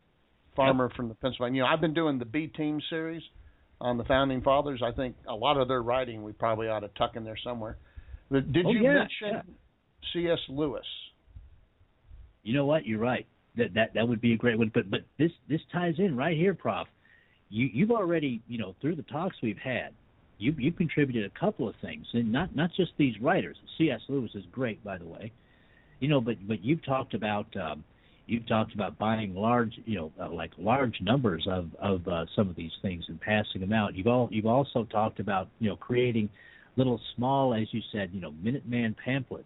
farmer 0.54 0.90
from 0.98 1.08
the 1.08 1.16
Pennsylvania. 1.16 1.58
You 1.58 1.64
know, 1.64 1.68
I've 1.70 1.80
been 1.80 1.94
doing 1.94 2.20
the 2.20 2.26
B 2.26 2.48
Team 2.48 2.82
series 2.90 3.24
on 3.84 3.98
the 3.98 4.04
founding 4.06 4.42
fathers. 4.42 4.82
I 4.84 4.92
think 4.92 5.16
a 5.28 5.36
lot 5.36 5.58
of 5.58 5.68
their 5.68 5.84
writing 5.84 6.24
we 6.24 6.32
probably 6.32 6.68
ought 6.70 6.80
to 6.80 6.88
tuck 6.98 7.16
in 7.16 7.24
there 7.24 7.38
somewhere. 7.44 7.78
But 8.32 8.52
Did 8.52 8.66
Oh, 8.66 8.72
you 8.72 8.82
yeah, 8.82 8.94
mention? 8.94 9.28
yeah. 9.32 9.42
C.S. 10.14 10.40
Lewis. 10.50 10.86
You 12.44 12.54
know 12.54 12.66
what? 12.66 12.86
You're 12.86 13.00
right. 13.00 13.28
That 13.56 13.74
that 13.76 13.94
that 13.94 14.08
would 14.08 14.20
be 14.22 14.34
a 14.34 14.38
great 14.38 14.58
one. 14.58 14.72
But 14.74 14.90
but 14.90 15.02
this 15.20 15.32
this 15.48 15.62
ties 15.72 15.96
in 16.00 16.18
right 16.18 16.36
here, 16.36 16.54
Prof. 16.54 16.88
You 17.50 17.70
you've 17.72 17.92
already 17.92 18.42
you 18.48 18.58
know 18.58 18.76
through 18.82 18.96
the 18.96 19.04
talks 19.04 19.36
we've 19.44 19.58
had, 19.58 19.94
you 20.40 20.54
you 20.58 20.72
contributed 20.72 21.26
a 21.26 21.40
couple 21.40 21.70
of 21.70 21.76
things, 21.82 22.06
and 22.14 22.32
not 22.32 22.56
not 22.56 22.72
just 22.76 22.92
these 22.98 23.20
writers. 23.22 23.58
C.S. 23.78 24.02
Lewis 24.10 24.32
is 24.34 24.44
great, 24.52 24.84
by 24.84 24.98
the 24.98 25.06
way. 25.06 25.32
You 26.00 26.08
know, 26.08 26.20
but 26.20 26.36
but 26.48 26.64
you've 26.64 26.84
talked 26.84 27.14
about 27.14 27.46
um, 27.56 27.84
you've 28.26 28.48
talked 28.48 28.74
about 28.74 28.98
buying 28.98 29.36
large, 29.36 29.74
you 29.86 29.96
know, 29.96 30.12
uh, 30.20 30.30
like 30.30 30.52
large 30.58 31.00
numbers 31.02 31.46
of 31.50 31.70
of 31.80 32.08
uh, 32.08 32.26
some 32.36 32.50
of 32.50 32.56
these 32.56 32.72
things 32.82 33.04
and 33.08 33.20
passing 33.20 33.62
them 33.62 33.74
out. 33.74 33.96
You've 33.96 34.08
all 34.08 34.30
you've 34.32 34.46
also 34.46 34.86
talked 34.86 35.20
about 35.20 35.50
you 35.60 35.70
know 35.70 35.76
creating 35.76 36.30
little 36.76 37.00
small, 37.16 37.54
as 37.54 37.68
you 37.72 37.82
said, 37.92 38.10
you 38.14 38.22
know, 38.22 38.32
Minuteman 38.32 38.96
pamphlets 39.04 39.44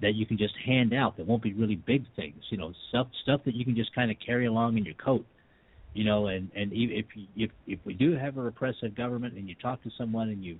that 0.00 0.14
you 0.14 0.26
can 0.26 0.38
just 0.38 0.54
hand 0.64 0.94
out 0.94 1.16
that 1.16 1.26
won't 1.26 1.42
be 1.42 1.52
really 1.52 1.76
big 1.76 2.04
things, 2.16 2.42
you 2.50 2.58
know, 2.58 2.72
stuff 2.88 3.08
stuff 3.22 3.40
that 3.44 3.54
you 3.54 3.64
can 3.64 3.76
just 3.76 3.94
kind 3.94 4.10
of 4.10 4.16
carry 4.24 4.46
along 4.46 4.78
in 4.78 4.84
your 4.84 4.94
coat, 4.94 5.26
you 5.92 6.04
know, 6.04 6.28
and 6.28 6.50
and 6.54 6.72
if 6.72 7.06
if 7.36 7.50
if 7.66 7.78
we 7.84 7.94
do 7.94 8.16
have 8.16 8.36
a 8.36 8.42
repressive 8.42 8.94
government 8.94 9.34
and 9.34 9.48
you 9.48 9.54
talk 9.56 9.82
to 9.82 9.90
someone 9.98 10.28
and 10.28 10.44
you 10.44 10.58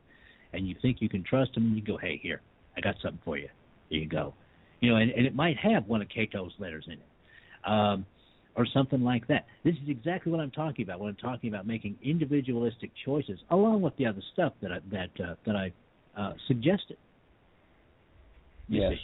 and 0.53 0.69
you 0.69 0.75
think 0.83 1.01
you 1.01 1.09
can 1.09 1.23
trust 1.23 1.55
them, 1.55 1.75
you 1.75 1.83
go, 1.83 1.97
hey, 1.97 2.19
here, 2.23 2.41
I 2.77 2.81
got 2.81 2.95
something 3.03 3.21
for 3.25 3.37
you. 3.37 3.49
Here 3.91 4.01
you 4.01 4.09
go, 4.09 4.35
you 4.81 4.91
know, 4.91 4.97
and, 4.97 5.11
and 5.11 5.27
it 5.27 5.35
might 5.35 5.57
have 5.59 5.87
one 5.87 6.03
of 6.03 6.09
Cato's 6.09 6.53
letters 6.59 6.85
in 6.87 6.95
it 6.95 7.07
um, 7.67 8.07
or 8.57 8.67
something 8.73 9.03
like 9.03 9.27
that. 9.29 9.47
This 9.65 9.75
is 9.75 9.89
exactly 9.89 10.31
what 10.31 10.41
I'm 10.41 10.51
talking 10.51 10.85
about 10.85 11.01
when 11.01 11.11
I'm 11.11 11.17
talking 11.17 11.49
about 11.49 11.67
making 11.67 11.97
individualistic 12.03 12.91
choices, 13.05 13.39
along 13.51 13.83
with 13.83 13.97
the 13.97 14.07
other 14.07 14.23
stuff 14.33 14.53
that 14.63 14.73
I, 14.73 14.79
that 14.93 15.25
uh, 15.25 15.35
that 15.47 15.57
I 15.57 15.73
uh, 16.17 16.33
suggested. 16.47 16.97
yes. 18.69 18.93
See. 18.93 18.99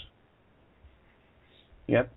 Yep. 1.89 2.13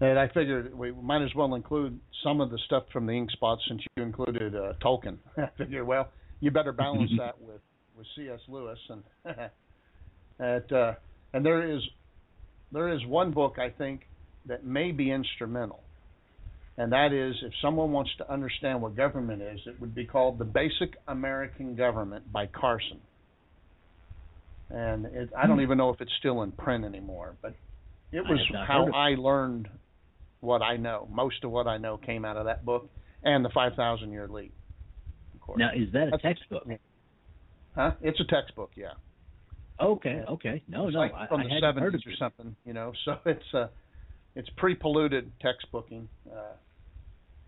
And 0.00 0.18
I 0.18 0.28
figured 0.28 0.72
we 0.76 0.92
might 0.92 1.22
as 1.22 1.34
well 1.34 1.54
include 1.54 1.98
some 2.22 2.40
of 2.40 2.50
the 2.50 2.58
stuff 2.66 2.84
from 2.92 3.06
the 3.06 3.12
ink 3.12 3.30
spots 3.32 3.60
since 3.68 3.82
you 3.96 4.04
included 4.04 4.54
uh, 4.54 4.72
Tolkien. 4.82 5.18
I 5.36 5.48
figured, 5.58 5.86
well, 5.86 6.08
you 6.40 6.50
better 6.50 6.72
balance 6.72 7.10
that 7.18 7.40
with 7.40 7.60
with 7.96 8.06
C.S. 8.16 8.40
Lewis 8.48 8.78
and 8.88 9.02
at 10.38 10.72
uh, 10.72 10.94
and 11.34 11.44
there 11.44 11.70
is 11.70 11.82
there 12.72 12.88
is 12.88 13.04
one 13.06 13.30
book 13.30 13.56
I 13.58 13.68
think 13.68 14.02
that 14.46 14.64
may 14.64 14.92
be 14.92 15.10
instrumental. 15.10 15.80
And 16.76 16.92
that 16.92 17.12
is, 17.12 17.34
if 17.42 17.52
someone 17.60 17.92
wants 17.92 18.10
to 18.18 18.32
understand 18.32 18.80
what 18.80 18.96
government 18.96 19.42
is, 19.42 19.60
it 19.66 19.78
would 19.80 19.94
be 19.94 20.06
called 20.06 20.38
The 20.38 20.44
Basic 20.44 20.94
American 21.08 21.76
Government 21.76 22.32
by 22.32 22.46
Carson. 22.46 23.00
And 24.70 25.06
it, 25.06 25.30
I 25.36 25.46
don't 25.46 25.56
hmm. 25.56 25.62
even 25.62 25.78
know 25.78 25.90
if 25.90 26.00
it's 26.00 26.12
still 26.18 26.42
in 26.42 26.52
print 26.52 26.84
anymore, 26.84 27.34
but 27.42 27.54
it 28.12 28.20
was 28.20 28.40
how 28.66 28.90
I 28.94 29.10
learned 29.10 29.68
what 30.40 30.62
I 30.62 30.76
know. 30.76 31.08
Most 31.12 31.44
of 31.44 31.50
what 31.50 31.66
I 31.66 31.76
know 31.76 31.98
came 31.98 32.24
out 32.24 32.36
of 32.36 32.46
that 32.46 32.64
book 32.64 32.88
and 33.22 33.44
the 33.44 33.50
5,000 33.50 34.10
Year 34.10 34.28
Leap. 34.28 34.54
Of 35.34 35.40
course. 35.40 35.58
Now, 35.58 35.70
is 35.74 35.92
that 35.92 36.08
a 36.08 36.10
That's, 36.12 36.22
textbook? 36.22 36.66
Huh? 37.74 37.92
It's 38.00 38.20
a 38.20 38.24
textbook, 38.24 38.70
yeah. 38.74 38.92
Okay, 39.80 40.22
okay. 40.28 40.62
No, 40.68 40.86
it's 40.86 40.94
no, 40.94 41.00
like 41.00 41.12
from 41.28 41.40
I, 41.40 41.44
the 41.44 41.66
I 41.66 41.72
70s 41.72 42.06
or 42.06 42.14
something, 42.18 42.56
you 42.64 42.72
know. 42.72 42.92
So 43.04 43.16
it's 43.24 43.54
uh 43.54 43.66
it's 44.34 44.48
pre-polluted 44.56 45.30
textbooking. 45.40 46.08
Uh, 46.30 46.54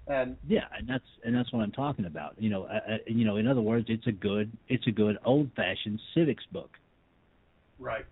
and 0.07 0.37
yeah, 0.49 0.65
and 0.77 0.89
that's 0.89 1.05
and 1.25 1.35
that's 1.35 1.53
what 1.53 1.61
I'm 1.61 1.71
talking 1.71 2.07
about. 2.07 2.35
You 2.39 2.51
know, 2.51 2.65
uh, 2.65 2.95
uh, 2.95 2.97
you 3.07 3.25
know, 3.25 3.37
in 3.37 3.47
other 3.47 3.61
words, 3.61 3.87
it's 3.89 4.07
a 4.07 4.13
good 4.13 4.51
it's 4.69 4.87
a 4.87 4.91
good 4.91 5.17
old-fashioned 5.25 6.01
civics 6.15 6.45
book. 6.51 6.71
Right. 7.79 8.05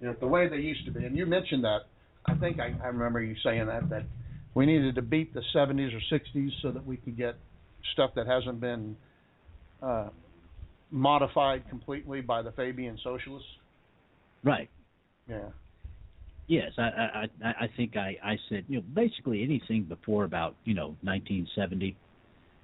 You 0.00 0.08
know, 0.08 0.16
the 0.18 0.26
way 0.26 0.48
they 0.48 0.56
used 0.56 0.84
to 0.86 0.90
be, 0.90 1.04
and 1.04 1.16
you 1.16 1.26
mentioned 1.26 1.64
that. 1.64 1.80
I 2.26 2.34
think 2.34 2.60
I, 2.60 2.74
I 2.82 2.88
remember 2.88 3.22
you 3.22 3.36
saying 3.42 3.66
that 3.66 3.88
that 3.90 4.04
we 4.54 4.66
needed 4.66 4.94
to 4.96 5.02
beat 5.02 5.34
the 5.34 5.42
70s 5.54 5.90
or 5.94 6.18
60s 6.18 6.50
so 6.62 6.70
that 6.70 6.84
we 6.84 6.96
could 6.96 7.16
get 7.16 7.36
stuff 7.92 8.10
that 8.16 8.26
hasn't 8.26 8.60
been 8.60 8.96
uh, 9.82 10.08
modified 10.90 11.68
completely 11.68 12.20
by 12.20 12.42
the 12.42 12.52
Fabian 12.52 12.98
socialists. 13.02 13.48
Right. 14.42 14.68
Yeah. 15.28 15.48
Yes, 16.48 16.72
I 16.78 17.28
I 17.42 17.48
I 17.64 17.70
think 17.76 17.96
I 17.96 18.16
I 18.24 18.38
said 18.48 18.64
you 18.68 18.78
know 18.78 18.84
basically 18.94 19.42
anything 19.42 19.84
before 19.84 20.24
about 20.24 20.56
you 20.64 20.72
know 20.72 20.96
1970, 21.02 21.94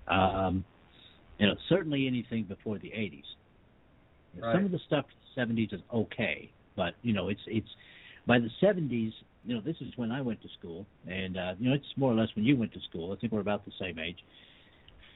um, 0.09 0.65
you 1.39 1.47
know 1.47 1.55
certainly 1.69 2.07
anything 2.07 2.45
before 2.45 2.79
the 2.79 2.89
80s. 2.89 3.23
Right. 4.41 4.57
Some 4.57 4.65
of 4.65 4.71
the 4.73 4.81
stuff 4.87 5.05
in 5.37 5.55
the 5.55 5.55
70s 5.55 5.75
is 5.75 5.81
okay, 5.93 6.51
but 6.77 6.95
you 7.03 7.13
know 7.13 7.29
it's 7.29 7.43
it's 7.47 7.69
by 8.27 8.39
the 8.39 8.49
70s. 8.63 9.13
You 9.45 9.57
know 9.57 9.61
this 9.61 9.77
is 9.83 9.93
when 9.97 10.11
I 10.11 10.23
went 10.23 10.41
to 10.41 10.49
school, 10.59 10.87
and 11.07 11.37
uh, 11.37 11.53
you 11.59 11.69
know 11.69 11.75
it's 11.75 11.85
more 11.97 12.11
or 12.11 12.15
less 12.15 12.29
when 12.37 12.47
you 12.47 12.57
went 12.57 12.73
to 12.73 12.81
school. 12.89 13.13
I 13.13 13.21
think 13.21 13.35
we're 13.35 13.41
about 13.41 13.67
the 13.67 13.73
same 13.79 13.99
age. 13.99 14.19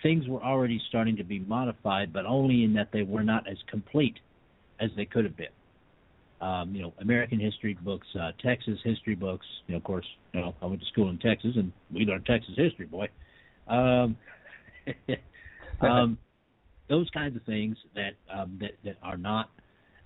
Things 0.03 0.29
were 0.29 0.43
already 0.43 0.79
starting 0.91 1.17
to 1.17 1.25
be 1.25 1.39
modified, 1.39 2.13
but 2.13 2.27
only 2.27 2.65
in 2.65 2.75
that 2.75 2.91
they 2.93 3.03
were 3.03 3.25
not 3.25 3.49
as 3.49 3.57
complete 3.67 4.19
as 4.79 4.91
they 4.95 5.07
could 5.07 5.25
have 5.25 5.39
been 5.39 5.49
um, 6.41 6.75
you 6.75 6.83
know, 6.83 6.95
American 7.01 7.41
history 7.41 7.77
books, 7.83 8.07
uh, 8.21 8.31
Texas 8.45 8.79
history 8.85 9.15
books. 9.15 9.47
You 9.67 9.73
know, 9.73 9.79
of 9.79 9.85
course, 9.85 10.07
you 10.33 10.41
know, 10.41 10.55
I 10.63 10.67
went 10.67 10.81
to 10.81 10.87
school 10.87 11.09
in 11.11 11.19
Texas, 11.19 11.53
and 11.57 11.73
we 11.93 12.05
learned 12.05 12.27
Texas 12.27 12.55
history, 12.57 12.87
boy. 12.87 13.09
Um, 13.67 14.17
um, 15.81 16.19
those 16.89 17.09
kinds 17.11 17.37
of 17.37 17.43
things 17.43 17.77
that 17.95 18.13
um, 18.33 18.59
that 18.61 18.73
that 18.85 18.97
are 19.03 19.17
not, 19.17 19.51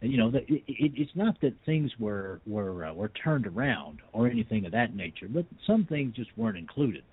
you 0.00 0.16
know, 0.16 0.30
that 0.30 0.42
it, 0.48 0.62
it, 0.66 0.92
it's 0.96 1.12
not 1.14 1.40
that 1.42 1.54
things 1.66 1.90
were 1.98 2.40
were 2.46 2.86
uh, 2.86 2.94
were 2.94 3.08
turned 3.08 3.46
around 3.46 4.00
or 4.12 4.26
anything 4.26 4.64
of 4.64 4.72
that 4.72 4.96
nature, 4.96 5.28
but 5.28 5.44
some 5.66 5.84
things 5.84 6.14
just 6.14 6.30
weren't 6.36 6.56
included. 6.56 7.04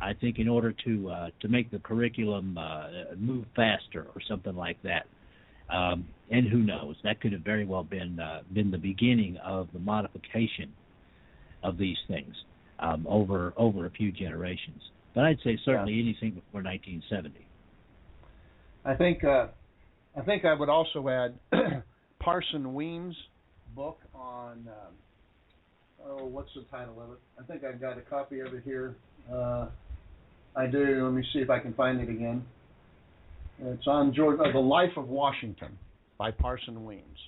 I 0.00 0.14
think 0.14 0.38
in 0.38 0.48
order 0.48 0.74
to 0.84 1.10
uh, 1.10 1.28
to 1.40 1.48
make 1.48 1.70
the 1.70 1.78
curriculum 1.78 2.58
uh, 2.58 3.14
move 3.16 3.46
faster 3.56 4.06
or 4.14 4.20
something 4.28 4.56
like 4.56 4.82
that, 4.82 5.06
um, 5.70 6.06
and 6.30 6.48
who 6.48 6.58
knows? 6.58 6.96
That 7.04 7.20
could 7.20 7.32
have 7.32 7.42
very 7.42 7.64
well 7.64 7.84
been 7.84 8.18
uh, 8.18 8.40
been 8.52 8.70
the 8.70 8.78
beginning 8.78 9.36
of 9.38 9.68
the 9.72 9.78
modification 9.78 10.72
of 11.62 11.78
these 11.78 11.98
things 12.08 12.34
um, 12.78 13.06
over 13.08 13.52
over 13.56 13.86
a 13.86 13.90
few 13.90 14.12
generations. 14.12 14.82
But 15.14 15.24
I'd 15.24 15.38
say 15.44 15.58
certainly 15.64 15.94
yeah. 15.94 16.02
anything 16.02 16.30
before 16.30 16.62
1970. 16.62 17.46
I 18.84 18.94
think 18.94 19.24
uh, 19.24 19.48
I 20.16 20.22
think 20.22 20.44
I 20.44 20.54
would 20.54 20.68
also 20.68 21.08
add 21.08 21.34
Parson 22.20 22.74
Weems' 22.74 23.16
book 23.74 23.98
on 24.14 24.68
uh, 24.68 26.08
oh 26.08 26.26
what's 26.26 26.50
the 26.54 26.62
title 26.70 27.00
of 27.00 27.10
it? 27.10 27.18
I 27.38 27.44
think 27.44 27.64
I've 27.64 27.80
got 27.80 27.98
a 27.98 28.02
copy 28.02 28.40
of 28.40 28.54
it 28.54 28.62
here. 28.64 28.96
Uh, 29.32 29.66
I 30.56 30.66
do. 30.66 31.04
Let 31.04 31.14
me 31.14 31.24
see 31.32 31.38
if 31.38 31.50
I 31.50 31.58
can 31.58 31.72
find 31.74 32.00
it 32.00 32.08
again. 32.08 32.44
It's 33.60 33.86
on 33.86 34.14
George, 34.14 34.38
uh, 34.40 34.52
The 34.52 34.58
Life 34.58 34.96
of 34.96 35.08
Washington 35.08 35.78
by 36.18 36.30
Parson 36.30 36.84
Weems. 36.84 37.18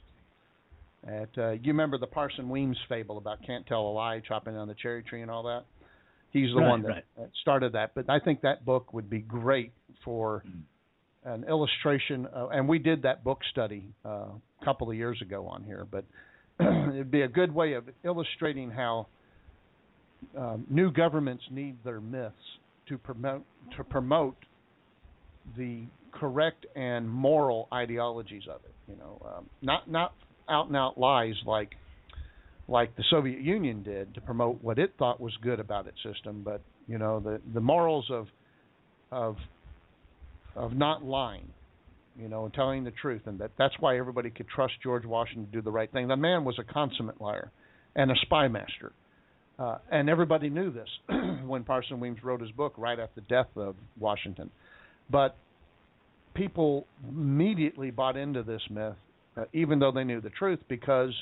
At, 1.07 1.29
uh, 1.37 1.51
you 1.51 1.69
remember 1.69 1.99
the 1.99 2.07
Parson 2.07 2.49
Weems 2.49 2.79
fable 2.89 3.19
about 3.19 3.43
can't 3.47 3.67
tell 3.67 3.83
a 3.83 3.93
lie, 3.93 4.21
chopping 4.27 4.55
down 4.55 4.69
the 4.69 4.75
cherry 4.75 5.03
tree 5.03 5.23
and 5.23 5.31
all 5.31 5.43
that? 5.45 5.65
He's 6.33 6.51
the 6.51 6.61
right, 6.61 6.69
one 6.69 6.83
that 6.83 7.05
right. 7.17 7.29
started 7.43 7.73
that. 7.75 7.95
But 7.95 8.09
I 8.09 8.19
think 8.19 8.41
that 8.41 8.65
book 8.65 8.93
would 8.93 9.09
be 9.09 9.21
great 9.21 9.73
for 10.05 10.43
an 11.25 11.45
illustration. 11.45 12.27
Uh, 12.35 12.49
and 12.49 12.69
we 12.69 12.79
did 12.79 13.03
that 13.03 13.23
book 13.23 13.41
study 13.53 13.85
uh, 14.05 14.09
a 14.61 14.65
couple 14.65 14.91
of 14.91 14.97
years 14.97 15.21
ago 15.23 15.47
on 15.47 15.63
here. 15.63 15.87
But 15.89 16.05
it'd 16.61 17.11
be 17.11 17.23
a 17.23 17.29
good 17.29 17.55
way 17.55 17.75
of 17.75 17.85
illustrating 18.05 18.71
how 18.71 19.07
um, 20.37 20.65
new 20.71 20.91
governments 20.91 21.45
need 21.51 21.77
their 21.85 22.01
myths 22.01 22.35
to 22.89 22.99
promote 22.99 23.45
to 23.77 23.85
promote 23.85 24.37
the 25.57 25.85
correct 26.15 26.67
and 26.75 27.09
moral 27.09 27.69
ideologies 27.73 28.45
of 28.49 28.61
it. 28.65 28.75
You 28.89 28.97
know, 28.97 29.21
um, 29.25 29.51
not 29.63 29.91
not 29.91 30.15
out 30.49 30.69
and 30.69 30.77
out 30.77 30.99
lies 30.99 31.35
like 31.47 31.71
like 32.69 32.97
the 32.97 33.05
Soviet 33.11 33.41
Union 33.41 33.83
did 33.83 34.15
to 34.15 34.21
promote 34.21 34.63
what 34.63 34.79
it 34.79 34.95
thought 34.99 35.21
was 35.21 35.33
good 35.43 35.61
about 35.61 35.87
its 35.87 35.99
system, 36.03 36.43
but 36.45 36.61
you 36.87 36.99
know 36.99 37.21
the 37.21 37.41
the 37.53 37.61
morals 37.61 38.07
of 38.11 38.27
of 39.11 39.37
of 40.57 40.73
not 40.75 41.05
lying, 41.05 41.49
you 42.19 42.29
know, 42.29 42.45
and 42.45 42.55
telling 42.55 42.85
the 42.85 42.93
truth, 42.93 43.23
and 43.27 43.39
that 43.41 43.51
that's 43.59 43.75
why 43.81 43.99
everybody 43.99 44.31
could 44.31 44.49
trust 44.49 44.75
George 44.83 45.05
Washington 45.05 45.47
to 45.47 45.53
do 45.53 45.63
the 45.63 45.73
right 45.73 45.91
thing. 45.91 46.09
The 46.09 46.17
man 46.17 46.45
was 46.45 46.59
a 46.59 46.73
consummate 46.73 47.21
liar 47.21 47.51
and 47.97 48.11
a 48.11 48.15
spy 48.23 48.49
master. 48.49 48.93
Uh, 49.57 49.79
and 49.89 50.11
everybody 50.11 50.51
knew 50.51 50.73
this 50.73 50.89
when 51.47 51.63
Parson 51.63 52.01
Weems 52.01 52.25
wrote 52.25 52.41
his 52.41 52.51
book 52.51 52.75
right 52.77 52.99
after 52.99 53.21
the 53.21 53.27
death 53.29 53.47
of 53.55 53.77
Washington. 53.99 54.51
But 55.09 55.37
people 56.35 56.87
immediately 57.09 57.91
bought 57.91 58.17
into 58.17 58.43
this 58.43 58.63
myth, 58.71 58.95
uh, 59.37 59.45
even 59.53 59.79
though 59.79 59.93
they 59.93 60.05
knew 60.05 60.21
the 60.21 60.31
truth, 60.31 60.61
because 60.69 61.13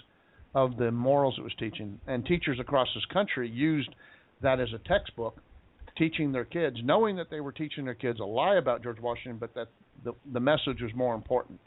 of 0.55 0.77
the 0.77 0.91
morals 0.91 1.35
it 1.39 1.43
was 1.43 1.55
teaching. 1.59 1.99
And 2.07 2.25
teachers 2.27 2.59
across 2.61 2.89
this 2.95 3.05
country 3.13 3.49
used 3.49 3.95
that 4.43 4.61
as 4.61 4.69
a 4.75 4.89
textbook, 4.89 5.41
teaching 5.97 6.33
their 6.33 6.45
kids, 6.45 6.77
knowing 6.83 7.17
that 7.17 7.31
they 7.31 7.41
were 7.41 7.53
teaching 7.53 7.85
their 7.85 7.95
kids 7.95 8.21
a 8.21 8.25
lie 8.25 8.57
about 8.57 8.83
George 8.83 9.01
Washington, 9.01 9.39
but 9.39 9.55
that 9.55 9.69
the, 10.05 10.13
the 10.33 10.41
message 10.41 10.81
was 10.81 10.91
more 10.95 11.15
important. 11.15 11.61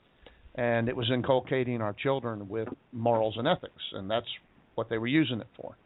And 0.56 0.88
it 0.88 0.96
was 0.96 1.10
inculcating 1.14 1.82
our 1.82 1.94
children 1.94 2.48
with 2.48 2.68
morals 2.92 3.36
and 3.38 3.48
ethics, 3.48 3.82
and 3.94 4.10
that's 4.10 4.28
what 4.76 4.90
they 4.90 4.98
were 4.98 5.08
using 5.08 5.42
it 5.42 5.48
for. 5.60 5.78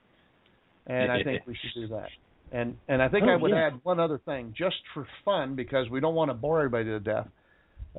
And 0.88 1.12
I 1.12 1.24
think 1.24 1.46
we 1.46 1.56
should 1.56 1.82
do 1.82 1.88
that. 1.90 2.10
And 2.52 2.78
and 2.88 3.02
I 3.02 3.10
think 3.10 3.26
oh, 3.28 3.32
I 3.32 3.36
would 3.36 3.52
yeah. 3.52 3.68
add 3.68 3.80
one 3.84 4.00
other 4.00 4.20
thing, 4.26 4.54
just 4.58 4.78
for 4.94 5.08
fun, 5.24 5.56
because 5.56 5.90
we 5.90 6.00
don't 6.00 6.16
want 6.16 6.30
to 6.30 6.34
bore 6.34 6.60
everybody 6.60 6.86
to 6.86 7.00
death 7.00 7.28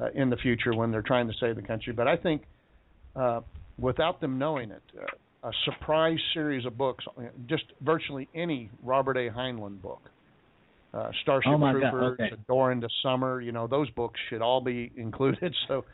uh, 0.00 0.08
in 0.14 0.30
the 0.30 0.36
future 0.36 0.74
when 0.74 0.90
they're 0.90 1.02
trying 1.02 1.26
to 1.28 1.34
save 1.40 1.56
the 1.56 1.62
country. 1.62 1.92
But 1.92 2.08
I 2.08 2.16
think, 2.16 2.42
uh, 3.16 3.40
without 3.78 4.20
them 4.20 4.38
knowing 4.38 4.70
it, 4.70 4.82
uh, 4.98 5.48
a 5.48 5.52
surprise 5.64 6.18
series 6.34 6.66
of 6.66 6.76
books, 6.76 7.04
uh, 7.16 7.22
just 7.48 7.64
virtually 7.80 8.28
any 8.34 8.70
Robert 8.82 9.16
A. 9.16 9.30
Heinlein 9.30 9.80
book, 9.80 10.10
uh, 10.92 11.10
Starship 11.22 11.52
Oh, 11.52 11.58
God, 11.58 11.72
Troopers, 11.72 12.18
okay. 12.20 12.34
A 12.34 12.36
Door 12.46 12.72
into 12.72 12.88
Summer, 13.02 13.40
you 13.40 13.52
know, 13.52 13.66
those 13.66 13.88
books 13.90 14.18
should 14.28 14.42
all 14.42 14.60
be 14.60 14.92
included. 14.96 15.54
So 15.68 15.84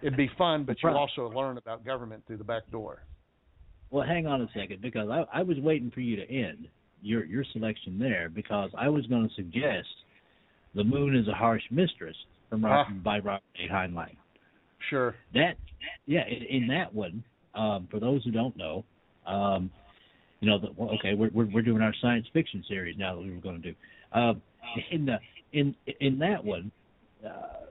it'd 0.00 0.16
be 0.16 0.30
fun, 0.38 0.64
but 0.64 0.76
you 0.82 0.88
also 0.90 1.28
learn 1.28 1.58
about 1.58 1.84
government 1.84 2.24
through 2.26 2.38
the 2.38 2.44
back 2.44 2.70
door. 2.70 3.02
Well, 3.90 4.06
hang 4.06 4.26
on 4.26 4.40
a 4.40 4.48
second 4.56 4.80
because 4.80 5.08
I, 5.08 5.24
I 5.32 5.42
was 5.42 5.58
waiting 5.58 5.90
for 5.90 6.00
you 6.00 6.16
to 6.16 6.28
end 6.28 6.68
your 7.00 7.24
your 7.24 7.44
selection 7.52 7.98
there 7.98 8.28
because 8.28 8.70
I 8.76 8.88
was 8.88 9.06
going 9.06 9.28
to 9.28 9.34
suggest 9.34 9.88
"The 10.74 10.82
Moon 10.82 11.14
is 11.14 11.28
a 11.28 11.34
Harsh 11.34 11.62
Mistress" 11.70 12.16
from 12.50 12.64
Ro- 12.64 12.84
Ah. 12.86 12.92
by 13.02 13.18
Robert 13.18 13.42
A. 13.58 13.68
Heinlein. 13.72 14.16
Sure. 14.90 15.14
That 15.32 15.56
yeah, 16.06 16.26
in, 16.26 16.62
in 16.62 16.66
that 16.68 16.94
one, 16.94 17.22
um, 17.54 17.88
for 17.90 18.00
those 18.00 18.24
who 18.24 18.30
don't 18.30 18.56
know, 18.56 18.84
um, 19.26 19.70
you 20.40 20.48
know, 20.48 20.58
the, 20.58 20.68
well, 20.76 20.90
okay, 20.98 21.14
we're, 21.14 21.30
we're 21.32 21.46
we're 21.46 21.62
doing 21.62 21.82
our 21.82 21.94
science 22.02 22.26
fiction 22.32 22.62
series 22.68 22.96
now 22.98 23.14
that 23.14 23.22
we 23.22 23.30
were 23.30 23.40
going 23.40 23.60
to 23.62 23.70
do. 23.70 23.76
Uh, 24.12 24.34
in 24.90 25.06
the 25.06 25.18
in 25.52 25.74
in 26.00 26.18
that 26.18 26.44
one, 26.44 26.70
uh, 27.24 27.66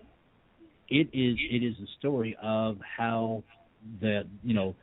it 0.89 1.07
is 1.13 1.37
it 1.51 1.63
is 1.63 1.75
a 1.79 1.87
story 1.99 2.35
of 2.41 2.77
how 2.97 3.43
the 4.01 4.23
you 4.43 4.53
know 4.53 4.75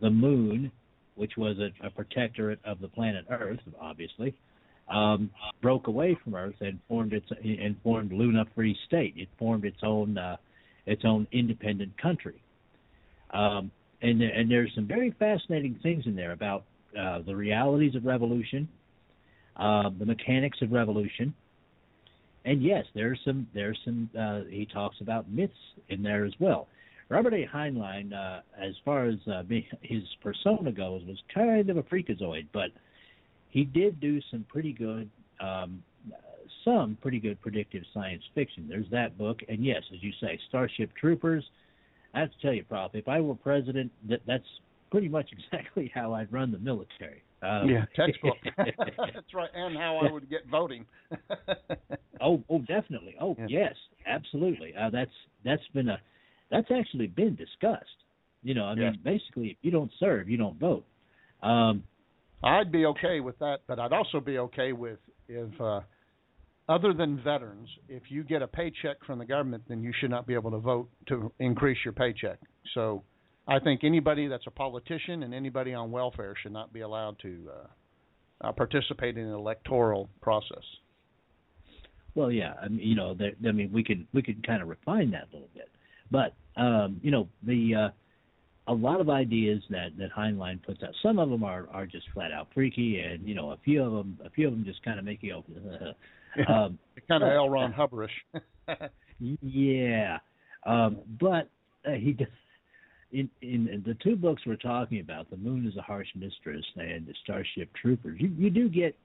the 0.00 0.10
moon, 0.10 0.70
which 1.16 1.32
was 1.36 1.56
a, 1.58 1.86
a 1.86 1.90
protectorate 1.90 2.60
of 2.64 2.80
the 2.80 2.88
planet 2.88 3.24
Earth, 3.30 3.60
obviously, 3.80 4.34
um, 4.88 5.30
broke 5.62 5.86
away 5.86 6.16
from 6.22 6.34
Earth 6.34 6.56
and 6.60 6.78
formed 6.88 7.12
its 7.12 7.26
and 7.42 7.76
formed 7.82 8.12
Luna 8.12 8.44
Free 8.54 8.76
State. 8.86 9.14
It 9.16 9.28
formed 9.38 9.64
its 9.64 9.78
own 9.82 10.18
uh, 10.18 10.36
its 10.86 11.02
own 11.04 11.26
independent 11.32 11.96
country. 12.00 12.42
Um, 13.30 13.70
and 14.02 14.20
and 14.22 14.50
there's 14.50 14.72
some 14.74 14.86
very 14.86 15.14
fascinating 15.18 15.78
things 15.82 16.04
in 16.06 16.14
there 16.14 16.32
about 16.32 16.64
uh, 16.98 17.20
the 17.26 17.34
realities 17.34 17.94
of 17.94 18.04
revolution, 18.04 18.68
uh, 19.56 19.90
the 19.98 20.06
mechanics 20.06 20.58
of 20.62 20.72
revolution, 20.72 21.34
and 22.44 22.62
yes, 22.62 22.84
there's 22.94 23.18
some 23.24 23.46
there's 23.54 23.78
some 23.84 24.10
uh, 24.18 24.40
he 24.48 24.66
talks 24.66 24.96
about 25.00 25.30
myths 25.30 25.54
in 25.88 26.02
there 26.02 26.24
as 26.24 26.32
well. 26.38 26.68
Robert 27.08 27.34
A. 27.34 27.46
Heinlein, 27.46 28.12
uh, 28.12 28.40
as 28.58 28.74
far 28.84 29.06
as 29.06 29.16
uh, 29.30 29.42
his 29.82 30.02
persona 30.22 30.72
goes, 30.72 31.02
was 31.06 31.18
kind 31.34 31.68
of 31.68 31.76
a 31.76 31.82
freakazoid, 31.82 32.46
but 32.52 32.70
he 33.54 33.64
did 33.64 34.00
do 34.00 34.20
some 34.32 34.44
pretty 34.48 34.72
good, 34.72 35.08
um, 35.40 35.80
some 36.64 36.98
pretty 37.00 37.20
good 37.20 37.40
predictive 37.40 37.84
science 37.94 38.22
fiction. 38.34 38.66
There's 38.68 38.90
that 38.90 39.16
book, 39.16 39.38
and 39.48 39.64
yes, 39.64 39.82
as 39.94 40.02
you 40.02 40.10
say, 40.20 40.38
Starship 40.48 40.90
Troopers. 41.00 41.44
I 42.14 42.20
have 42.20 42.32
to 42.32 42.38
tell 42.42 42.52
you, 42.52 42.64
Prof, 42.64 42.90
if 42.94 43.06
I 43.08 43.20
were 43.20 43.36
president, 43.36 43.92
that 44.08 44.20
that's 44.26 44.44
pretty 44.90 45.08
much 45.08 45.30
exactly 45.52 45.90
how 45.94 46.12
I'd 46.14 46.32
run 46.32 46.50
the 46.50 46.58
military. 46.58 47.22
Um, 47.42 47.68
Yeah, 47.68 47.84
textbook. 47.94 48.38
That's 48.56 49.34
right, 49.34 49.50
and 49.54 49.76
how 49.76 49.98
I 49.98 50.10
would 50.10 50.28
get 50.30 50.46
voting. 50.50 50.84
oh, 52.20 52.42
oh, 52.48 52.58
definitely. 52.60 53.14
Oh, 53.20 53.36
Yeah. 53.38 53.46
yes, 53.48 53.74
absolutely. 54.06 54.74
Uh, 54.74 54.90
that's 54.90 55.10
that's 55.44 55.62
been 55.74 55.90
a 55.90 56.00
that's 56.50 56.70
actually 56.70 57.06
been 57.06 57.36
discussed. 57.36 57.84
You 58.42 58.54
know, 58.54 58.64
I 58.64 58.74
mean, 58.74 58.94
Yes. 58.94 58.96
basically, 59.04 59.48
if 59.50 59.56
you 59.62 59.70
don't 59.70 59.92
serve, 60.00 60.28
you 60.28 60.38
don't 60.38 60.58
vote. 60.58 60.84
Um, 61.42 61.84
I'd 62.42 62.70
be 62.70 62.86
okay 62.86 63.20
with 63.20 63.38
that, 63.38 63.60
but 63.66 63.78
I'd 63.78 63.92
also 63.92 64.20
be 64.20 64.38
okay 64.38 64.72
with 64.72 64.98
if, 65.28 65.60
uh, 65.60 65.80
other 66.68 66.92
than 66.92 67.22
veterans, 67.22 67.68
if 67.88 68.04
you 68.08 68.24
get 68.24 68.42
a 68.42 68.46
paycheck 68.46 69.02
from 69.06 69.18
the 69.18 69.24
government, 69.24 69.64
then 69.68 69.82
you 69.82 69.92
should 69.98 70.10
not 70.10 70.26
be 70.26 70.34
able 70.34 70.50
to 70.50 70.58
vote 70.58 70.88
to 71.08 71.32
increase 71.38 71.78
your 71.84 71.92
paycheck. 71.92 72.38
So, 72.74 73.02
I 73.46 73.58
think 73.58 73.84
anybody 73.84 74.26
that's 74.26 74.46
a 74.46 74.50
politician 74.50 75.22
and 75.22 75.34
anybody 75.34 75.74
on 75.74 75.90
welfare 75.90 76.34
should 76.42 76.52
not 76.52 76.72
be 76.72 76.80
allowed 76.80 77.18
to 77.20 77.50
uh, 77.52 78.48
uh, 78.48 78.52
participate 78.52 79.18
in 79.18 79.28
the 79.28 79.34
electoral 79.34 80.08
process. 80.22 80.64
Well, 82.14 82.30
yeah, 82.30 82.54
I 82.62 82.68
mean, 82.68 82.86
you 82.86 82.94
know, 82.94 83.14
there, 83.14 83.32
I 83.46 83.52
mean, 83.52 83.70
we 83.72 83.82
could 83.82 84.06
we 84.12 84.22
could 84.22 84.46
kind 84.46 84.62
of 84.62 84.68
refine 84.68 85.10
that 85.10 85.24
a 85.30 85.34
little 85.34 85.50
bit, 85.54 85.68
but 86.10 86.34
um, 86.56 87.00
you 87.02 87.10
know, 87.10 87.28
the 87.42 87.74
uh, 87.74 87.88
a 88.66 88.72
lot 88.72 89.00
of 89.00 89.10
ideas 89.10 89.62
that 89.70 89.96
that 89.98 90.10
Heinlein 90.16 90.62
puts 90.62 90.82
out, 90.82 90.90
some 91.02 91.18
of 91.18 91.30
them 91.30 91.44
are 91.44 91.68
are 91.72 91.86
just 91.86 92.06
flat 92.14 92.32
out 92.32 92.48
freaky, 92.54 93.00
and 93.00 93.26
you 93.26 93.34
know, 93.34 93.50
a 93.50 93.58
few 93.58 93.82
of 93.82 93.92
them 93.92 94.18
a 94.24 94.30
few 94.30 94.46
of 94.48 94.54
them 94.54 94.64
just 94.64 94.82
kind 94.82 94.98
of 94.98 95.04
make 95.04 95.22
you 95.22 95.42
go, 95.56 95.94
um, 96.52 96.78
kind 97.08 97.22
of 97.22 97.30
L. 97.30 97.50
Ron 97.50 97.72
Hubberish. 97.72 98.08
yeah, 99.18 100.18
um, 100.66 100.98
but 101.20 101.48
uh, 101.86 101.92
he 101.92 102.12
does. 102.12 102.28
In, 103.12 103.30
in 103.42 103.84
the 103.86 103.94
two 104.02 104.16
books 104.16 104.42
we're 104.44 104.56
talking 104.56 104.98
about, 104.98 105.30
"The 105.30 105.36
Moon 105.36 105.66
is 105.68 105.76
a 105.76 105.82
Harsh 105.82 106.08
Mistress" 106.16 106.64
and 106.74 107.06
"The 107.06 107.14
Starship 107.22 107.68
Troopers," 107.80 108.20
you, 108.20 108.32
you 108.36 108.50
do 108.50 108.68
get 108.68 108.96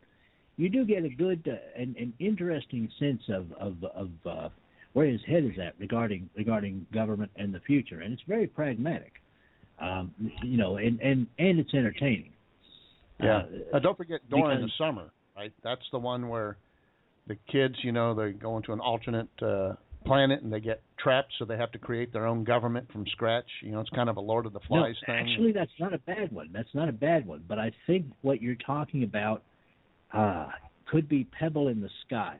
you 0.57 0.67
do 0.67 0.83
get 0.83 1.03
a 1.03 1.09
good 1.09 1.47
uh, 1.47 1.79
an, 1.79 1.95
an 1.99 2.13
interesting 2.17 2.89
sense 2.97 3.21
of 3.29 3.51
of, 3.53 3.83
of 3.83 4.09
uh, 4.25 4.49
where 4.93 5.05
his 5.05 5.21
head 5.27 5.43
is 5.43 5.59
at 5.63 5.75
regarding 5.79 6.27
regarding 6.35 6.87
government 6.91 7.29
and 7.35 7.53
the 7.53 7.59
future, 7.59 8.01
and 8.01 8.13
it's 8.13 8.23
very 8.27 8.47
pragmatic. 8.47 9.21
Um, 9.81 10.13
you 10.43 10.57
know, 10.57 10.77
and 10.77 10.99
and 10.99 11.27
and 11.37 11.59
it's 11.59 11.73
entertaining. 11.73 12.31
Yeah. 13.21 13.37
Uh, 13.37 13.77
Uh, 13.77 13.79
don't 13.79 13.97
forget 13.97 14.21
during 14.29 14.51
in 14.51 14.61
the 14.61 14.71
Summer, 14.77 15.09
right? 15.35 15.53
That's 15.63 15.81
the 15.91 15.99
one 15.99 16.27
where 16.27 16.57
the 17.27 17.37
kids, 17.51 17.75
you 17.83 17.91
know, 17.91 18.13
they 18.13 18.31
go 18.31 18.57
into 18.57 18.73
an 18.73 18.79
alternate 18.79 19.29
uh, 19.41 19.73
planet 20.05 20.41
and 20.41 20.51
they 20.51 20.59
get 20.59 20.81
trapped, 20.97 21.31
so 21.37 21.45
they 21.45 21.57
have 21.57 21.71
to 21.71 21.77
create 21.77 22.11
their 22.11 22.25
own 22.25 22.43
government 22.43 22.91
from 22.91 23.05
scratch. 23.11 23.45
You 23.61 23.71
know, 23.71 23.79
it's 23.79 23.89
kind 23.91 24.09
of 24.09 24.17
a 24.17 24.21
Lord 24.21 24.45
of 24.45 24.53
the 24.53 24.59
Flies 24.61 24.95
no, 25.07 25.13
thing. 25.13 25.29
Actually, 25.29 25.51
that's 25.51 25.71
not 25.79 25.93
a 25.93 25.99
bad 25.99 26.31
one. 26.31 26.49
That's 26.51 26.73
not 26.73 26.89
a 26.89 26.93
bad 26.93 27.25
one. 27.25 27.43
But 27.47 27.59
I 27.59 27.71
think 27.87 28.05
what 28.21 28.41
you're 28.41 28.55
talking 28.55 29.03
about 29.03 29.43
uh, 30.13 30.47
could 30.89 31.07
be 31.07 31.25
Pebble 31.25 31.67
in 31.67 31.81
the 31.81 31.89
Sky. 32.05 32.37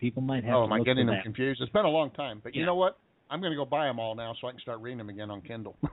People 0.00 0.22
might 0.22 0.44
have 0.44 0.54
oh, 0.54 0.66
to 0.66 0.72
am 0.72 0.72
I 0.72 0.80
getting 0.80 1.06
them 1.06 1.14
that. 1.16 1.22
confused? 1.22 1.60
It's 1.60 1.70
been 1.70 1.84
a 1.84 1.90
long 1.90 2.10
time, 2.10 2.40
but 2.42 2.54
you 2.54 2.66
know 2.66 2.74
what? 2.74 2.98
I'm 3.32 3.40
going 3.40 3.52
to 3.52 3.56
go 3.56 3.64
buy 3.64 3.86
them 3.86 3.98
all 3.98 4.14
now 4.14 4.34
so 4.40 4.46
I 4.46 4.52
can 4.52 4.60
start 4.60 4.80
reading 4.80 4.98
them 4.98 5.08
again 5.08 5.30
on 5.30 5.40
Kindle. 5.40 5.76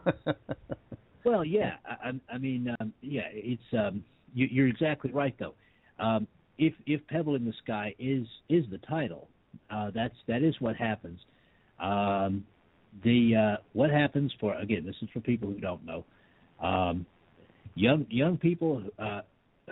Well, 1.25 1.43
yeah. 1.43 1.73
I, 1.85 2.11
I 2.33 2.37
mean, 2.37 2.75
um, 2.79 2.93
yeah. 3.01 3.27
It's 3.31 3.61
um, 3.73 4.03
you, 4.33 4.47
you're 4.49 4.67
exactly 4.67 5.11
right, 5.11 5.35
though. 5.39 5.53
Um, 5.99 6.27
if 6.57 6.73
if 6.85 7.05
Pebble 7.07 7.35
in 7.35 7.45
the 7.45 7.53
Sky 7.63 7.93
is 7.99 8.25
is 8.49 8.65
the 8.71 8.77
title, 8.79 9.27
uh, 9.69 9.91
that's 9.93 10.15
that 10.27 10.43
is 10.43 10.55
what 10.59 10.75
happens. 10.75 11.19
Um, 11.79 12.45
the 13.03 13.35
uh, 13.35 13.61
what 13.73 13.89
happens 13.89 14.33
for 14.39 14.55
again, 14.55 14.85
this 14.85 14.95
is 15.01 15.09
for 15.13 15.19
people 15.19 15.49
who 15.49 15.59
don't 15.59 15.85
know. 15.85 16.05
Um, 16.61 17.05
young 17.75 18.05
young 18.09 18.37
people 18.37 18.83
uh, 18.97 19.21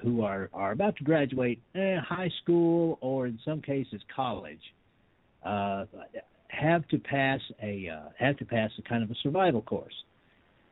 who 0.03 0.24
are 0.24 0.49
are 0.53 0.72
about 0.72 0.97
to 0.97 1.03
graduate 1.03 1.61
eh, 1.76 1.97
high 1.99 2.32
school 2.43 2.97
or 3.01 3.28
in 3.28 3.39
some 3.43 3.61
cases 3.61 4.01
college 4.15 4.61
uh, 5.43 5.86
have 6.50 6.88
to 6.89 6.98
pass 6.98 7.39
a 7.62 7.89
uh, 7.89 8.10
have 8.18 8.38
to 8.38 8.45
pass 8.45 8.72
a 8.78 8.82
kind 8.82 9.04
of 9.04 9.12
a 9.12 9.16
survival 9.22 9.62
course. 9.62 9.93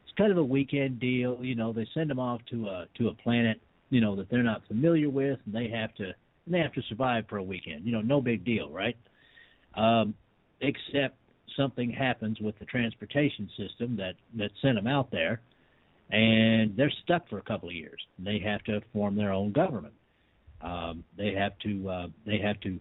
It's 0.04 0.18
kind 0.18 0.32
of 0.32 0.38
a 0.38 0.44
weekend 0.44 1.00
deal, 1.00 1.38
you 1.42 1.56
know. 1.56 1.74
They 1.74 1.88
send 1.94 2.10
them 2.10 2.20
off 2.20 2.42
to 2.52 2.68
a 2.68 2.86
to 2.98 3.10
a 3.10 3.14
planet, 3.14 3.62
you 3.90 4.02
know, 4.02 4.16
that 4.16 4.30
they're 4.30 4.44
not 4.44 4.62
familiar 4.68 5.10
with, 5.10 5.40
and 5.46 5.54
they 5.54 5.70
have 5.70 5.94
to 5.96 6.04
and 6.04 6.54
they 6.54 6.60
have 6.60 6.74
to 6.74 6.82
survive 6.90 7.26
for 7.28 7.38
a 7.38 7.44
weekend. 7.44 7.86
You 7.86 7.92
know, 7.92 8.02
no 8.02 8.22
big 8.22 8.46
deal, 8.46 8.70
right? 8.70 8.98
Um, 9.76 10.14
except 10.62 11.18
something 11.58 11.92
happens 11.92 12.40
with 12.40 12.58
the 12.60 12.66
transportation 12.66 13.50
system 13.58 13.96
that 13.98 14.16
that 14.38 14.52
sent 14.62 14.76
them 14.76 14.88
out 14.88 15.12
there, 15.12 15.42
and 16.12 16.76
they're 16.78 16.94
stuck 17.04 17.28
for 17.30 17.38
a 17.38 17.44
couple 17.44 17.70
of 17.70 17.76
years. 17.76 18.02
They 18.20 18.40
have 18.40 18.64
to 18.64 18.82
form 18.94 19.16
their 19.16 19.32
own 19.32 19.52
government. 19.52 19.94
Um, 20.62 21.04
they 21.18 21.34
have 21.34 21.58
to 21.60 21.90
uh, 21.90 22.08
they 22.26 22.40
have 22.40 22.60
to 22.62 22.80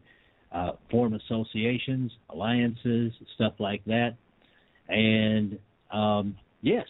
uh, 0.54 0.72
form 0.90 1.14
associations, 1.14 2.12
alliances, 2.30 3.12
stuff 3.34 3.54
like 3.58 3.84
that. 3.86 4.14
And 4.88 5.58
um, 5.90 6.36
yes, 6.62 6.86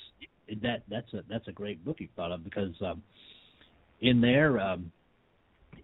that 0.63 0.83
that's 0.89 1.13
a 1.15 1.25
that's 1.29 1.49
a 1.49 1.53
great 1.53 1.85
book 1.85 1.97
you 1.99 2.09
thought 2.15 2.31
of 2.31 2.45
because 2.45 2.75
um, 2.85 3.03
in 4.01 4.21
there 4.21 4.61
um, 4.61 4.93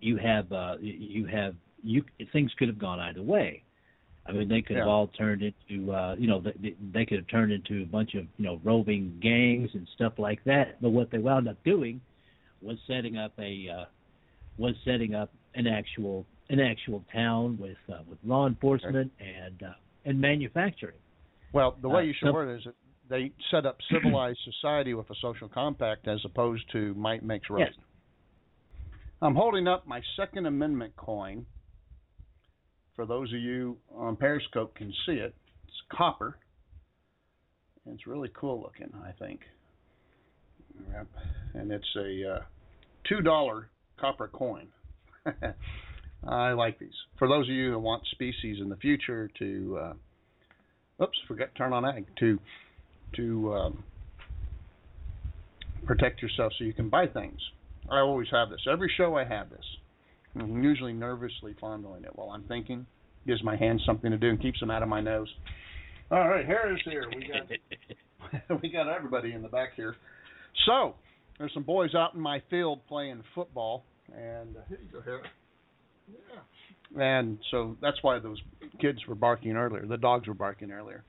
you 0.01 0.19
have 0.19 0.53
uh, 0.53 0.77
you 0.81 1.27
have 1.27 1.55
you 1.83 2.05
things 2.33 2.51
could 2.59 2.69
have 2.69 2.79
gone 2.79 3.01
either 3.01 3.23
way. 3.23 3.63
I 4.27 4.33
mean, 4.33 4.49
they 4.49 4.61
could 4.61 4.77
have 4.77 4.87
all 4.87 5.09
turned 5.09 5.43
into 5.43 5.93
uh, 5.93 6.15
you 6.19 6.29
know 6.29 6.41
they, 6.41 6.75
they 6.93 7.07
could 7.07 7.19
have 7.19 7.29
turned 7.29 7.51
into 7.51 7.83
a 7.83 7.87
bunch 7.87 8.15
of 8.15 8.27
you 8.37 8.45
know 8.45 8.61
roving 8.63 9.19
gangs 9.23 9.71
and 9.73 9.89
stuff 9.95 10.15
like 10.19 10.45
that. 10.45 10.81
But 10.83 10.91
what 10.91 11.11
they 11.11 11.19
wound 11.19 11.49
up 11.49 11.63
doing 11.65 12.01
was 12.61 12.77
setting 12.87 13.17
up 13.17 13.33
a 13.39 13.69
uh, 13.69 13.85
was 14.59 14.75
setting 14.85 15.15
up 15.15 15.31
an 15.55 15.67
actual 15.67 16.27
an 16.51 16.61
actual 16.61 17.03
town 17.13 17.57
with 17.59 17.79
uh, 17.89 18.03
with 18.09 18.19
law 18.25 18.47
enforcement 18.47 19.11
and 19.19 19.63
uh, 19.63 19.73
and 20.05 20.21
manufacturing. 20.21 20.99
well, 21.53 21.77
the 21.81 21.89
way 21.89 22.03
Uh, 22.03 22.07
you 22.07 22.13
should 22.13 22.27
some- 22.27 22.35
word 22.35 22.49
it 22.55 22.59
is 22.59 22.65
that 22.65 22.75
they 23.09 23.33
set 23.51 23.67
up 23.67 23.77
civilized 23.91 24.39
society 24.45 24.95
with 24.95 25.09
a 25.11 25.15
social 25.21 25.49
compact 25.49 26.07
as 26.07 26.21
opposed 26.25 26.63
to 26.73 26.95
might 26.95 27.23
makes 27.25 27.49
right. 27.51 27.67
Yes. 27.75 27.85
I'm 29.23 29.35
holding 29.35 29.67
up 29.67 29.87
my 29.87 30.01
Second 30.17 30.47
Amendment 30.47 30.95
coin. 30.97 31.45
For 32.97 33.07
those 33.07 33.33
of 33.33 33.41
you 33.41 33.77
on 33.97 34.17
Periscope 34.17 34.75
can 34.77 34.93
see 35.07 35.13
it. 35.15 35.35
It's 35.67 35.77
copper. 35.93 36.39
And 37.85 37.95
it's 37.95 38.07
really 38.07 38.31
cool 38.35 38.61
looking, 38.63 38.93
I 39.05 39.13
think. 39.13 39.41
Yep. 40.93 41.07
And 41.55 41.73
it's 41.73 41.97
a 41.97 42.37
uh, 42.37 42.43
two 43.09 43.21
dollar 43.23 43.69
copper 43.99 44.29
coin. 44.29 44.69
I 46.27 46.53
like 46.53 46.79
these. 46.79 46.95
For 47.19 47.29
those 47.29 47.49
of 47.49 47.55
you 47.55 47.73
who 47.73 47.79
want 47.79 48.03
species 48.11 48.59
in 48.61 48.69
the 48.69 48.77
future 48.77 49.31
to, 49.39 49.79
uh, 49.81 51.05
oops, 51.05 51.19
forget 51.27 51.55
turn 51.57 51.73
on 51.73 51.85
ag 51.85 52.07
to 52.21 52.39
to 53.17 53.55
um, 53.55 53.85
protect 55.87 56.23
yourself 56.23 56.53
so 56.59 56.65
you 56.65 56.73
can 56.73 56.89
buy 56.89 57.07
things. 57.07 57.41
I 57.91 57.99
always 57.99 58.29
have 58.31 58.51
this. 58.51 58.61
Every 58.71 58.93
show 58.97 59.17
I 59.17 59.25
have 59.25 59.51
this. 59.51 59.65
I'm 60.39 60.63
usually 60.63 60.93
nervously 60.93 61.57
fondling 61.61 62.05
it 62.05 62.11
while 62.15 62.31
I'm 62.31 62.45
thinking. 62.45 62.87
Gives 63.27 63.43
my 63.43 63.57
hands 63.57 63.83
something 63.85 64.11
to 64.11 64.17
do 64.17 64.29
and 64.29 64.41
keeps 64.41 64.61
them 64.61 64.71
out 64.71 64.83
of 64.83 64.89
my 64.89 65.01
nose. 65.01 65.29
All 66.11 66.29
right, 66.29 66.47
Harris 66.47 66.81
here. 66.85 67.07
We 67.15 67.29
got 67.29 68.61
we 68.63 68.71
got 68.71 68.89
everybody 68.89 69.33
in 69.33 69.43
the 69.43 69.49
back 69.49 69.71
here. 69.75 69.97
So 70.67 70.95
there's 71.39 71.53
some 71.55 71.63
boys 71.63 71.95
out 71.95 72.15
in 72.15 72.21
my 72.21 72.43
field 72.51 72.81
playing 72.89 73.23
football, 73.35 73.85
and 74.15 74.57
uh, 74.57 74.61
here 74.69 74.79
you 74.83 74.93
go, 74.93 75.01
Harris. 75.03 75.27
Yeah. 76.13 77.03
And 77.03 77.39
so 77.51 77.77
that's 77.81 77.99
why 78.03 78.19
those 78.19 78.39
kids 78.81 78.99
were 79.07 79.15
barking 79.15 79.53
earlier. 79.57 79.87
The 79.87 79.97
dogs 79.97 80.27
were 80.27 80.35
barking 80.35 80.73
earlier. 80.73 81.05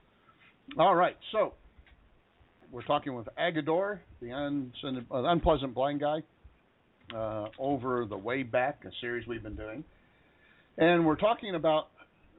All 0.78 0.94
right, 0.94 1.16
so 1.32 1.54
we're 2.70 2.84
talking 2.84 3.14
with 3.14 3.28
Agador, 3.38 3.98
the 4.20 4.32
uh, 4.32 5.22
unpleasant 5.24 5.74
blind 5.74 6.00
guy, 6.00 6.22
uh, 7.14 7.48
over 7.58 8.06
the 8.08 8.16
way 8.16 8.42
back, 8.42 8.84
a 8.86 8.90
series 9.00 9.26
we've 9.26 9.42
been 9.42 9.56
doing, 9.56 9.84
and 10.78 11.04
we're 11.04 11.16
talking 11.16 11.54
about 11.54 11.88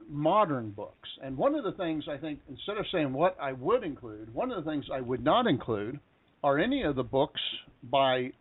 modern 0.08 0.70
books. 0.70 1.08
And 1.22 1.36
one 1.36 1.54
of 1.54 1.64
the 1.64 1.72
things 1.72 2.04
I 2.10 2.16
think, 2.16 2.40
instead 2.48 2.78
of 2.78 2.86
saying 2.90 3.12
what 3.12 3.36
I 3.40 3.52
would 3.52 3.84
include, 3.84 4.34
one 4.34 4.50
of 4.50 4.64
the 4.64 4.70
things 4.70 4.86
I 4.92 5.00
would 5.00 5.22
not 5.22 5.46
include 5.46 6.00
are 6.42 6.58
any 6.58 6.82
of 6.82 6.96
the 6.96 7.04
books 7.04 7.40
by 7.82 8.32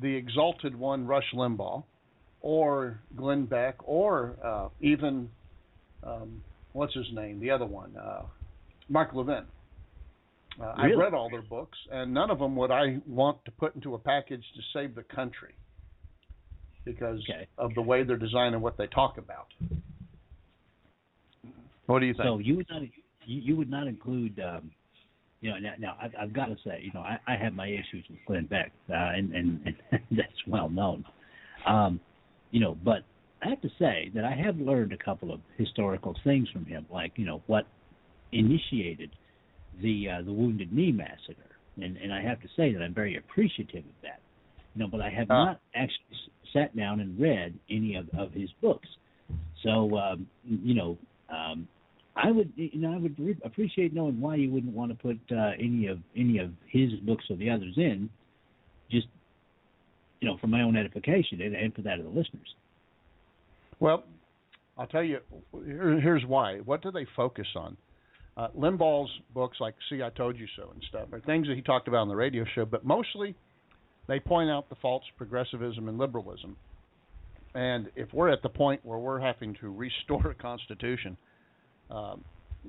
the 0.00 0.14
exalted 0.14 0.74
one, 0.74 1.06
Rush 1.06 1.32
Limbaugh, 1.34 1.84
or 2.40 3.00
Glenn 3.16 3.46
Beck, 3.46 3.76
or 3.84 4.36
uh, 4.44 4.68
even 4.80 5.28
um, 6.02 6.42
what's 6.72 6.94
his 6.94 7.06
name, 7.12 7.40
the 7.40 7.50
other 7.50 7.66
one, 7.66 7.96
uh, 7.96 8.22
Mark 8.88 9.10
Levin. 9.14 9.44
Uh, 10.60 10.74
really? 10.78 10.92
I've 10.92 10.98
read 10.98 11.14
all 11.14 11.30
their 11.30 11.42
books, 11.42 11.78
and 11.90 12.12
none 12.12 12.30
of 12.30 12.38
them 12.38 12.56
would 12.56 12.70
I 12.70 12.98
want 13.06 13.44
to 13.44 13.50
put 13.52 13.74
into 13.74 13.94
a 13.94 13.98
package 13.98 14.44
to 14.56 14.62
save 14.72 14.94
the 14.94 15.02
country 15.04 15.54
because 16.84 17.20
okay. 17.28 17.46
of 17.58 17.74
the 17.74 17.82
way 17.82 18.02
they're 18.02 18.16
designed 18.16 18.54
and 18.54 18.62
what 18.62 18.76
they 18.76 18.86
talk 18.88 19.18
about. 19.18 19.46
What 21.86 22.00
do 22.00 22.06
you 22.06 22.14
think? 22.14 22.24
So 22.24 22.38
you 22.38 22.56
would 22.56 22.66
not 22.70 22.82
you, 23.26 23.56
would 23.56 23.70
not 23.70 23.86
include. 23.86 24.40
Um, 24.40 24.70
you 25.40 25.50
know, 25.50 25.58
now, 25.58 25.72
now 25.78 25.96
I've, 26.02 26.12
I've 26.20 26.32
got 26.34 26.46
to 26.46 26.56
say, 26.64 26.82
you 26.82 26.90
know, 26.92 27.00
I, 27.00 27.18
I 27.26 27.34
have 27.36 27.54
my 27.54 27.66
issues 27.66 28.04
with 28.10 28.18
Glenn 28.26 28.44
Beck, 28.44 28.72
uh, 28.90 28.94
and, 28.94 29.34
and, 29.34 29.60
and 29.64 30.00
that's 30.10 30.46
well 30.46 30.68
known. 30.68 31.04
Um, 31.66 31.98
you 32.50 32.60
know, 32.60 32.76
but 32.84 33.04
I 33.42 33.48
have 33.48 33.60
to 33.62 33.70
say 33.78 34.10
that 34.14 34.24
I 34.24 34.34
have 34.34 34.58
learned 34.58 34.92
a 34.92 34.96
couple 34.96 35.32
of 35.32 35.40
historical 35.56 36.14
things 36.24 36.48
from 36.50 36.64
him, 36.64 36.86
like 36.90 37.12
you 37.16 37.24
know 37.24 37.42
what 37.46 37.66
initiated 38.32 39.10
the 39.82 40.08
uh, 40.08 40.22
the 40.22 40.32
Wounded 40.32 40.72
Knee 40.72 40.92
massacre, 40.92 41.56
and 41.76 41.96
and 41.96 42.12
I 42.12 42.22
have 42.22 42.40
to 42.42 42.48
say 42.56 42.72
that 42.72 42.82
I'm 42.82 42.94
very 42.94 43.16
appreciative 43.16 43.84
of 43.84 44.02
that. 44.02 44.20
You 44.74 44.82
know, 44.82 44.88
but 44.88 45.00
I 45.00 45.10
have 45.10 45.30
uh. 45.30 45.44
not 45.44 45.60
actually 45.74 46.16
sat 46.52 46.76
down 46.76 47.00
and 47.00 47.18
read 47.18 47.54
any 47.70 47.96
of 47.96 48.08
of 48.18 48.32
his 48.32 48.50
books. 48.60 48.88
So 49.62 49.96
um, 49.96 50.26
you 50.44 50.74
know, 50.74 50.98
um, 51.30 51.68
I 52.16 52.30
would 52.30 52.52
you 52.56 52.80
know 52.80 52.92
I 52.92 52.98
would 52.98 53.18
re- 53.18 53.38
appreciate 53.44 53.94
knowing 53.94 54.20
why 54.20 54.36
you 54.36 54.50
wouldn't 54.50 54.74
want 54.74 54.90
to 54.90 54.98
put 54.98 55.18
uh, 55.34 55.52
any 55.58 55.86
of 55.86 55.98
any 56.16 56.38
of 56.38 56.50
his 56.66 56.92
books 57.06 57.24
or 57.30 57.36
the 57.36 57.48
others 57.50 57.74
in, 57.76 58.10
just 58.90 59.06
you 60.20 60.28
know 60.28 60.36
for 60.40 60.46
my 60.46 60.62
own 60.62 60.76
edification 60.76 61.40
and, 61.40 61.54
and 61.54 61.74
for 61.74 61.82
that 61.82 61.98
of 61.98 62.04
the 62.04 62.10
listeners. 62.10 62.54
Well, 63.78 64.04
I'll 64.78 64.86
tell 64.86 65.02
you. 65.02 65.18
Here, 65.64 66.00
here's 66.00 66.24
why. 66.26 66.58
What 66.58 66.82
do 66.82 66.90
they 66.90 67.06
focus 67.16 67.46
on? 67.56 67.76
Uh, 68.36 68.48
Limbaugh's 68.56 69.10
books, 69.34 69.58
like 69.60 69.74
"See, 69.88 70.02
I 70.02 70.10
Told 70.10 70.38
You 70.38 70.46
So" 70.56 70.70
and 70.72 70.82
stuff, 70.88 71.08
are 71.12 71.20
things 71.20 71.46
that 71.48 71.56
he 71.56 71.62
talked 71.62 71.88
about 71.88 71.98
on 71.98 72.08
the 72.08 72.16
radio 72.16 72.44
show, 72.54 72.64
but 72.64 72.84
mostly 72.84 73.34
they 74.06 74.20
point 74.20 74.50
out 74.50 74.68
the 74.68 74.76
faults 74.76 75.06
of 75.10 75.16
progressivism 75.18 75.88
and 75.88 75.98
liberalism. 75.98 76.56
And 77.54 77.90
if 77.96 78.12
we're 78.12 78.28
at 78.28 78.42
the 78.42 78.48
point 78.48 78.80
where 78.84 78.98
we're 78.98 79.20
having 79.20 79.54
to 79.60 79.72
restore 79.72 80.30
a 80.30 80.34
constitution 80.34 81.16
um, 81.90 82.24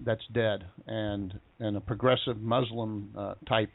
that's 0.05 0.23
dead 0.33 0.65
and 0.87 1.39
and 1.59 1.77
a 1.77 1.81
progressive 1.81 2.41
Muslim 2.41 3.11
uh, 3.17 3.35
type 3.47 3.69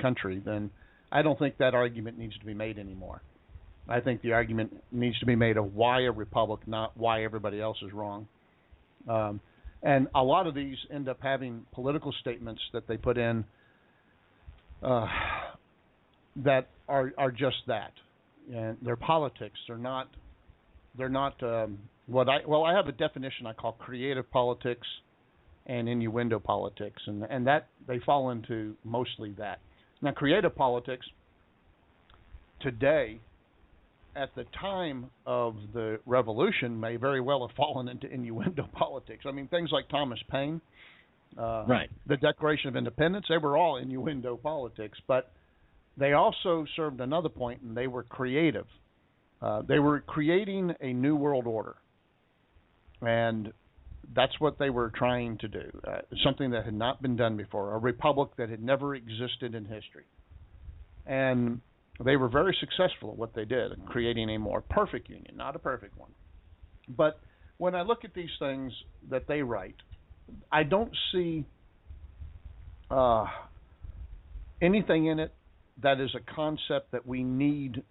country, 0.00 0.40
then 0.44 0.70
I 1.16 1.22
don't 1.22 1.38
think 1.38 1.56
that 1.56 1.74
argument 1.74 2.18
needs 2.18 2.36
to 2.40 2.44
be 2.44 2.52
made 2.52 2.78
anymore. 2.78 3.22
I 3.88 4.00
think 4.00 4.20
the 4.20 4.32
argument 4.32 4.76
needs 4.92 5.18
to 5.20 5.26
be 5.26 5.34
made 5.34 5.56
of 5.56 5.74
why 5.74 6.02
a 6.02 6.12
republic, 6.12 6.60
not 6.66 6.94
why 6.94 7.24
everybody 7.24 7.58
else 7.58 7.78
is 7.82 7.90
wrong. 7.94 8.28
Um, 9.08 9.40
and 9.82 10.08
a 10.14 10.22
lot 10.22 10.46
of 10.46 10.54
these 10.54 10.76
end 10.92 11.08
up 11.08 11.16
having 11.22 11.64
political 11.72 12.12
statements 12.20 12.60
that 12.74 12.86
they 12.86 12.98
put 12.98 13.16
in 13.16 13.46
uh, 14.82 15.06
that 16.44 16.68
are 16.86 17.10
are 17.16 17.30
just 17.30 17.56
that. 17.66 17.92
And 18.54 18.76
they're 18.82 18.96
politics. 18.96 19.58
They're 19.66 19.78
not. 19.78 20.08
They're 20.98 21.08
not 21.08 21.42
um, 21.42 21.78
what 22.08 22.28
I 22.28 22.40
well. 22.46 22.64
I 22.64 22.74
have 22.74 22.88
a 22.88 22.92
definition 22.92 23.46
I 23.46 23.54
call 23.54 23.72
creative 23.72 24.30
politics 24.30 24.86
and 25.64 25.88
innuendo 25.88 26.40
politics, 26.40 27.00
and 27.06 27.24
and 27.30 27.46
that 27.46 27.68
they 27.88 28.00
fall 28.00 28.32
into 28.32 28.74
mostly 28.84 29.30
that. 29.38 29.60
Now, 30.06 30.12
creative 30.12 30.54
politics 30.54 31.04
today 32.60 33.18
at 34.14 34.32
the 34.36 34.44
time 34.60 35.10
of 35.26 35.56
the 35.74 35.98
revolution 36.06 36.78
may 36.78 36.94
very 36.94 37.20
well 37.20 37.44
have 37.44 37.56
fallen 37.56 37.88
into 37.88 38.08
innuendo 38.08 38.68
politics. 38.72 39.24
I 39.26 39.32
mean, 39.32 39.48
things 39.48 39.70
like 39.72 39.88
Thomas 39.88 40.20
Paine, 40.30 40.60
uh, 41.36 41.64
right, 41.66 41.90
the 42.06 42.18
Declaration 42.18 42.68
of 42.68 42.76
Independence, 42.76 43.26
they 43.28 43.36
were 43.36 43.56
all 43.56 43.78
innuendo 43.78 44.36
politics, 44.36 44.96
but 45.08 45.32
they 45.98 46.12
also 46.12 46.64
served 46.76 47.00
another 47.00 47.28
point, 47.28 47.62
and 47.62 47.76
they 47.76 47.88
were 47.88 48.04
creative. 48.04 48.66
Uh, 49.42 49.62
they 49.62 49.80
were 49.80 49.98
creating 50.02 50.72
a 50.82 50.92
new 50.92 51.16
world 51.16 51.48
order, 51.48 51.74
and 53.02 53.52
that's 54.14 54.38
what 54.38 54.58
they 54.58 54.70
were 54.70 54.90
trying 54.94 55.38
to 55.38 55.48
do. 55.48 55.80
Uh, 55.86 55.98
something 56.22 56.50
that 56.50 56.64
had 56.64 56.74
not 56.74 57.02
been 57.02 57.16
done 57.16 57.36
before, 57.36 57.74
a 57.74 57.78
republic 57.78 58.30
that 58.38 58.48
had 58.48 58.62
never 58.62 58.94
existed 58.94 59.54
in 59.54 59.64
history, 59.64 60.04
and 61.06 61.60
they 62.04 62.16
were 62.16 62.28
very 62.28 62.56
successful 62.60 63.10
at 63.10 63.16
what 63.16 63.34
they 63.34 63.44
did, 63.44 63.72
creating 63.86 64.30
a 64.30 64.38
more 64.38 64.60
perfect 64.60 65.08
union, 65.08 65.36
not 65.36 65.56
a 65.56 65.58
perfect 65.58 65.96
one. 65.96 66.10
But 66.88 67.20
when 67.58 67.74
I 67.74 67.82
look 67.82 68.04
at 68.04 68.14
these 68.14 68.30
things 68.38 68.72
that 69.10 69.26
they 69.26 69.42
write, 69.42 69.76
I 70.52 70.62
don't 70.62 70.92
see 71.12 71.44
uh, 72.90 73.26
anything 74.60 75.06
in 75.06 75.18
it 75.18 75.34
that 75.82 76.00
is 76.00 76.10
a 76.14 76.34
concept 76.34 76.92
that 76.92 77.06
we 77.06 77.22
need 77.22 77.82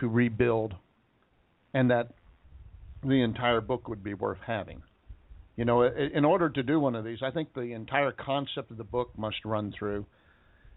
to 0.00 0.08
rebuild 0.08 0.74
and 1.74 1.90
that 1.90 2.12
the 3.02 3.22
entire 3.22 3.60
book 3.60 3.88
would 3.88 4.02
be 4.02 4.14
worth 4.14 4.38
having. 4.46 4.82
You 5.56 5.66
know, 5.66 5.82
in 5.82 6.24
order 6.24 6.48
to 6.48 6.62
do 6.62 6.80
one 6.80 6.94
of 6.94 7.04
these, 7.04 7.18
I 7.22 7.30
think 7.30 7.52
the 7.52 7.72
entire 7.72 8.12
concept 8.12 8.70
of 8.70 8.78
the 8.78 8.84
book 8.84 9.10
must 9.18 9.36
run 9.44 9.74
through, 9.78 10.06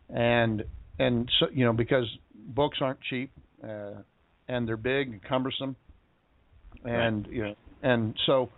and 0.09 0.63
and 0.99 1.31
so 1.39 1.47
you 1.53 1.63
know 1.63 1.71
because 1.71 2.05
books 2.33 2.79
aren't 2.81 2.99
cheap, 3.09 3.31
uh, 3.63 4.01
and 4.49 4.67
they're 4.67 4.75
big 4.75 5.07
and 5.07 5.23
cumbersome, 5.23 5.77
and 6.83 7.25
you 7.27 7.43
know, 7.43 7.55
and 7.83 8.15
so 8.25 8.49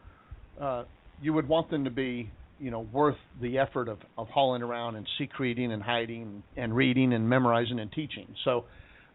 uh, 0.59 0.85
you 1.21 1.33
would 1.33 1.47
want 1.47 1.69
them 1.69 1.83
to 1.83 1.91
be 1.91 2.31
you 2.59 2.71
know 2.71 2.81
worth 2.91 3.17
the 3.39 3.59
effort 3.59 3.87
of 3.87 3.99
of 4.17 4.27
hauling 4.29 4.63
around 4.63 4.95
and 4.95 5.07
secreting 5.19 5.71
and 5.71 5.83
hiding 5.83 6.41
and 6.55 6.75
reading 6.75 7.13
and 7.13 7.29
memorizing 7.29 7.79
and 7.79 7.91
teaching. 7.91 8.27
So 8.43 8.65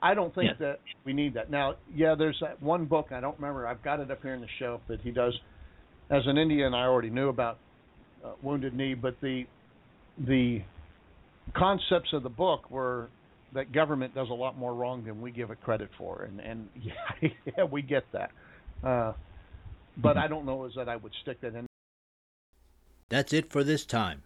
I 0.01 0.15
don't 0.15 0.35
think 0.35 0.51
yeah. 0.59 0.67
that 0.67 0.81
we 1.05 1.13
need 1.13 1.35
that. 1.35 1.51
Now, 1.51 1.75
yeah, 1.95 2.15
there's 2.17 2.39
that 2.41 2.63
one 2.63 2.87
book 2.87 3.09
I 3.13 3.21
don't 3.21 3.39
remember. 3.39 3.67
I've 3.67 3.83
got 3.83 4.01
it 4.01 4.11
up 4.11 4.23
here 4.23 4.35
in 4.35 4.41
the 4.41 4.49
shelf 4.59 4.81
that 4.89 5.01
he 5.01 5.11
does. 5.13 5.39
As 6.13 6.27
an 6.27 6.37
Indian, 6.37 6.75
I 6.75 6.85
already 6.85 7.09
knew 7.09 7.31
about 7.31 7.57
uh, 8.23 8.33
Wounded 8.43 8.75
Knee, 8.75 8.93
but 8.93 9.19
the 9.23 9.47
the 10.19 10.61
concepts 11.57 12.13
of 12.13 12.23
the 12.23 12.29
book 12.29 12.71
were 12.71 13.09
that 13.55 13.73
government 13.73 14.15
does 14.15 14.29
a 14.29 14.35
lot 14.35 14.59
more 14.59 14.75
wrong 14.75 15.05
than 15.05 15.23
we 15.23 15.31
give 15.31 15.51
it 15.51 15.63
credit 15.63 15.89
for, 15.97 16.25
and 16.25 16.39
and 16.39 16.69
yeah, 16.79 17.31
yeah 17.57 17.65
we 17.65 17.81
get 17.81 18.05
that. 18.13 18.31
Uh, 18.85 19.15
but 19.97 20.19
I 20.19 20.29
don't 20.29 20.45
know 20.45 20.67
is 20.67 20.73
that 20.77 20.87
I 20.87 20.97
would 20.97 21.13
stick 21.23 21.41
that 21.41 21.55
in. 21.55 21.67
That's 23.09 23.33
it 23.33 23.51
for 23.51 23.65
this 23.65 23.87
time. 23.87 24.23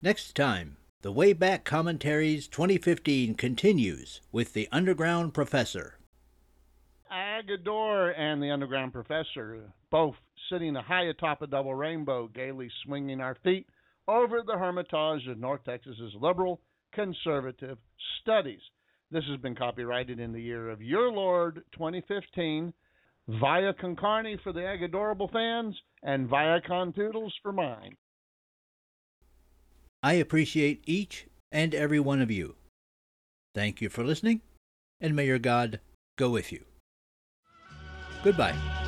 Next 0.00 0.34
time, 0.34 0.78
The 1.02 1.12
Wayback 1.12 1.64
Commentaries 1.64 2.48
2015 2.48 3.34
continues 3.34 4.22
with 4.32 4.54
The 4.54 4.68
Underground 4.72 5.34
Professor. 5.34 5.98
Agador 7.10 8.18
and 8.18 8.42
The 8.42 8.50
Underground 8.50 8.92
Professor, 8.92 9.60
both 9.90 10.16
sitting 10.50 10.74
high 10.74 11.04
atop 11.04 11.42
a 11.42 11.46
double 11.46 11.74
rainbow, 11.74 12.28
gaily 12.28 12.70
swinging 12.84 13.20
our 13.20 13.36
feet 13.42 13.66
over 14.08 14.42
the 14.46 14.58
Hermitage 14.58 15.26
of 15.28 15.38
North 15.38 15.64
Texas's 15.64 16.14
liberal 16.20 16.60
conservative 16.92 17.78
studies. 18.20 18.60
This 19.10 19.24
has 19.30 19.40
been 19.40 19.54
copyrighted 19.54 20.18
in 20.20 20.32
the 20.32 20.42
year 20.42 20.70
of 20.70 20.82
your 20.82 21.10
Lord 21.10 21.62
2015 21.72 22.72
via 23.28 23.72
Concarney 23.74 24.40
for 24.42 24.52
the 24.52 24.60
Agadorable 24.60 25.30
fans 25.32 25.74
and 26.02 26.28
via 26.28 26.60
Contoodles 26.60 27.32
for 27.42 27.52
mine. 27.52 27.96
I 30.02 30.14
appreciate 30.14 30.82
each 30.86 31.26
and 31.50 31.74
every 31.74 32.00
one 32.00 32.20
of 32.20 32.30
you. 32.30 32.56
Thank 33.54 33.80
you 33.80 33.88
for 33.88 34.04
listening, 34.04 34.42
and 35.00 35.16
may 35.16 35.26
your 35.26 35.38
God 35.38 35.80
go 36.18 36.28
with 36.28 36.52
you. 36.52 36.64
Goodbye. 38.22 38.83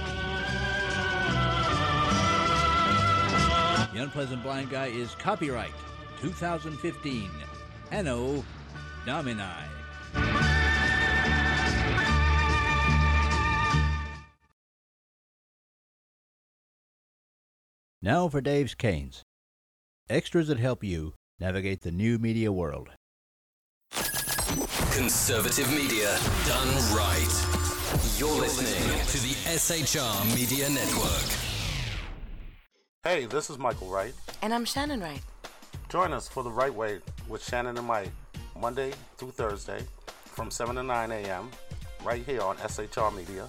The 3.97 4.03
Unpleasant 4.03 4.43
Blind 4.43 4.69
Guy 4.69 4.89
is 4.89 5.15
copyright 5.15 5.73
2015 6.21 7.31
Anno 7.91 8.45
Domini. 9.07 9.43
Now 18.03 18.29
for 18.29 18.43
Dave's 18.43 18.75
Canes. 18.75 19.23
Extras 20.11 20.49
that 20.49 20.59
help 20.59 20.85
you 20.85 21.15
navigate 21.41 21.81
the 21.81 21.91
new 21.91 22.19
media 22.19 22.53
world. 22.53 22.91
Conservative 24.93 25.71
media 25.71 26.19
done 26.47 26.69
right. 26.95 27.33
You're 28.19 28.29
listening 28.29 29.07
to 29.07 29.19
the 29.23 29.35
SHR 29.57 30.35
Media 30.35 30.69
Network. 30.69 31.46
Hey, 33.07 33.25
this 33.27 33.51
is 33.51 33.57
Michael 33.57 33.87
Wright. 33.87 34.13
And 34.43 34.53
I'm 34.53 34.65
Shannon 34.65 34.99
Wright. 34.99 35.23
Join 35.89 36.13
us 36.13 36.27
for 36.27 36.43
The 36.43 36.51
Right 36.51 36.75
Way 36.75 36.99
with 37.29 37.41
Shannon 37.41 37.79
and 37.79 37.87
Mike, 37.87 38.11
Monday 38.61 38.95
through 39.17 39.31
Thursday 39.31 39.79
from 40.25 40.51
7 40.51 40.75
to 40.75 40.83
9 40.83 41.13
a.m., 41.13 41.49
right 42.05 42.25
here 42.27 42.43
on 42.43 42.57
SHR 42.57 43.15
Media. 43.15 43.47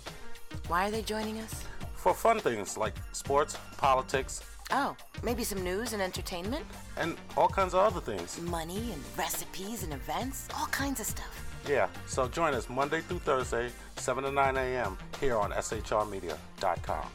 Why 0.68 0.88
are 0.88 0.91
they 0.91 1.01
joining 1.01 1.39
us? 1.39 1.64
For 1.95 2.14
fun 2.14 2.39
things 2.39 2.78
like 2.78 2.93
sports, 3.14 3.58
politics, 3.78 4.43
Oh, 4.70 4.95
maybe 5.24 5.43
some 5.43 5.64
news 5.64 5.93
and 5.93 6.03
entertainment? 6.03 6.64
and 6.95 7.18
all 7.36 7.47
kinds 7.47 7.74
of 7.74 7.80
other 7.80 7.99
things. 7.99 8.39
Money 8.41 8.91
and 8.93 9.01
recipes 9.18 9.82
and 9.82 9.91
events? 9.91 10.47
All 10.55 10.68
kinds 10.68 10.99
of 10.99 11.08
stuff. 11.08 11.58
Yeah, 11.68 11.88
so 12.05 12.28
join 12.28 12.53
us 12.53 12.70
Monday 12.70 13.01
through 13.01 13.20
Thursday, 13.20 13.72
7 13.95 14.24
to 14.24 14.32
9 14.32 14.55
a.m. 14.55 14.99
here 15.20 15.36
on 15.36 15.49
shrmedia.com. 15.51 17.08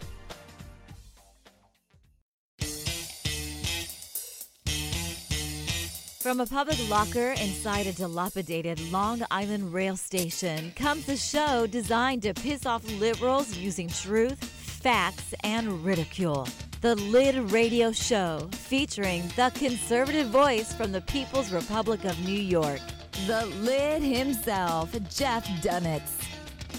From 6.23 6.39
a 6.39 6.47
public 6.47 6.79
locker 6.89 7.35
inside 7.43 7.89
a 7.89 7.93
dilapidated 7.93 8.79
Long 8.93 9.23
Island 9.33 9.75
rail 9.75 9.97
station 9.97 10.71
comes 10.77 11.09
a 11.09 11.17
show 11.17 11.67
designed 11.67 12.23
to 12.23 12.33
piss 12.33 12.65
off 12.65 12.89
liberals 13.01 13.57
using 13.57 13.89
truth, 13.89 14.39
facts, 14.45 15.35
and 15.43 15.85
ridicule. 15.85 16.47
The 16.81 16.95
Lid 16.95 17.51
Radio 17.51 17.91
Show, 17.91 18.49
featuring 18.53 19.23
the 19.35 19.51
conservative 19.57 20.29
voice 20.29 20.73
from 20.73 20.93
the 20.93 21.01
People's 21.01 21.51
Republic 21.51 22.05
of 22.05 22.17
New 22.21 22.41
York, 22.41 22.81
the 23.27 23.45
Lid 23.61 24.01
himself, 24.01 24.93
Jeff 25.11 25.45
Dunetz. 25.61 26.32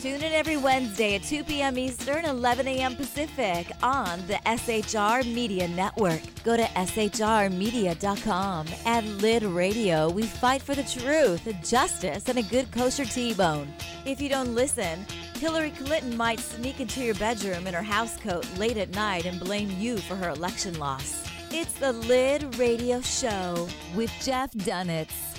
Tune 0.03 0.21
in 0.21 0.33
every 0.33 0.57
Wednesday 0.57 1.15
at 1.15 1.23
2 1.23 1.45
p.m. 1.45 1.77
Eastern, 1.77 2.25
11 2.25 2.67
a.m. 2.67 2.97
Pacific 2.97 3.71
on 3.81 4.19
the 4.27 4.33
SHR 4.45 5.23
Media 5.33 5.65
Network. 5.69 6.19
Go 6.43 6.57
to 6.57 6.63
shrmedia.com. 6.63 7.47
At 8.85 9.05
Lid 9.05 9.43
Radio, 9.43 10.09
we 10.09 10.23
fight 10.23 10.61
for 10.61 10.75
the 10.75 10.83
truth, 10.83 11.47
justice, 11.63 12.27
and 12.27 12.37
a 12.37 12.43
good 12.43 12.69
kosher 12.73 13.05
T-bone. 13.05 13.73
If 14.05 14.19
you 14.19 14.27
don't 14.27 14.53
listen, 14.53 15.05
Hillary 15.35 15.71
Clinton 15.71 16.17
might 16.17 16.41
sneak 16.41 16.81
into 16.81 17.01
your 17.01 17.15
bedroom 17.15 17.65
in 17.65 17.73
her 17.73 17.81
housecoat 17.81 18.57
late 18.57 18.75
at 18.75 18.93
night 18.93 19.25
and 19.25 19.39
blame 19.39 19.71
you 19.79 19.95
for 19.99 20.17
her 20.17 20.31
election 20.31 20.77
loss. 20.79 21.25
It's 21.49 21.71
the 21.75 21.93
Lid 21.93 22.57
Radio 22.59 22.99
Show 22.99 23.69
with 23.95 24.11
Jeff 24.21 24.51
Dunetz. 24.51 25.32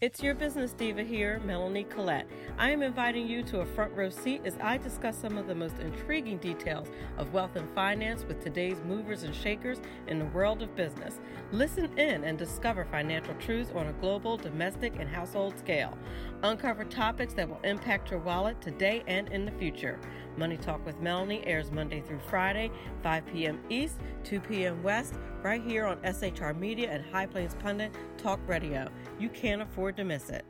It's 0.00 0.22
your 0.22 0.34
business 0.34 0.72
diva 0.72 1.02
here, 1.02 1.42
Melanie 1.44 1.84
Collette. 1.84 2.26
I 2.56 2.70
am 2.70 2.82
inviting 2.82 3.28
you 3.28 3.42
to 3.42 3.60
a 3.60 3.66
front 3.66 3.92
row 3.94 4.08
seat 4.08 4.40
as 4.46 4.56
I 4.62 4.78
discuss 4.78 5.14
some 5.14 5.36
of 5.36 5.46
the 5.46 5.54
most 5.54 5.78
intriguing 5.78 6.38
details 6.38 6.88
of 7.18 7.34
wealth 7.34 7.54
and 7.56 7.68
finance 7.74 8.24
with 8.24 8.42
today's 8.42 8.80
movers 8.86 9.24
and 9.24 9.34
shakers 9.34 9.78
in 10.06 10.18
the 10.18 10.24
world 10.24 10.62
of 10.62 10.74
business. 10.74 11.20
Listen 11.52 11.98
in 11.98 12.24
and 12.24 12.38
discover 12.38 12.86
financial 12.86 13.34
truths 13.34 13.72
on 13.74 13.88
a 13.88 13.92
global, 13.92 14.38
domestic, 14.38 14.94
and 14.98 15.06
household 15.06 15.58
scale. 15.58 15.98
Uncover 16.44 16.84
topics 16.84 17.34
that 17.34 17.46
will 17.46 17.60
impact 17.62 18.10
your 18.10 18.20
wallet 18.20 18.58
today 18.62 19.02
and 19.06 19.28
in 19.28 19.44
the 19.44 19.52
future. 19.52 20.00
Money 20.38 20.56
Talk 20.56 20.86
with 20.86 20.98
Melanie 21.02 21.46
airs 21.46 21.70
Monday 21.70 22.00
through 22.00 22.20
Friday, 22.20 22.70
5 23.02 23.26
p.m. 23.26 23.60
East, 23.68 23.98
2 24.24 24.40
p.m. 24.40 24.82
West, 24.82 25.16
right 25.42 25.62
here 25.62 25.84
on 25.84 25.98
SHR 25.98 26.58
Media 26.58 26.90
and 26.90 27.04
High 27.04 27.26
Plains 27.26 27.54
Pundit 27.56 27.94
Talk 28.16 28.40
Radio. 28.46 28.88
You 29.20 29.28
can't 29.28 29.60
afford 29.60 29.98
to 29.98 30.04
miss 30.04 30.30
it. 30.30 30.46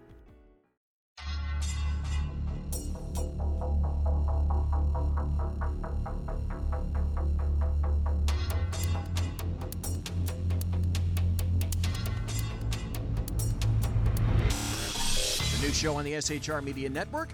The 15.50 15.66
new 15.66 15.72
show 15.72 15.96
on 15.96 16.04
the 16.04 16.12
SHR 16.12 16.62
Media 16.62 16.88
Network 16.88 17.30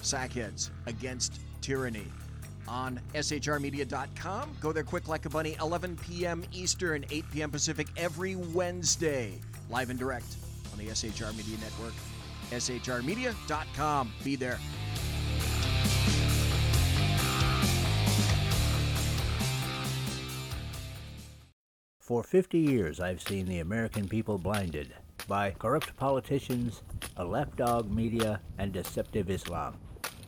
Sackheads 0.00 0.70
Against 0.86 1.40
Tyranny. 1.60 2.06
On 2.68 3.00
shrmedia.com. 3.14 4.56
Go 4.60 4.70
there 4.70 4.84
quick 4.84 5.08
like 5.08 5.26
a 5.26 5.28
bunny, 5.28 5.56
11 5.60 5.96
p.m. 5.96 6.44
Eastern, 6.52 7.04
8 7.10 7.24
p.m. 7.32 7.50
Pacific 7.50 7.88
every 7.96 8.36
Wednesday. 8.36 9.40
Live 9.68 9.90
and 9.90 9.98
direct 9.98 10.36
on 10.72 10.78
the 10.78 10.86
SHR 10.86 11.36
Media 11.36 11.56
Network. 11.58 11.94
shrmedia.com. 12.50 14.12
Be 14.24 14.36
there. 14.36 14.58
For 22.00 22.22
50 22.22 22.58
years, 22.58 23.00
I've 23.00 23.22
seen 23.22 23.46
the 23.46 23.60
American 23.60 24.08
people 24.08 24.36
blinded 24.36 24.92
by 25.28 25.52
corrupt 25.52 25.96
politicians, 25.96 26.82
a 27.16 27.24
lapdog 27.24 27.90
media, 27.90 28.40
and 28.58 28.72
deceptive 28.72 29.30
Islam. 29.30 29.78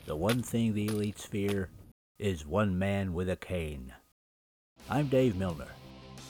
The 0.07 0.17
one 0.17 0.43
thing 0.43 0.73
the 0.73 0.89
elites 0.89 1.27
fear 1.27 1.69
is 2.19 2.47
one 2.47 2.79
man 2.79 3.13
with 3.13 3.29
a 3.29 3.37
cane. 3.37 3.93
I'm 4.89 5.09
Dave 5.09 5.37
Milner. 5.37 5.69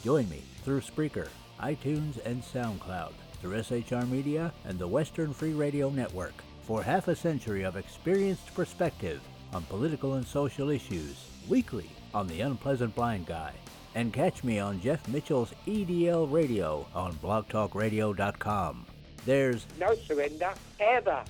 Join 0.02 0.28
me 0.28 0.42
through 0.64 0.80
Spreaker, 0.80 1.28
iTunes, 1.60 2.24
and 2.24 2.42
SoundCloud, 2.42 3.12
through 3.44 3.60
SHR 3.60 4.08
Media 4.08 4.50
and 4.64 4.78
the 4.78 4.88
Western 4.88 5.30
Free 5.34 5.52
Radio 5.52 5.90
Network 5.90 6.32
for 6.62 6.82
half 6.82 7.08
a 7.08 7.14
century 7.14 7.62
of 7.62 7.76
experienced 7.76 8.54
perspective 8.54 9.20
on 9.52 9.62
political 9.64 10.14
and 10.14 10.26
social 10.26 10.70
issues, 10.70 11.26
weekly 11.46 11.90
on 12.14 12.26
The 12.26 12.40
Unpleasant 12.40 12.94
Blind 12.94 13.26
Guy. 13.26 13.52
And 13.94 14.14
catch 14.14 14.44
me 14.44 14.58
on 14.60 14.80
Jeff 14.80 15.06
Mitchell's 15.08 15.52
EDL 15.66 16.32
Radio 16.32 16.86
on 16.94 17.12
blogtalkradio.com. 17.16 18.86
There's 19.26 19.66
No 19.78 19.94
surrender, 19.94 20.54
ever. 20.80 21.22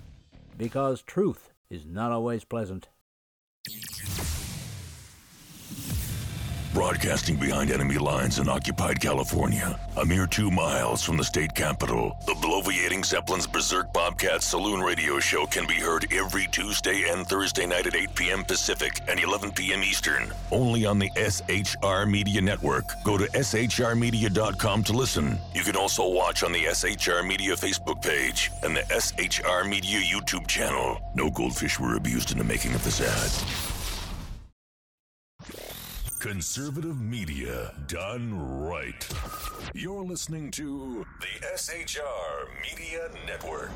because 0.57 1.03
truth 1.03 1.51
is 1.69 1.85
not 1.85 2.13
always 2.13 2.45
pleasant. 2.45 2.87
Broadcasting 6.75 7.37
behind 7.37 7.71
enemy 7.71 7.99
lines 7.99 8.41
in 8.41 8.49
occupied 8.49 9.01
California, 9.01 9.79
a 9.97 10.05
mere 10.05 10.27
two 10.27 10.51
miles 10.51 11.05
from 11.05 11.17
the 11.17 11.23
state 11.23 11.55
capital, 11.55 12.17
the 12.27 12.33
bloviating 12.33 13.05
Zeppelin's 13.05 13.47
Berserk 13.47 13.93
Bobcat 13.93 14.43
Saloon 14.43 14.81
radio 14.81 15.21
show 15.21 15.47
can 15.47 15.69
be 15.69 15.75
heard 15.75 16.13
every 16.13 16.49
Tuesday 16.49 17.05
and 17.09 17.29
Thursday 17.29 17.65
night 17.65 17.87
at 17.87 17.95
8 17.95 18.17
p.m. 18.17 18.43
Pacific 18.43 19.01
and 19.07 19.21
11 19.21 19.53
p.m. 19.53 19.85
Eastern, 19.85 20.33
only 20.51 20.85
on 20.85 20.99
the 20.99 21.11
SHR 21.11 22.11
Media 22.11 22.41
Network. 22.41 22.87
Go 23.05 23.17
to 23.19 23.27
shrmedia.com 23.27 24.83
to 24.83 24.93
listen. 24.93 25.39
You 25.55 25.63
can 25.63 25.77
also 25.77 26.09
watch 26.09 26.43
on 26.43 26.51
the 26.51 26.65
SHR 26.65 27.25
Media 27.25 27.55
Facebook 27.55 28.03
page 28.03 28.51
and 28.65 28.75
the 28.75 28.83
SHR 28.83 29.69
Media 29.69 30.01
YouTube 30.01 30.49
channel. 30.49 31.01
No 31.15 31.31
goldfish 31.31 31.79
were 31.79 31.95
abused 31.95 32.33
in 32.33 32.39
the 32.39 32.45
making 32.45 32.75
of 32.75 32.83
this 32.83 33.01
ad. 33.01 33.74
Conservative 36.25 37.03
media 37.03 37.75
done 37.87 38.33
right. 38.63 39.07
You're 39.75 40.03
listening 40.03 40.51
to 40.53 41.05
the 41.21 41.47
SHR 41.55 42.49
Media 42.63 43.11
Network. 43.27 43.69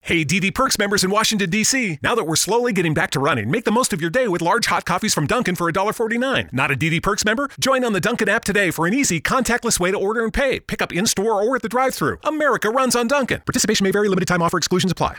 Hey, 0.00 0.24
DD 0.24 0.52
Perks 0.56 0.76
members 0.76 1.04
in 1.04 1.10
Washington, 1.12 1.50
D.C. 1.50 2.00
Now 2.02 2.16
that 2.16 2.24
we're 2.24 2.34
slowly 2.34 2.72
getting 2.72 2.94
back 2.94 3.12
to 3.12 3.20
running, 3.20 3.48
make 3.48 3.64
the 3.64 3.70
most 3.70 3.92
of 3.92 4.00
your 4.00 4.10
day 4.10 4.26
with 4.26 4.42
large 4.42 4.66
hot 4.66 4.86
coffees 4.86 5.14
from 5.14 5.28
Dunkin' 5.28 5.54
for 5.54 5.70
$1.49. 5.70 6.52
Not 6.52 6.72
a 6.72 6.74
DD 6.74 7.00
Perks 7.00 7.24
member? 7.24 7.48
Join 7.60 7.84
on 7.84 7.92
the 7.92 8.00
Dunkin' 8.00 8.28
app 8.28 8.42
today 8.42 8.72
for 8.72 8.88
an 8.88 8.94
easy, 8.94 9.20
contactless 9.20 9.78
way 9.78 9.92
to 9.92 9.96
order 9.96 10.24
and 10.24 10.32
pay. 10.32 10.58
Pick 10.58 10.82
up 10.82 10.92
in 10.92 11.06
store 11.06 11.44
or 11.44 11.54
at 11.54 11.62
the 11.62 11.68
drive 11.68 11.94
thru. 11.94 12.18
America 12.24 12.70
runs 12.70 12.96
on 12.96 13.06
Dunkin'. 13.06 13.42
Participation 13.42 13.84
may 13.84 13.92
vary, 13.92 14.08
limited 14.08 14.26
time 14.26 14.42
offer 14.42 14.56
exclusions 14.58 14.90
apply. 14.90 15.14